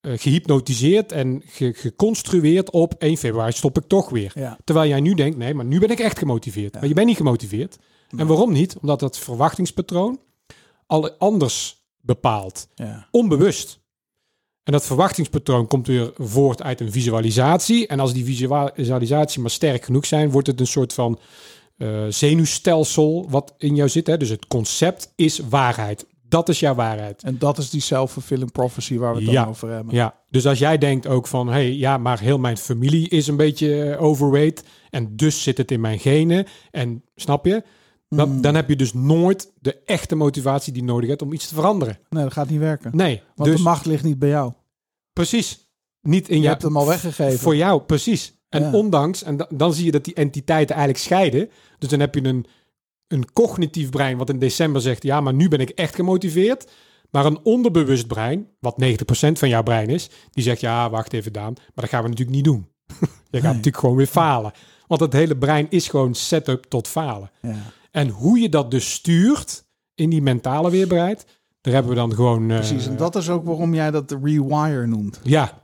[0.00, 4.32] eh, gehypnotiseerd en ge- geconstrueerd op 1 februari stop ik toch weer.
[4.34, 4.58] Ja.
[4.64, 6.74] Terwijl jij nu denkt, nee, maar nu ben ik echt gemotiveerd.
[6.74, 7.78] Maar je bent niet gemotiveerd.
[8.16, 8.76] En waarom niet?
[8.80, 10.20] Omdat dat verwachtingspatroon
[10.86, 12.68] al anders bepaalt.
[12.74, 13.08] Ja.
[13.10, 13.78] Onbewust.
[14.62, 17.86] En dat verwachtingspatroon komt weer voort uit een visualisatie.
[17.86, 21.18] En als die visualisatie maar sterk genoeg zijn, wordt het een soort van
[21.76, 24.06] eh, zenuwstelsel wat in jou zit.
[24.06, 24.16] Hè?
[24.16, 26.06] Dus het concept is waarheid.
[26.30, 27.22] Dat is jouw waarheid.
[27.22, 29.40] En dat is die self-fulfilling prophecy waar we het Ja.
[29.40, 29.94] dan over hebben.
[29.94, 33.26] Ja, dus als jij denkt ook van, hé, hey, ja, maar heel mijn familie is
[33.26, 37.62] een beetje eh, overweight en dus zit het in mijn genen en snap je?
[38.08, 38.40] Dan, Mm.
[38.40, 41.98] dan heb je dus nooit de echte motivatie die nodig hebt om iets te veranderen.
[42.08, 42.90] Nee, dat gaat niet werken.
[42.96, 44.52] Nee, Want dus de macht ligt niet bij jou.
[45.12, 45.68] precies.
[46.00, 47.38] Niet in Je jou- hebt hem al weggegeven.
[47.38, 48.38] Voor jou, precies.
[48.48, 48.72] En Ja.
[48.72, 51.50] ondanks, en da- dan zie je dat die entiteiten eigenlijk scheiden.
[51.78, 52.46] Dus dan heb je een,
[53.10, 56.70] een cognitief brein wat in december zegt, ja, maar nu ben ik echt gemotiveerd.
[57.10, 58.86] Maar een onderbewust brein, wat 90%
[59.32, 62.36] van jouw brein is, die zegt, ja, wacht even Daan, maar dat gaan we natuurlijk
[62.36, 62.66] niet doen.
[63.30, 64.52] Je gaat natuurlijk gewoon weer falen.
[64.86, 67.30] Want het hele brein is gewoon setup tot falen.
[67.42, 67.56] Ja.
[67.90, 71.26] En hoe je dat dus stuurt in die mentale weerbaarheid,
[71.60, 72.50] daar hebben we dan gewoon...
[72.50, 75.20] eh, Precies, en dat is ook waarom jij dat rewire noemt.
[75.22, 75.62] Ja,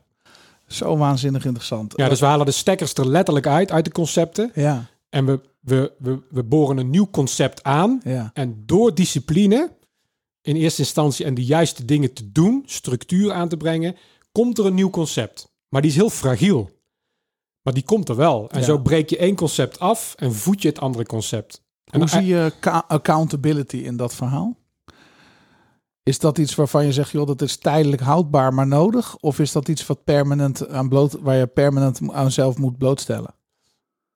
[0.67, 1.93] Zo waanzinnig interessant.
[1.97, 4.51] ja, dus we halen de stekkers er letterlijk uit, uit de concepten.
[4.55, 8.01] ja, En we, we, we, we boren een nieuw concept aan.
[8.05, 9.77] ja, En door discipline,
[10.43, 13.97] in eerste instantie, en de juiste dingen te doen, structuur aan te brengen,
[14.33, 15.53] komt er een nieuw concept.
[15.69, 16.71] Maar die is heel fragiel.
[17.63, 18.51] Maar die komt er wel.
[18.51, 18.65] En Ja.
[18.65, 21.63] zo breek je één concept af en voed je het andere concept.
[21.97, 22.53] Hoe zie je
[22.89, 24.57] accountability in dat verhaal?
[26.03, 29.17] Is dat iets waarvan je zegt, joh, dat is tijdelijk houdbaar, maar nodig?
[29.17, 33.35] Of is dat iets wat permanent aan bloot, waar je permanent aan zelf moet blootstellen?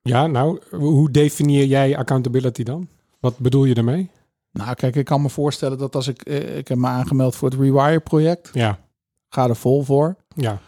[0.02, 2.88] Ja, nou, hoe definieer jij accountability dan?
[3.20, 4.10] Wat bedoel je ermee?
[4.52, 7.50] Nou, kijk, ik kan me voorstellen dat als ik, eh, ik heb me aangemeld voor
[7.50, 8.78] het Rewire-project, Ja,
[9.28, 10.16] ga er vol voor.
[10.34, 10.58] ja.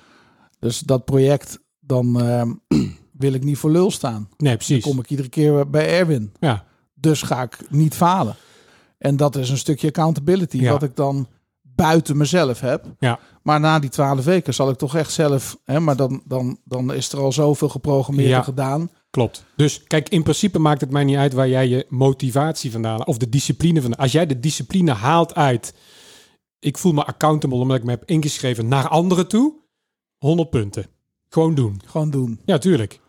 [0.59, 2.53] Dus dat project, dan ehm,
[3.13, 4.29] wil ik niet voor lul staan.
[4.37, 4.83] Nee, precies.
[4.85, 6.33] Kom ik iedere keer bij Erwin.
[6.41, 6.65] Ja,
[6.95, 8.35] Dus ga ik niet falen.
[8.99, 10.73] En dat is een stukje accountability, Ja.
[10.73, 11.27] wat ik dan
[11.63, 12.85] buiten mezelf heb.
[12.99, 16.59] ja, Maar na die twaalf weken zal ik toch echt zelf, hè, maar dan, dan,
[16.65, 18.37] dan is er al zoveel geprogrammeerd Ja.
[18.39, 18.91] en gedaan.
[19.13, 19.45] Klopt.
[19.57, 23.07] Dus kijk, in principe maakt het mij niet uit waar jij je motivatie vandaan haalt.
[23.09, 24.01] Of de discipline vandaan.
[24.01, 25.75] Als jij de discipline haalt uit...
[26.59, 29.55] Ik voel me accountable omdat ik me heb ingeschreven naar anderen toe.
[30.19, 30.87] 100 punten.
[31.29, 31.81] Gewoon doen.
[31.87, 32.41] Gewoon doen.
[32.45, 33.01] Ja, tuurlijk.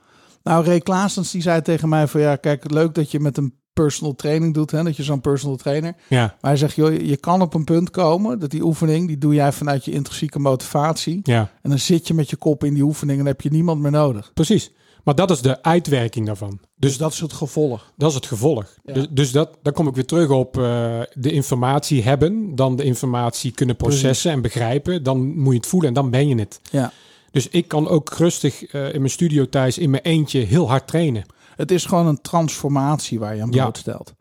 [0.43, 3.53] Nou, Ray Klaasens die zei tegen mij van ja, kijk, leuk dat je met een
[3.73, 5.95] personal training doet, hè, dat je zo'n personal trainer.
[6.09, 9.17] Ja, Maar hij zegt, joh, je kan op een punt komen dat die oefening, die
[9.17, 11.19] doe jij vanuit je intrinsieke motivatie.
[11.23, 13.49] ja, En dan zit je met je kop in die oefening en dan heb je
[13.49, 14.31] niemand meer nodig.
[14.33, 14.71] precies.
[15.03, 16.49] Maar dat is de uitwerking daarvan.
[16.59, 17.91] Dus Dus dat is het gevolg.
[17.97, 18.65] dat is het gevolg.
[18.83, 18.93] Ja.
[18.93, 22.55] Dus, dus dat, dan kom ik weer terug op eh, de informatie hebben.
[22.55, 25.03] Dan de informatie kunnen processen en begrijpen.
[25.03, 26.59] Dan moet je het voelen en dan ben je het.
[26.71, 26.91] Ja.
[27.31, 30.87] Dus ik kan ook rustig eh, in mijn studio thuis in mijn eentje heel hard
[30.87, 31.25] trainen.
[31.55, 33.61] Het is gewoon een transformatie waar je aan Ja.
[33.63, 34.13] blootstelt.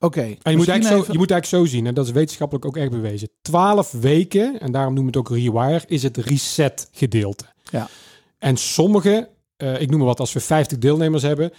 [0.00, 0.20] Oké.
[0.42, 2.76] En je moet, eigenlijk zo, je moet eigenlijk zo zien, en dat is wetenschappelijk ook
[2.76, 3.28] echt bewezen.
[3.42, 7.44] 12 weken, en daarom noemen we het ook rewire, is het reset gedeelte.
[7.70, 7.88] Ja.
[8.38, 9.28] En sommige,
[9.58, 11.52] eh, ik noem maar wat, als we 50 deelnemers hebben,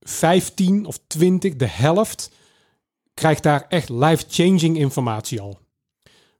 [0.00, 2.30] 15 of 20, de helft,
[3.14, 5.58] krijgt daar echt life-changing informatie al.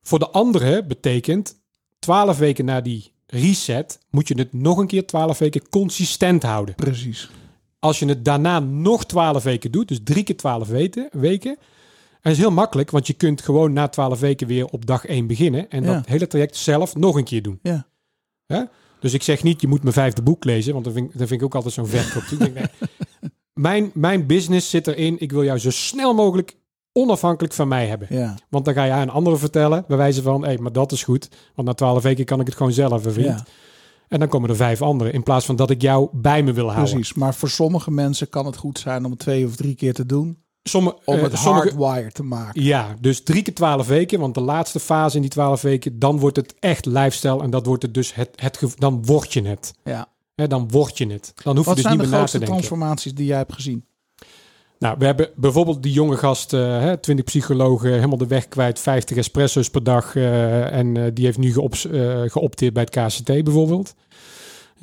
[0.03, 1.57] Voor de andere betekent
[1.99, 6.75] 12 weken na die reset, moet je het nog een keer 12 weken consistent houden.
[6.75, 7.31] Precies.
[7.79, 11.51] Als je het daarna nog 12 weken doet, dus drie keer 12 weken, weken.
[11.51, 15.07] En dat is heel makkelijk, want je kunt gewoon na 12 weken weer op dag
[15.07, 15.71] 1 beginnen.
[15.71, 15.95] En Ja.
[15.95, 17.59] dat hele traject zelf nog een keer doen.
[17.63, 17.87] Ja.
[18.47, 18.63] Hè?
[19.05, 21.29] Dus ik zeg niet, je moet mijn vijfde boek lezen, want dat vind, ik- dat
[21.29, 22.23] vind ik ook altijd zo'n verkoop.
[22.33, 22.67] Ik denk, nee.
[23.53, 26.57] mijn, mijn business zit erin, ik wil jou zo snel mogelijk
[26.93, 28.09] onafhankelijk van mij hebben.
[28.11, 28.35] Ja.
[28.49, 31.03] Want dan ga je aan anderen vertellen, bij wijze van, hé, hey, maar dat is
[31.03, 31.29] goed.
[31.55, 33.27] Want na 12 weken kan ik het gewoon zelf, hè, vriend.
[33.39, 33.45] ja.
[34.09, 36.71] En dan komen er vijf anderen, in plaats van dat ik jou bij me wil
[36.73, 36.95] houden.
[36.95, 37.15] Precies.
[37.15, 40.07] Maar voor sommige mensen kan het goed zijn om het twee of drie keer te
[40.07, 40.43] doen.
[40.69, 42.62] Sommige, Om eh, het sommige, hardwire te maken.
[42.62, 44.21] Ja, dus drie keer twaalf weken.
[44.21, 47.43] Want de laatste fase in die twaalf weken, dan wordt het echt lifestyle.
[47.43, 49.75] En dat wordt het dus het, het dan word je het.
[49.85, 50.09] Ja.
[50.35, 51.33] Hè, dan word je het.
[51.43, 52.49] Dan hoef Wat je dus zijn niet de meer na te denken.
[52.49, 53.85] transformaties die jij hebt gezien?
[54.79, 58.81] Nou, we hebben bijvoorbeeld die jonge gast, eh, hè, 20 psychologen, helemaal de weg kwijt,
[58.81, 60.17] 50 espresso's per dag.
[60.17, 63.95] eh, en eh, die heeft nu eh, geopteerd bij het KCT bijvoorbeeld.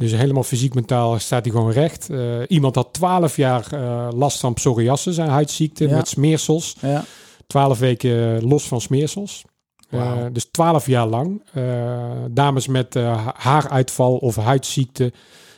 [0.01, 2.09] Dus helemaal fysiek, mentaal staat hij gewoon recht.
[2.09, 5.95] Eh, iemand had 12 jaar eh, last van psoriasis, een huidziekte Ja.
[5.95, 6.75] met smeersels.
[6.81, 7.03] Ja.
[7.47, 9.43] 12 weken los van smeersels.
[9.89, 11.43] Eh, dus 12 jaar lang.
[11.53, 15.13] Eh, dames met eh, ha- haaruitval of huidziekte,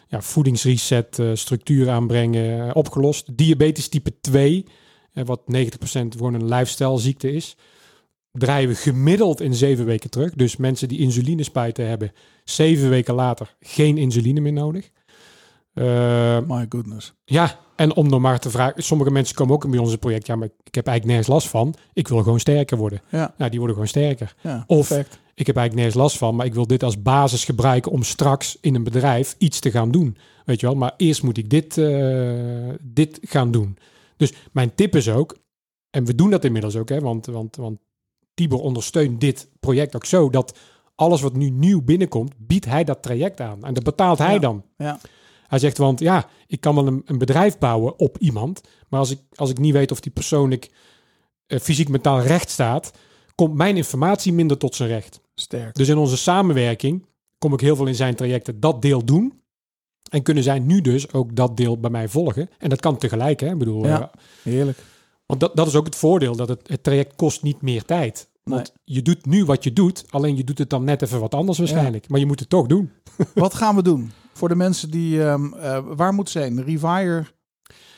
[0.07, 3.37] ja, voedingsreset, eh, structuur aanbrengen, eh, opgelost.
[3.37, 4.65] Diabetes type 2,
[5.13, 7.55] eh, wat 90% gewoon een lifestyle ziekte is.
[8.37, 10.33] Draaien we gemiddeld in zeven weken terug.
[10.33, 12.11] Dus mensen die insulinespuiten hebben,
[12.43, 14.89] zeven weken later geen insuline meer nodig.
[15.73, 17.13] Eh, My goodness.
[17.25, 20.27] ja, en om nog maar te vragen, sommige mensen komen ook bij ons project.
[20.27, 21.75] Ja, maar ik heb eigenlijk nergens last van.
[21.93, 23.01] Ik wil gewoon sterker worden.
[23.09, 23.33] Ja.
[23.37, 24.35] Nou, die worden gewoon sterker.
[24.41, 25.21] Ja, Of- perfect.
[25.35, 28.57] Ik heb eigenlijk nergens last van, maar ik wil dit als basis gebruiken om straks
[28.61, 30.17] in een bedrijf iets te gaan doen.
[30.45, 33.77] Weet je wel, maar eerst moet ik dit, eh, dit gaan doen.
[34.17, 35.37] Dus mijn tip is ook,
[35.89, 37.79] en we doen dat inmiddels ook, hè, want, want, want
[38.33, 40.57] Tibor ondersteunt dit project ook zo dat
[40.95, 43.63] alles wat nu nieuw binnenkomt, biedt hij dat traject aan.
[43.63, 44.39] En dat betaalt hij Ja.
[44.39, 44.63] dan.
[44.77, 44.99] Ja.
[45.47, 49.11] Hij zegt, want ja, ik kan wel een, een bedrijf bouwen op iemand, maar als
[49.11, 50.71] ik, als ik niet weet of die persoonlijk
[51.47, 52.91] eh, fysiek mentaal recht staat,
[53.35, 55.21] komt mijn informatie minder tot zijn recht.
[55.35, 55.75] Sterk.
[55.75, 57.05] Dus in onze samenwerking
[57.37, 59.41] kom ik heel veel in zijn trajecten dat deel doen.
[60.09, 62.49] En kunnen zij nu dus ook dat deel bij mij volgen.
[62.57, 63.51] En dat kan tegelijk, hè?
[63.51, 64.01] Ik bedoel, Ja.
[64.01, 64.07] eh,
[64.43, 64.77] Heerlijk.
[65.25, 68.31] Want dat, dat is ook het voordeel, dat het, het traject kost niet meer tijd.
[68.43, 71.33] Want je doet nu wat je doet, alleen je doet het dan net even wat
[71.33, 72.09] anders waarschijnlijk.
[72.09, 72.91] Maar je moet het toch doen.
[73.35, 74.11] Wat gaan we doen?
[74.33, 75.23] Voor de mensen die...
[75.23, 76.63] ehm, eh, waar moet zijn?
[76.63, 77.25] Rewire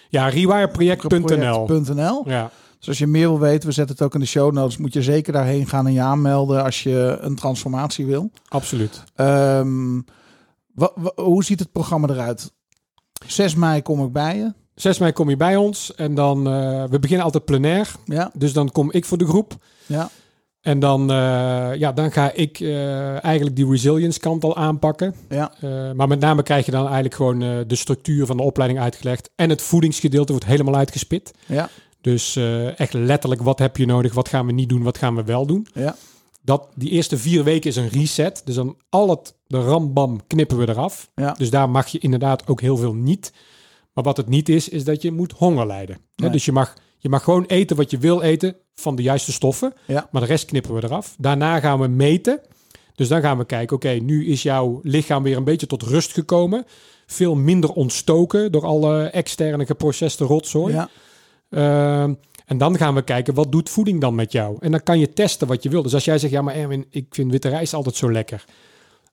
[0.09, 1.65] Ja, rewireproject.nl.
[1.65, 2.23] project.nl.
[2.29, 4.77] Ja, Dus als je meer wil weten, we zetten het ook in de show notes.
[4.77, 8.31] Moet je zeker daarheen gaan en je aanmelden als je een transformatie wil.
[8.47, 9.03] absoluut.
[9.15, 10.01] Ehm,
[11.15, 12.53] hoe ziet het programma eruit?
[13.27, 14.53] 6 mei kom ik bij je.
[14.75, 17.91] 6 mei kom je bij ons en dan, eh, we beginnen altijd plenair.
[18.05, 19.53] Ja, Dus dan kom ik voor de groep.
[19.85, 20.09] ja,
[20.61, 25.15] En dan, eh, ja, dan ga ik eh, eigenlijk die resilience kant al aanpakken.
[25.29, 25.51] ja.
[25.95, 29.29] Maar met name krijg je dan eigenlijk gewoon de structuur van de opleiding uitgelegd.
[29.35, 31.31] En het voedingsgedeelte wordt helemaal uitgespit.
[31.45, 31.69] Ja,
[32.01, 32.35] Dus
[32.75, 34.13] echt letterlijk, wat heb je nodig?
[34.13, 34.83] Wat gaan we niet doen?
[34.83, 35.67] Wat gaan we wel doen?
[35.73, 35.95] ja,
[36.41, 38.41] Dat, die eerste vier weken is een reset.
[38.45, 41.09] Dus dan al het, de rambam knippen we eraf.
[41.15, 41.33] ja.
[41.37, 43.33] Dus daar mag je inderdaad ook heel veel niet.
[43.95, 45.97] Maar wat het niet is, is dat je moet honger lijden.
[46.15, 46.29] Nee.
[46.29, 49.73] Dus je mag, je mag gewoon eten wat je wil eten van de juiste stoffen.
[49.85, 50.07] Ja.
[50.11, 51.15] Maar de rest knippen we eraf.
[51.17, 52.39] Daarna gaan we meten.
[52.95, 56.13] Dus dan gaan we kijken, oké, nu is jouw lichaam weer een beetje tot rust
[56.13, 56.65] gekomen.
[57.05, 60.73] Veel minder ontstoken door alle externe geproceste rotzooi.
[60.73, 60.89] ja.
[61.49, 62.13] Ehm,
[62.45, 64.57] en dan gaan we kijken, wat doet voeding dan met jou?
[64.59, 65.83] En dan kan je testen wat je wil.
[65.83, 68.45] Dus als jij zegt, ja, maar Erwin, ik vind witte rijst altijd zo lekker.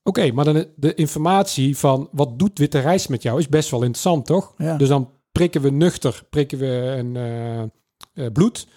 [0.03, 3.79] Oké, maar dan de informatie van wat doet witte rijst met jou is best wel
[3.79, 4.53] interessant, toch?
[4.57, 4.77] Ja.
[4.77, 8.67] Dus dan prikken we nuchter, prikken we een eh, eh, bloed.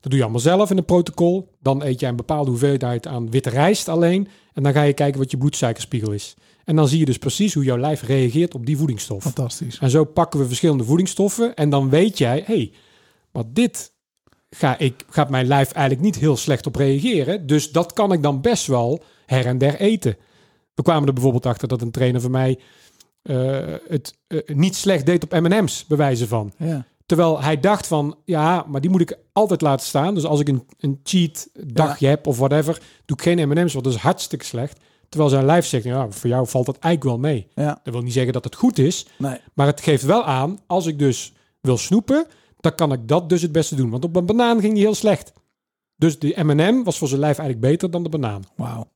[0.00, 1.56] Dat doe je allemaal zelf in een protocol.
[1.60, 4.28] Dan eet jij een bepaalde hoeveelheid aan witte rijst alleen.
[4.52, 6.34] En dan ga je kijken wat je bloedsuikerspiegel is.
[6.64, 9.22] En dan zie je dus precies hoe jouw lijf reageert op die voedingsstof.
[9.22, 9.78] Fantastisch.
[9.78, 11.54] En zo pakken we verschillende voedingsstoffen.
[11.54, 12.72] En dan weet jij, hé, hey,
[13.32, 13.92] maar dit
[14.50, 17.46] ga ik, gaat mijn lijf eigenlijk niet heel slecht op reageren.
[17.46, 20.16] Dus dat kan ik dan best wel her en der eten.
[20.78, 22.58] We kwamen er bijvoorbeeld achter dat een trainer van mij
[23.22, 26.52] eh, het eh, niet slecht deed op M&M's, bewijzen van.
[26.58, 30.14] Ja, Terwijl hij dacht van, ja, maar die moet ik altijd laten staan.
[30.14, 33.84] Dus als ik een, een cheat dagje heb of whatever, doe ik geen M&M's, want
[33.84, 34.80] dat is hartstikke slecht.
[35.08, 37.46] Terwijl zijn lijf zegt, ja, voor jou valt dat eigenlijk wel mee.
[37.54, 37.80] ja.
[37.82, 39.38] Dat wil niet zeggen dat het goed is, Nee.
[39.54, 42.26] maar het geeft wel aan, als ik dus wil snoepen,
[42.60, 43.90] dan kan ik dat dus het beste doen.
[43.90, 45.32] Want op een banaan ging die heel slecht.
[45.96, 48.42] Dus de M&M was voor zijn lijf eigenlijk beter dan de banaan.
[48.56, 48.86] Wauw.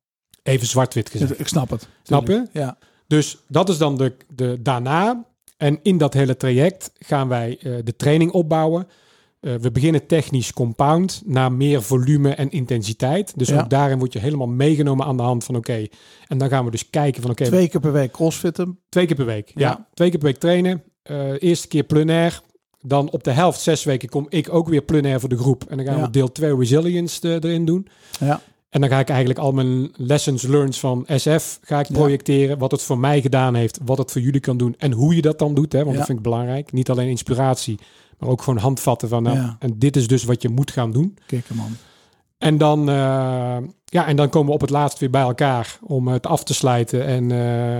[0.42, 1.40] Even zwart-wit gezegd.
[1.40, 1.88] Ik snap het.
[2.02, 2.46] Snap je?
[2.52, 2.76] Ja.
[3.06, 5.24] Dus dat is dan de, de daarna.
[5.56, 8.88] En in dat hele traject gaan wij eh, de training opbouwen.
[9.40, 13.32] Eh, we beginnen technisch compound naar meer volume en intensiteit.
[13.38, 13.60] Dus Ja.
[13.60, 15.86] ook daarin word je helemaal meegenomen aan de hand van oké.
[16.26, 18.78] En dan gaan we dus kijken van oké, Twee keer per week crossfitten.
[18.88, 19.50] Twee keer per week.
[19.54, 19.86] Ja, Ja.
[19.94, 20.82] twee keer per week trainen.
[21.02, 22.40] Eh, eerste keer plenair.
[22.84, 25.64] Dan op de helft, zes weken, kom ik ook weer plenair voor de groep.
[25.68, 26.04] En dan gaan Ja.
[26.04, 27.88] we deel 2 resilience erin doen.
[28.20, 28.40] Ja.
[28.72, 31.94] En dan ga ik eigenlijk al mijn lessons learned van SF ga ik Ja.
[31.94, 32.58] projecteren.
[32.58, 34.74] Wat het voor mij gedaan heeft, wat het voor jullie kan doen.
[34.78, 35.96] En hoe je dat dan doet, hè, want Ja.
[35.96, 36.72] dat vind ik belangrijk.
[36.72, 37.78] Niet alleen inspiratie,
[38.18, 39.22] maar ook gewoon handvatten van...
[39.22, 39.56] Nou, Ja.
[39.58, 41.18] En dit is dus wat je moet gaan doen.
[41.26, 41.76] Kikker man.
[42.38, 46.08] En dan, eh, ja, en dan komen we op het laatst weer bij elkaar om
[46.08, 47.04] het af te sluiten.
[47.06, 47.76] En, eh,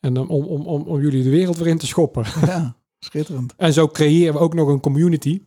[0.00, 2.24] en dan om, om, om, om jullie de wereld weer in te schoppen.
[2.46, 3.54] Ja, schitterend.
[3.56, 5.40] En zo creëren we ook nog een community.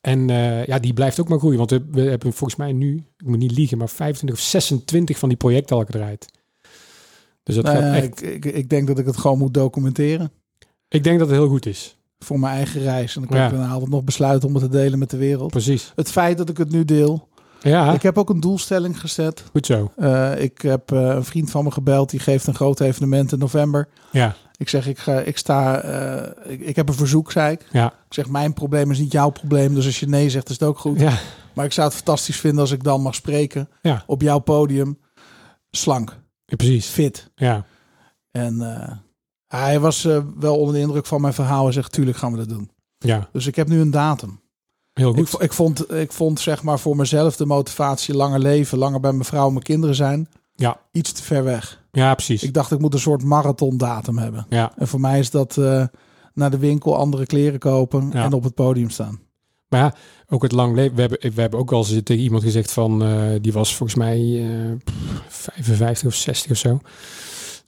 [0.00, 1.58] En eh, ja, die blijft ook maar groeien.
[1.58, 5.18] Want we, we hebben volgens mij nu, ik moet niet liegen, maar 25 of 26
[5.18, 6.26] van die projecten al gedraaid.
[7.42, 8.22] Dus dat Nou gaat echt.
[8.22, 10.30] ik, ik, ik denk dat ik het gewoon moet documenteren.
[10.88, 11.96] Ik denk dat het heel goed is.
[12.18, 13.14] Voor mijn eigen reis.
[13.16, 13.46] En dan kan Ja.
[13.46, 15.50] ik daarna altijd nog besluiten om het te delen met de wereld.
[15.50, 15.92] Precies.
[15.96, 17.28] Het feit dat ik het nu deel,
[17.62, 19.44] Ja, Ik heb ook een doelstelling gezet.
[19.50, 19.92] goed zo.
[19.96, 23.38] Eh, ik heb eh, een vriend van me gebeld, die geeft een groot evenement in
[23.38, 23.88] november.
[24.12, 27.66] Ja, Ik zeg, ik, ga, ik sta, eh, ik, ik heb een verzoek, zei ik.
[27.70, 30.58] ja, Ik zeg, mijn probleem is niet jouw probleem, dus als je nee zegt, is
[30.58, 31.00] het ook goed.
[31.00, 31.18] ja,
[31.54, 34.98] Maar ik zou het fantastisch vinden als ik dan mag spreken ja, op jouw podium.
[35.70, 36.86] Slank, ja, precies.
[36.86, 37.30] fit.
[37.34, 37.64] Ja,
[38.30, 38.96] En eh,
[39.46, 42.38] hij was eh, wel onder de indruk van mijn verhaal en zegt, tuurlijk gaan we
[42.38, 42.70] dat doen.
[42.98, 44.40] ja, Dus ik heb nu een datum.
[44.92, 45.28] heel Ik, goed.
[45.28, 49.12] vo- ik, vond, ik vond zeg maar voor mezelf de motivatie langer leven, langer bij
[49.12, 51.79] mijn vrouw en mijn kinderen zijn, Ja, iets te ver weg.
[51.92, 52.42] Ja, precies.
[52.42, 54.46] Ik dacht ik moet een soort marathondatum hebben.
[54.48, 55.84] Ja, En voor mij is dat eh,
[56.34, 58.24] naar de winkel andere kleren kopen Ja.
[58.24, 59.20] en op het podium staan.
[59.68, 59.94] maar ja,
[60.28, 60.94] ook het lang leven.
[60.94, 63.98] We hebben, we hebben ook wel eens tegen iemand gezegd van, eh, die was volgens
[63.98, 66.80] mij eh, pff, 55 of 60 of zo.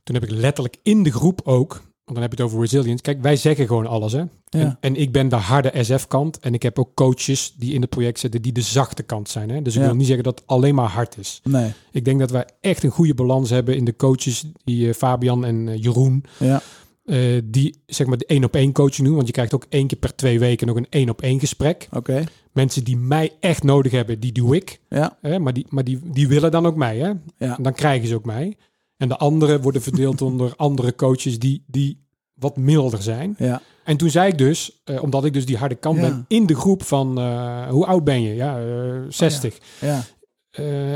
[0.02, 3.02] Toen heb ik letterlijk in de groep ook, want dan heb je het over resilience.
[3.02, 4.18] Kijk, wij zeggen gewoon alles, hè.
[4.18, 4.28] Ja.
[4.50, 6.38] En, en ik ben de harde SF-kant.
[6.38, 9.50] En ik heb ook coaches die in het project zitten die de zachte kant zijn.
[9.50, 9.62] Hè?
[9.62, 9.86] Dus ik Ja.
[9.86, 11.40] wil niet zeggen dat het alleen maar hard is.
[11.44, 11.72] Nee.
[11.92, 15.44] Ik denk dat wij echt een goede balans hebben in de coaches, die eh, Fabian
[15.44, 16.62] en eh, Jeroen, Ja.
[17.04, 19.14] eh, die zeg maar de één op één coaching doen.
[19.16, 21.88] Want je krijgt ook één keer per twee weken nog een één op één gesprek.
[21.92, 22.24] Oké.
[22.52, 24.80] Mensen die mij echt nodig hebben, die doe ik.
[24.88, 25.18] Ja.
[25.38, 26.98] Maar, die, maar die, die willen dan ook mij.
[26.98, 27.08] Hè?
[27.46, 27.56] Ja.
[27.56, 28.56] En dan krijgen ze ook mij.
[29.02, 33.34] En de anderen worden verdeeld onder andere coaches die, die wat milder zijn.
[33.38, 33.62] Ja.
[33.84, 36.02] En toen zei ik dus, eh, omdat ik dus die harde kant Ja.
[36.02, 38.34] ben, in de groep van eh, hoe oud ben je?
[38.34, 39.58] Ja, eh 60.
[39.80, 40.02] Ja.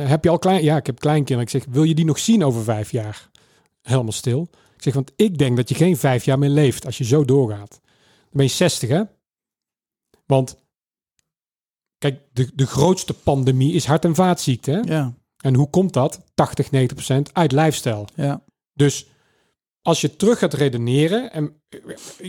[0.06, 0.64] Heb je al klein?
[0.64, 1.42] Ja, ik heb kleinkinderen.
[1.42, 3.30] Ik zeg, wil je die nog zien over vijf jaar?
[3.82, 4.48] Helemaal stil.
[4.76, 7.24] Ik zeg, want ik denk dat je geen vijf jaar meer leeft als je zo
[7.24, 7.70] doorgaat.
[7.80, 9.02] Dan ben je 60, hè?
[10.26, 10.56] Want
[11.98, 14.70] kijk, de, de grootste pandemie is hart- en vaatziekte.
[14.70, 14.78] Hè?
[14.94, 15.14] Ja.
[15.46, 16.20] En hoe komt dat?
[16.34, 18.04] 80, 90 procent uit lifestyle.
[18.14, 18.42] Ja.
[18.72, 19.08] Dus
[19.82, 21.62] als je terug gaat redeneren, en,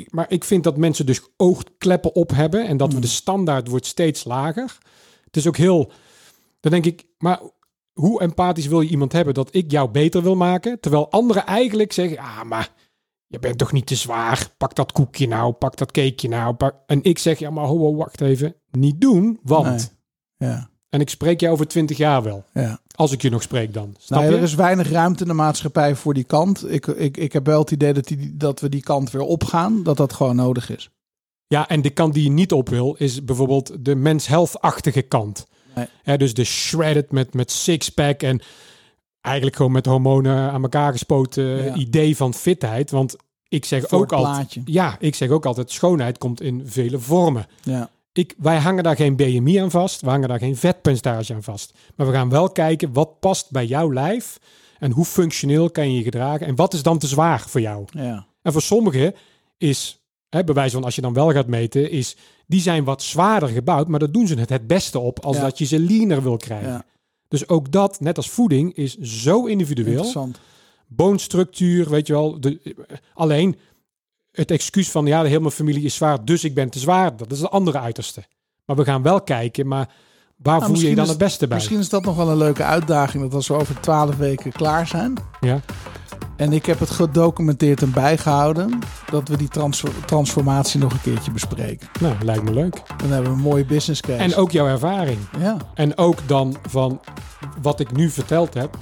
[0.09, 3.85] maar ik vind dat mensen dus oogkleppen op hebben en dat we de standaard wordt
[3.85, 4.77] steeds lager.
[5.23, 5.91] Het is ook heel,
[6.59, 7.39] dan denk ik, maar
[7.93, 11.93] hoe empathisch wil je iemand hebben dat ik jou beter wil maken, terwijl anderen eigenlijk
[11.93, 12.71] zeggen, ah, maar
[13.27, 16.75] je bent toch niet te zwaar, pak dat koekje nou, pak dat cakeje nou, pak...
[16.85, 19.95] en ik zeg, ja, maar ho, ho, wacht even, niet doen, want,
[20.37, 20.69] Ja.
[20.89, 22.79] en ik spreek jou over twintig jaar wel, Ja.
[22.97, 23.95] Als ik je nog spreek dan.
[23.99, 26.71] Snap Nou, ja, er is weinig ruimte in de maatschappij voor die kant.
[26.71, 29.83] Ik, ik, ik heb wel het idee dat, die, dat we die kant weer opgaan.
[29.83, 30.89] Dat dat gewoon nodig is.
[31.47, 35.47] Ja, en de kant die je niet op wil, is bijvoorbeeld de mens health-achtige kant.
[35.75, 35.85] Nee.
[36.03, 38.41] Ja, dus de shredded met, met sixpack en
[39.21, 41.73] eigenlijk gewoon met hormonen aan elkaar gespoten Ja.
[41.75, 42.91] idee van fitheid.
[42.91, 43.15] Want
[43.47, 47.45] ik zeg Voor ook altijd, ja, ik zeg ook altijd, schoonheid komt in vele vormen.
[47.63, 47.89] Ja.
[48.17, 51.73] Ik, wij hangen daar geen BMI aan vast, we hangen daar geen vetpercentage aan vast.
[51.95, 54.37] Maar we gaan wel kijken wat past bij jouw lijf
[54.79, 57.85] en hoe functioneel kan je je gedragen en wat is dan te zwaar voor jou.
[57.91, 58.25] Ja.
[58.41, 59.13] En voor sommigen
[59.57, 62.15] is, hè, bewijs van als je dan wel gaat meten, is
[62.47, 65.41] die zijn wat zwaarder gebouwd, maar daar doen ze het het beste op als Ja.
[65.43, 66.69] dat je ze leaner wil krijgen.
[66.69, 66.85] ja.
[67.27, 69.87] Dus ook dat, net als voeding, is zo individueel.
[69.91, 70.39] Interessant.
[70.87, 72.39] Boonstructuur, weet je wel.
[72.39, 72.75] De,
[73.13, 73.55] alleen
[74.37, 77.17] het excuus van ja, de hele mijn familie is zwaar, dus ik ben te zwaar.
[77.17, 78.23] Dat is de andere uiterste.
[78.65, 79.89] Maar we gaan wel kijken, maar
[80.35, 81.57] waar voel je je dan is- het beste bij?
[81.57, 83.23] Misschien is dat nog wel een leuke uitdaging.
[83.23, 85.13] Dat als we over twaalf weken klaar zijn.
[85.39, 85.59] Ja,
[86.35, 88.79] En ik heb het gedocumenteerd en bijgehouden.
[89.11, 91.87] Dat we die trans- transformatie nog een keertje bespreken.
[91.99, 92.81] nou, lijkt me leuk.
[92.97, 94.17] Dan hebben we een mooie business case.
[94.23, 95.17] En ook jouw ervaring.
[95.39, 95.57] ja.
[95.73, 97.01] En ook dan van
[97.61, 98.77] wat ik nu verteld heb.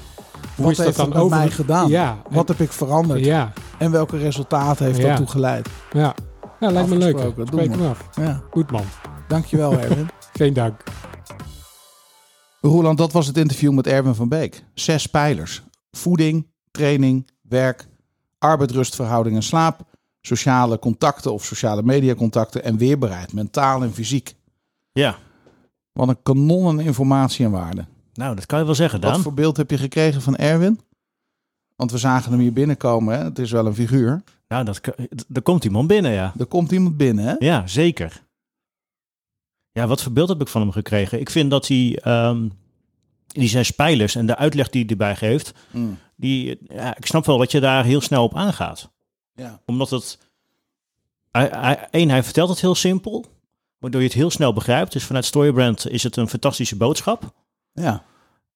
[0.56, 1.90] Hoe Wat is dat dan het met over mij gedaan?
[1.90, 3.26] Ja, Wat heb ik veranderd?
[3.26, 5.08] Ja, En welke resultaten heeft Ja.
[5.08, 5.70] dat toe geleid?
[5.92, 6.16] ja.
[6.60, 7.18] ja lijkt me leuk.
[7.36, 8.10] Doen Spreek hem af.
[8.16, 8.42] Ja.
[8.52, 8.84] Goed man.
[9.28, 10.08] Dankjewel, Erwin.
[10.34, 10.84] Geen dank.
[12.62, 14.64] Roland, dat was het interview met Erwin van Beek.
[14.74, 15.64] Zes pijlers.
[15.92, 17.88] Voeding, training, werk,
[18.40, 19.80] arbeid, rust, verhouding en slaap.
[20.22, 24.36] Sociale contacten of sociale mediacontacten en weerbaarheid, mentaal en fysiek.
[24.92, 25.16] Ja,
[25.94, 27.86] Wat een kanon aan informatie en waarde.
[28.16, 29.22] Nou, dat kan je wel zeggen, Wat Dan.
[29.22, 30.80] voor beeld heb je gekregen van Erwin?
[31.76, 33.18] Want we zagen hem hier binnenkomen.
[33.18, 33.24] Hè?
[33.24, 34.24] Het is wel een figuur.
[34.48, 34.82] Nou, dat,
[35.34, 36.34] er komt iemand binnen, ja.
[36.40, 37.26] Er komt iemand binnen.
[37.26, 37.36] Hè?
[37.40, 38.24] Ja, zeker.
[39.72, 41.20] Ja, wat voor beeld heb ik van hem gekregen?
[41.20, 42.48] Ik vind dat hij ehm,
[43.28, 45.98] die zes pijlers en de uitleg die hij erbij geeft, Mm.
[46.16, 48.90] die, ja, ik snap wel dat je daar heel snel op aangaat.
[49.34, 49.62] Ja.
[49.66, 50.18] Omdat het,
[51.32, 53.26] hij, hij, één, hij vertelt het heel simpel,
[53.80, 54.92] waardoor je het heel snel begrijpt.
[54.92, 57.34] Dus vanuit Storybrand is het een fantastische boodschap.
[57.76, 58.04] Ja.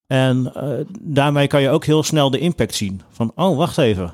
[0.07, 3.01] En eh, daarmee kan je ook heel snel de impact zien.
[3.09, 4.13] Van, oh, wacht even.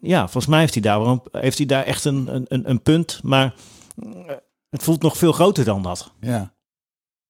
[0.00, 3.20] Ja, volgens mij heeft hij daar, een, heeft hij daar echt een, een- een, punt.
[3.22, 3.54] Maar
[4.02, 4.34] eh,
[4.70, 6.12] het voelt nog veel groter dan dat.
[6.20, 6.52] Ja.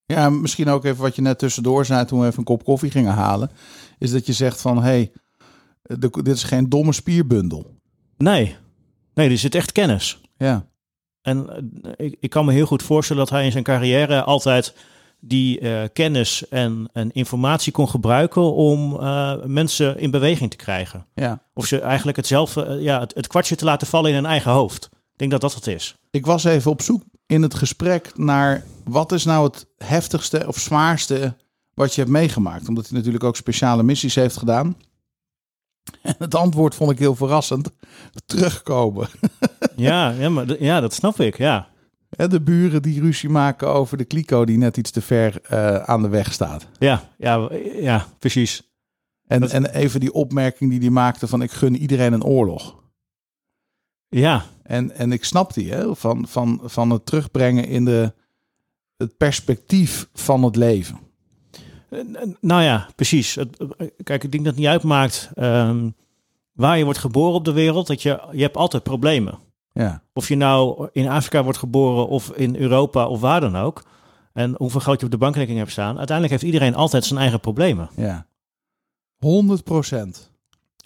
[0.05, 2.91] Ja, misschien ook even wat je net tussendoor zei toen we even een kop koffie
[2.91, 3.51] gingen halen.
[3.99, 5.13] Is dat je zegt van, hé, hey,
[6.11, 7.75] dit is geen domme spierbundel.
[8.17, 8.57] Nee,
[9.15, 10.21] nee, er zit echt kennis.
[10.37, 10.67] Ja,
[11.23, 11.49] En
[11.83, 14.75] eh, ik, ik kan me heel goed voorstellen dat hij in zijn carrière altijd
[15.21, 21.07] die eh, kennis en, en informatie kon gebruiken om eh, mensen in beweging te krijgen.
[21.15, 21.43] Ja.
[21.55, 24.51] Of ze eigenlijk hetzelfde, eh, ja, het, het kwartje te laten vallen in hun eigen
[24.51, 24.85] hoofd.
[24.93, 25.97] Ik denk dat dat het is.
[26.11, 30.59] Ik was even op zoek in het gesprek naar wat is nou het heftigste of
[30.59, 31.37] zwaarste
[31.75, 32.69] wat je hebt meegemaakt.
[32.69, 34.77] Omdat hij natuurlijk ook speciale missies heeft gedaan.
[36.03, 37.71] En het antwoord vond ik heel verrassend.
[38.27, 39.09] Terugkomen.
[39.77, 41.69] Ja, ja, maar, ja dat snap ik, ja.
[42.11, 46.03] De buren die ruzie maken over de kliko die net iets te ver eh, aan
[46.03, 46.67] de weg staat.
[46.79, 47.49] Ja, ja,
[47.81, 48.63] ja precies.
[49.27, 52.79] En, Dat- en even die opmerking die hij maakte van ik gun iedereen een oorlog.
[54.09, 58.13] Ja, En, en ik snap die, hè, van, van, van het terugbrengen in de,
[58.97, 60.99] het perspectief van het leven.
[62.41, 63.37] nou ja, precies.
[63.37, 63.45] Eh,
[64.03, 65.91] Kijk, ik denk dat het niet uitmaakt ehm,
[66.53, 67.87] waar je wordt geboren op de wereld.
[67.87, 69.39] Dat je, je hebt altijd problemen.
[69.81, 73.83] Ja, Of je nou in Afrika wordt geboren of in Europa of waar dan ook.
[74.33, 75.99] En hoeveel geld je op de bankrekening hebt staan.
[75.99, 77.91] Uiteindelijk heeft iedereen altijd zijn eigen problemen.
[77.97, 78.29] ja.
[79.19, 80.31] 100 procent.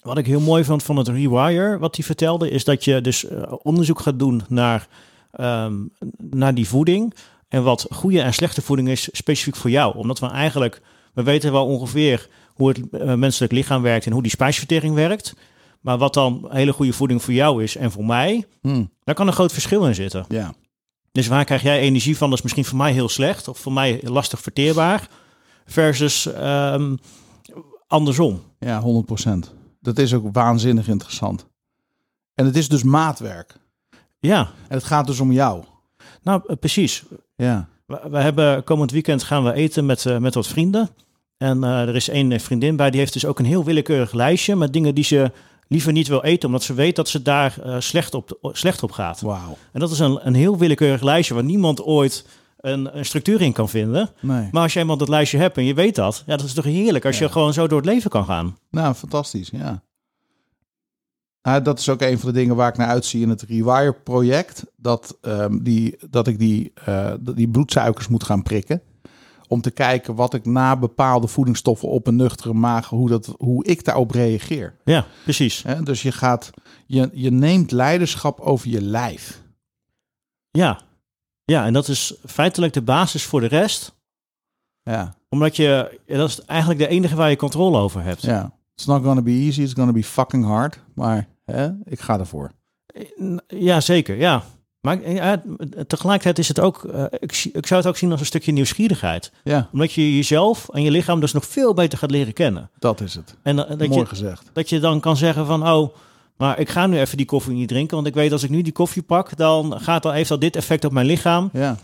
[0.01, 3.25] Wat ik heel mooi vond van het Rewire, wat hij vertelde, is dat je dus
[3.25, 4.87] eh, onderzoek gaat doen naar,
[5.31, 5.73] ehm,
[6.17, 7.13] naar die voeding.
[7.47, 9.97] En wat goede en slechte voeding is specifiek voor jou.
[9.97, 10.81] Omdat we eigenlijk,
[11.13, 15.35] we weten wel ongeveer hoe het eh, menselijk lichaam werkt en hoe die spijsvertering werkt.
[15.85, 19.27] Maar wat dan hele goede voeding voor jou is en voor mij, Hm, daar kan
[19.27, 20.25] een groot verschil in zitten.
[20.27, 20.53] ja,
[21.11, 22.27] Dus waar krijg jij energie van?
[22.29, 25.07] Dat is misschien voor mij heel slecht of voor mij lastig verteerbaar.
[25.65, 26.95] Versus ehm,
[27.87, 28.41] andersom.
[28.59, 29.53] ja, 100 procent.
[29.81, 31.45] Dat is ook waanzinnig interessant.
[32.33, 33.55] En het is dus maatwerk.
[34.19, 35.63] Ja, En het gaat dus om jou.
[36.23, 37.03] nou eh, precies.
[37.35, 40.89] Ja, We, we hebben komend weekend gaan we eten met, eh, met wat vrienden.
[41.37, 44.55] En eh, er is één vriendin bij, die heeft dus ook een heel willekeurig lijstje
[44.55, 45.31] met dingen die ze
[45.67, 48.91] liever niet wil eten, omdat ze weet dat ze daar eh, slecht, op, slecht op
[48.91, 49.21] gaat.
[49.21, 49.57] wauw.
[49.71, 52.25] En dat is een, een heel willekeurig lijstje waar niemand ooit
[52.59, 54.09] een, een structuur in kan vinden.
[54.21, 54.47] Nee.
[54.51, 56.63] Maar als je eenmaal dat lijstje hebt en je weet dat, ja, dat is toch
[56.65, 57.25] heerlijk als Ja.
[57.25, 58.57] je gewoon zo door het leven kan gaan.
[58.69, 59.83] Nou, fantastisch, ja.
[61.41, 64.65] Nou, dat is ook een van de dingen waar ik naar uitzie in het Rewire-project.
[64.77, 68.81] Dat, ehm, die, dat ik die, eh, die bloedsuikers moet gaan prikken.
[69.47, 73.65] Om te kijken wat ik na bepaalde voedingsstoffen op een nuchtere maag, hoe, dat, hoe
[73.65, 74.75] ik daarop reageer.
[74.83, 75.63] Ja, precies.
[75.83, 76.49] Dus je, gaat,
[76.85, 79.43] je, je neemt leiderschap over je lijf.
[80.51, 80.79] Ja.
[81.43, 83.93] ja, en dat is feitelijk de basis voor de rest.
[84.83, 88.21] Ja, Omdat je, dat is eigenlijk de enige waar je controle over hebt.
[88.21, 88.53] ja.
[88.75, 90.79] It's not gonna be easy, it's gonna be fucking hard.
[90.95, 92.51] Maar hè, ik ga ervoor.
[93.47, 94.15] Ja, zeker.
[94.15, 94.43] Ja.
[94.85, 95.41] Maar ja,
[95.87, 99.31] tegelijkertijd is het ook, eh, ik, ik zou het ook zien als een stukje nieuwsgierigheid.
[99.43, 102.69] Ja, Omdat je jezelf en je lichaam dus nog veel beter gaat leren kennen.
[102.79, 103.35] dat is het.
[103.43, 104.49] En eh, dat Mooi je, gezegd.
[104.53, 105.95] dat je dan kan zeggen van, oh,
[106.37, 107.95] maar ik ga nu even die koffie niet drinken.
[107.95, 110.55] Want ik weet als ik nu die koffie pak, dan gaat dat, heeft dat dit
[110.55, 111.49] effect op mijn lichaam.
[111.53, 111.77] Ja.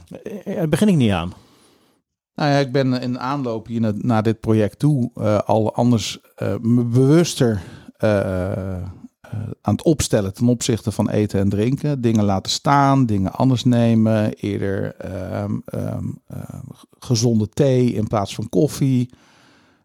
[0.43, 1.33] Eh, Daar begin ik niet aan.
[2.35, 6.19] Nou ja, ik ben in aanloop hier naar, naar dit project toe eh, al anders
[6.35, 7.61] eh, bewuster
[7.97, 8.83] eh, eh,
[9.61, 12.01] aan het opstellen ten opzichte van eten en drinken.
[12.01, 16.63] Dingen laten staan, dingen anders nemen, eerder ehm, ehm, ehm,
[16.99, 19.09] gezonde thee in plaats van koffie,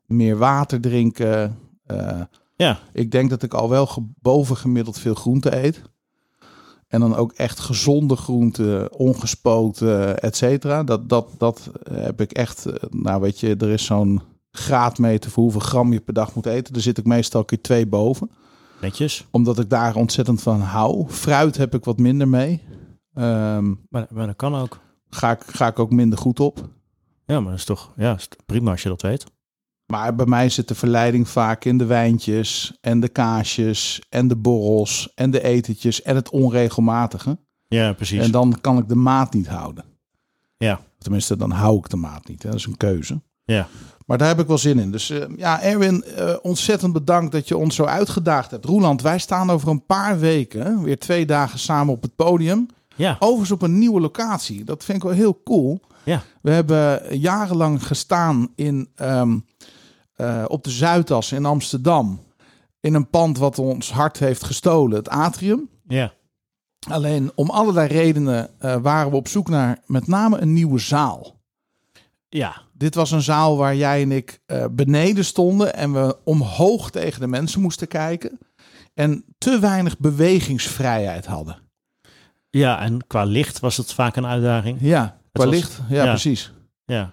[0.06, 1.58] meer water drinken.
[1.86, 2.20] Eh,
[2.56, 5.82] Ja, ik denk dat ik al wel ge- bovengemiddeld veel groente eet.
[6.88, 10.84] En dan ook echt gezonde groenten, ongespoten, et cetera.
[10.84, 12.66] Dat, dat, dat heb ik echt...
[12.66, 16.46] eh, Nou weet je, er is zo'n graadmeter voor hoeveel gram je per dag moet
[16.46, 16.72] eten.
[16.72, 18.30] Daar zit ik meestal keer twee boven.
[18.80, 19.26] Netjes.
[19.30, 21.08] Omdat ik daar ontzettend van hou.
[21.08, 22.62] Fruit heb ik wat minder mee.
[23.14, 24.78] Ehm, Maar, maar dat kan ook.
[25.10, 26.68] ga, ik, ga ik ook minder goed op.
[27.26, 29.24] Ja, maar dat is toch ja, is prima als je dat weet.
[29.86, 34.36] Maar bij mij zit de verleiding vaak in de wijntjes en de kaasjes en de
[34.36, 37.38] borrels en de etentjes en het onregelmatige.
[37.68, 38.20] Ja, precies.
[38.24, 39.84] En dan kan ik de maat niet houden.
[40.56, 40.80] Ja.
[40.98, 42.42] Tenminste, dan hou ik de maat niet.
[42.42, 42.48] Hè.
[42.50, 43.22] Dat is een keuze.
[43.44, 43.68] Ja.
[44.06, 44.90] Maar daar heb ik wel zin in.
[44.90, 48.64] Dus eh, ja, Erwin, eh, ontzettend bedankt dat je ons zo uitgedaagd hebt.
[48.64, 52.66] Roeland, wij staan over een paar weken weer twee dagen samen op het podium.
[52.96, 54.64] Ja, Overigens op een nieuwe locatie.
[54.64, 55.80] Dat vind ik wel heel cool.
[56.04, 56.22] Ja.
[56.42, 59.38] We hebben jarenlang gestaan in, ehm,
[60.14, 62.20] eh, op de Zuidas in Amsterdam.
[62.80, 65.68] In een pand wat ons hart heeft gestolen, het atrium.
[65.88, 66.12] ja.
[66.88, 68.50] Alleen om allerlei redenen
[68.82, 71.35] waren we op zoek naar met name een nieuwe zaal.
[72.36, 76.90] Ja, Dit was een zaal waar jij en ik eh, beneden stonden en we omhoog
[76.90, 78.38] tegen de mensen moesten kijken.
[78.94, 81.56] En te weinig bewegingsvrijheid hadden.
[82.50, 84.78] ja, en qua licht was het vaak een uitdaging.
[84.80, 85.80] Ja, qua was- licht.
[85.88, 86.10] Ja, ja.
[86.10, 86.52] precies.
[86.84, 87.10] Ja,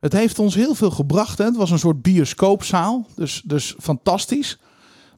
[0.00, 1.38] Het heeft ons heel veel gebracht.
[1.38, 1.44] Hè?
[1.44, 3.06] Het was een soort bioscoopzaal.
[3.16, 4.58] Dus, dus fantastisch.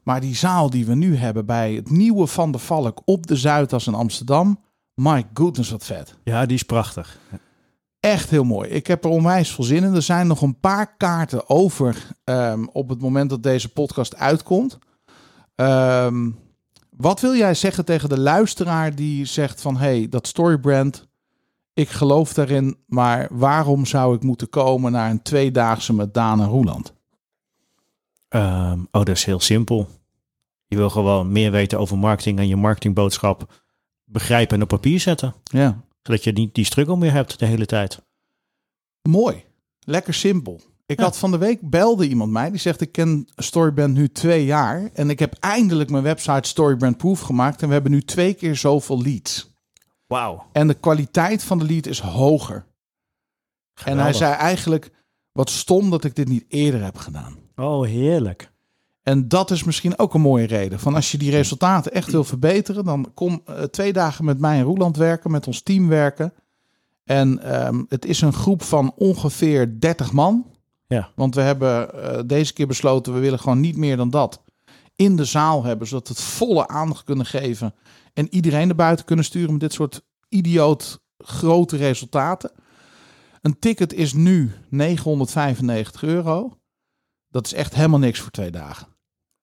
[0.03, 3.35] Maar die zaal die we nu hebben bij het nieuwe Van der Valk op de
[3.35, 4.59] Zuidas in Amsterdam.
[4.93, 6.15] My goodness, wat vet.
[6.23, 7.17] ja die is prachtig.
[7.99, 8.69] Echt heel mooi.
[8.69, 9.95] Ik heb er onwijs veel zin in.
[9.95, 14.77] Er zijn nog een paar kaarten over ehm, op het moment dat deze podcast uitkomt.
[15.55, 16.29] Ehm,
[16.89, 19.77] wat wil jij zeggen tegen de luisteraar die zegt van...
[19.77, 21.07] hey, dat storybrand,
[21.73, 22.77] ik geloof daarin...
[22.85, 26.93] maar waarom zou ik moeten komen naar een tweedaagse met Daan en Roeland?
[28.27, 29.87] Ehm, oh, dat is heel simpel.
[30.67, 33.53] Je wil gewoon meer weten over marketing en je marketingboodschap
[34.03, 35.33] begrijpen en op papier zetten.
[35.43, 37.99] Ja, Zodat je niet die struggle meer hebt de hele tijd.
[39.01, 39.43] mooi.
[39.79, 40.61] Lekker simpel.
[40.85, 41.03] Ik Ja.
[41.03, 44.89] had van de week belde iemand mij die zegt: Ik ken Storybrand nu twee jaar.
[44.93, 47.61] En ik heb eindelijk mijn website Storybrand Proof gemaakt.
[47.61, 49.49] En we hebben nu twee keer zoveel leads.
[50.07, 50.45] Wauw.
[50.51, 52.65] En de kwaliteit van de lead is hoger.
[53.85, 54.91] En hij zei eigenlijk:
[55.31, 57.37] Wat stom dat ik dit niet eerder heb gedaan.
[57.55, 58.51] Oh, heerlijk.
[59.03, 60.79] En dat is misschien ook een mooie reden.
[60.79, 64.57] Van als je die resultaten echt wil verbeteren, dan kom eh, twee dagen met mij
[64.57, 66.33] in Roeland werken, met ons team werken.
[67.03, 70.45] En ehm, het is een groep van ongeveer 30 man.
[70.87, 71.09] Ja.
[71.15, 74.43] Want we hebben eh, deze keer besloten, we willen gewoon niet meer dan dat
[74.95, 77.73] in de zaal hebben, zodat we het volle aandacht kunnen geven
[78.13, 82.51] en iedereen naar buiten kunnen sturen met dit soort idioot grote resultaten.
[83.41, 86.58] Een ticket is nu 995 euro.
[87.29, 88.87] Dat is echt helemaal niks voor twee dagen.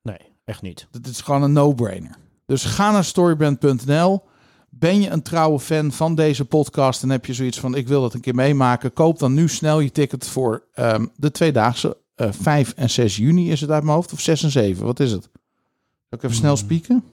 [0.02, 0.86] Nee, echt niet.
[0.90, 2.16] Dat is gewoon een no-brainer.
[2.46, 4.22] Dus ga naar storybrand.nl.
[4.70, 8.00] Ben je een trouwe fan van deze podcast en heb je zoiets van ik wil
[8.00, 8.92] dat een keer meemaken?
[8.92, 11.96] Koop dan nu snel je ticket voor ehm, de tweedaagse.
[12.14, 14.12] eh 5 en 6 juni is het uit mijn hoofd.
[14.12, 15.22] Of 6 en 7, wat is het?
[15.22, 17.04] Zal ik even snel spieken?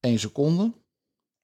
[0.00, 0.72] Eén seconde.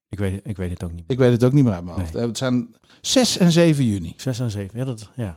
[0.09, 1.03] Ik weet, ik weet het ook niet.
[1.07, 2.13] Ik weet het ook niet meer uit mijn hoofd.
[2.13, 2.21] Nee.
[2.21, 4.13] Eh, Het zijn 6 en 7 juni.
[4.17, 4.79] 6 en 7.
[4.79, 5.35] Ja, dat, ja.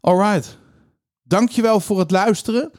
[0.00, 0.58] Alright.
[1.32, 2.70] Dankjewel voor het luisteren.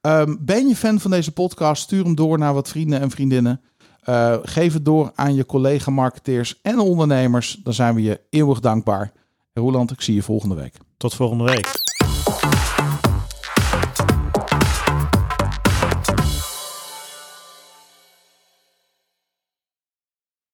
[0.00, 1.82] Ehm, ben je fan van deze podcast?
[1.82, 3.60] Stuur hem door naar wat vrienden en vriendinnen.
[4.02, 7.60] Eh, geef het door aan je collega-marketeers en ondernemers.
[7.62, 9.12] Dan zijn we je eeuwig dankbaar.
[9.54, 10.74] Roland, ik zie je volgende week.
[10.96, 11.91] Tot volgende week.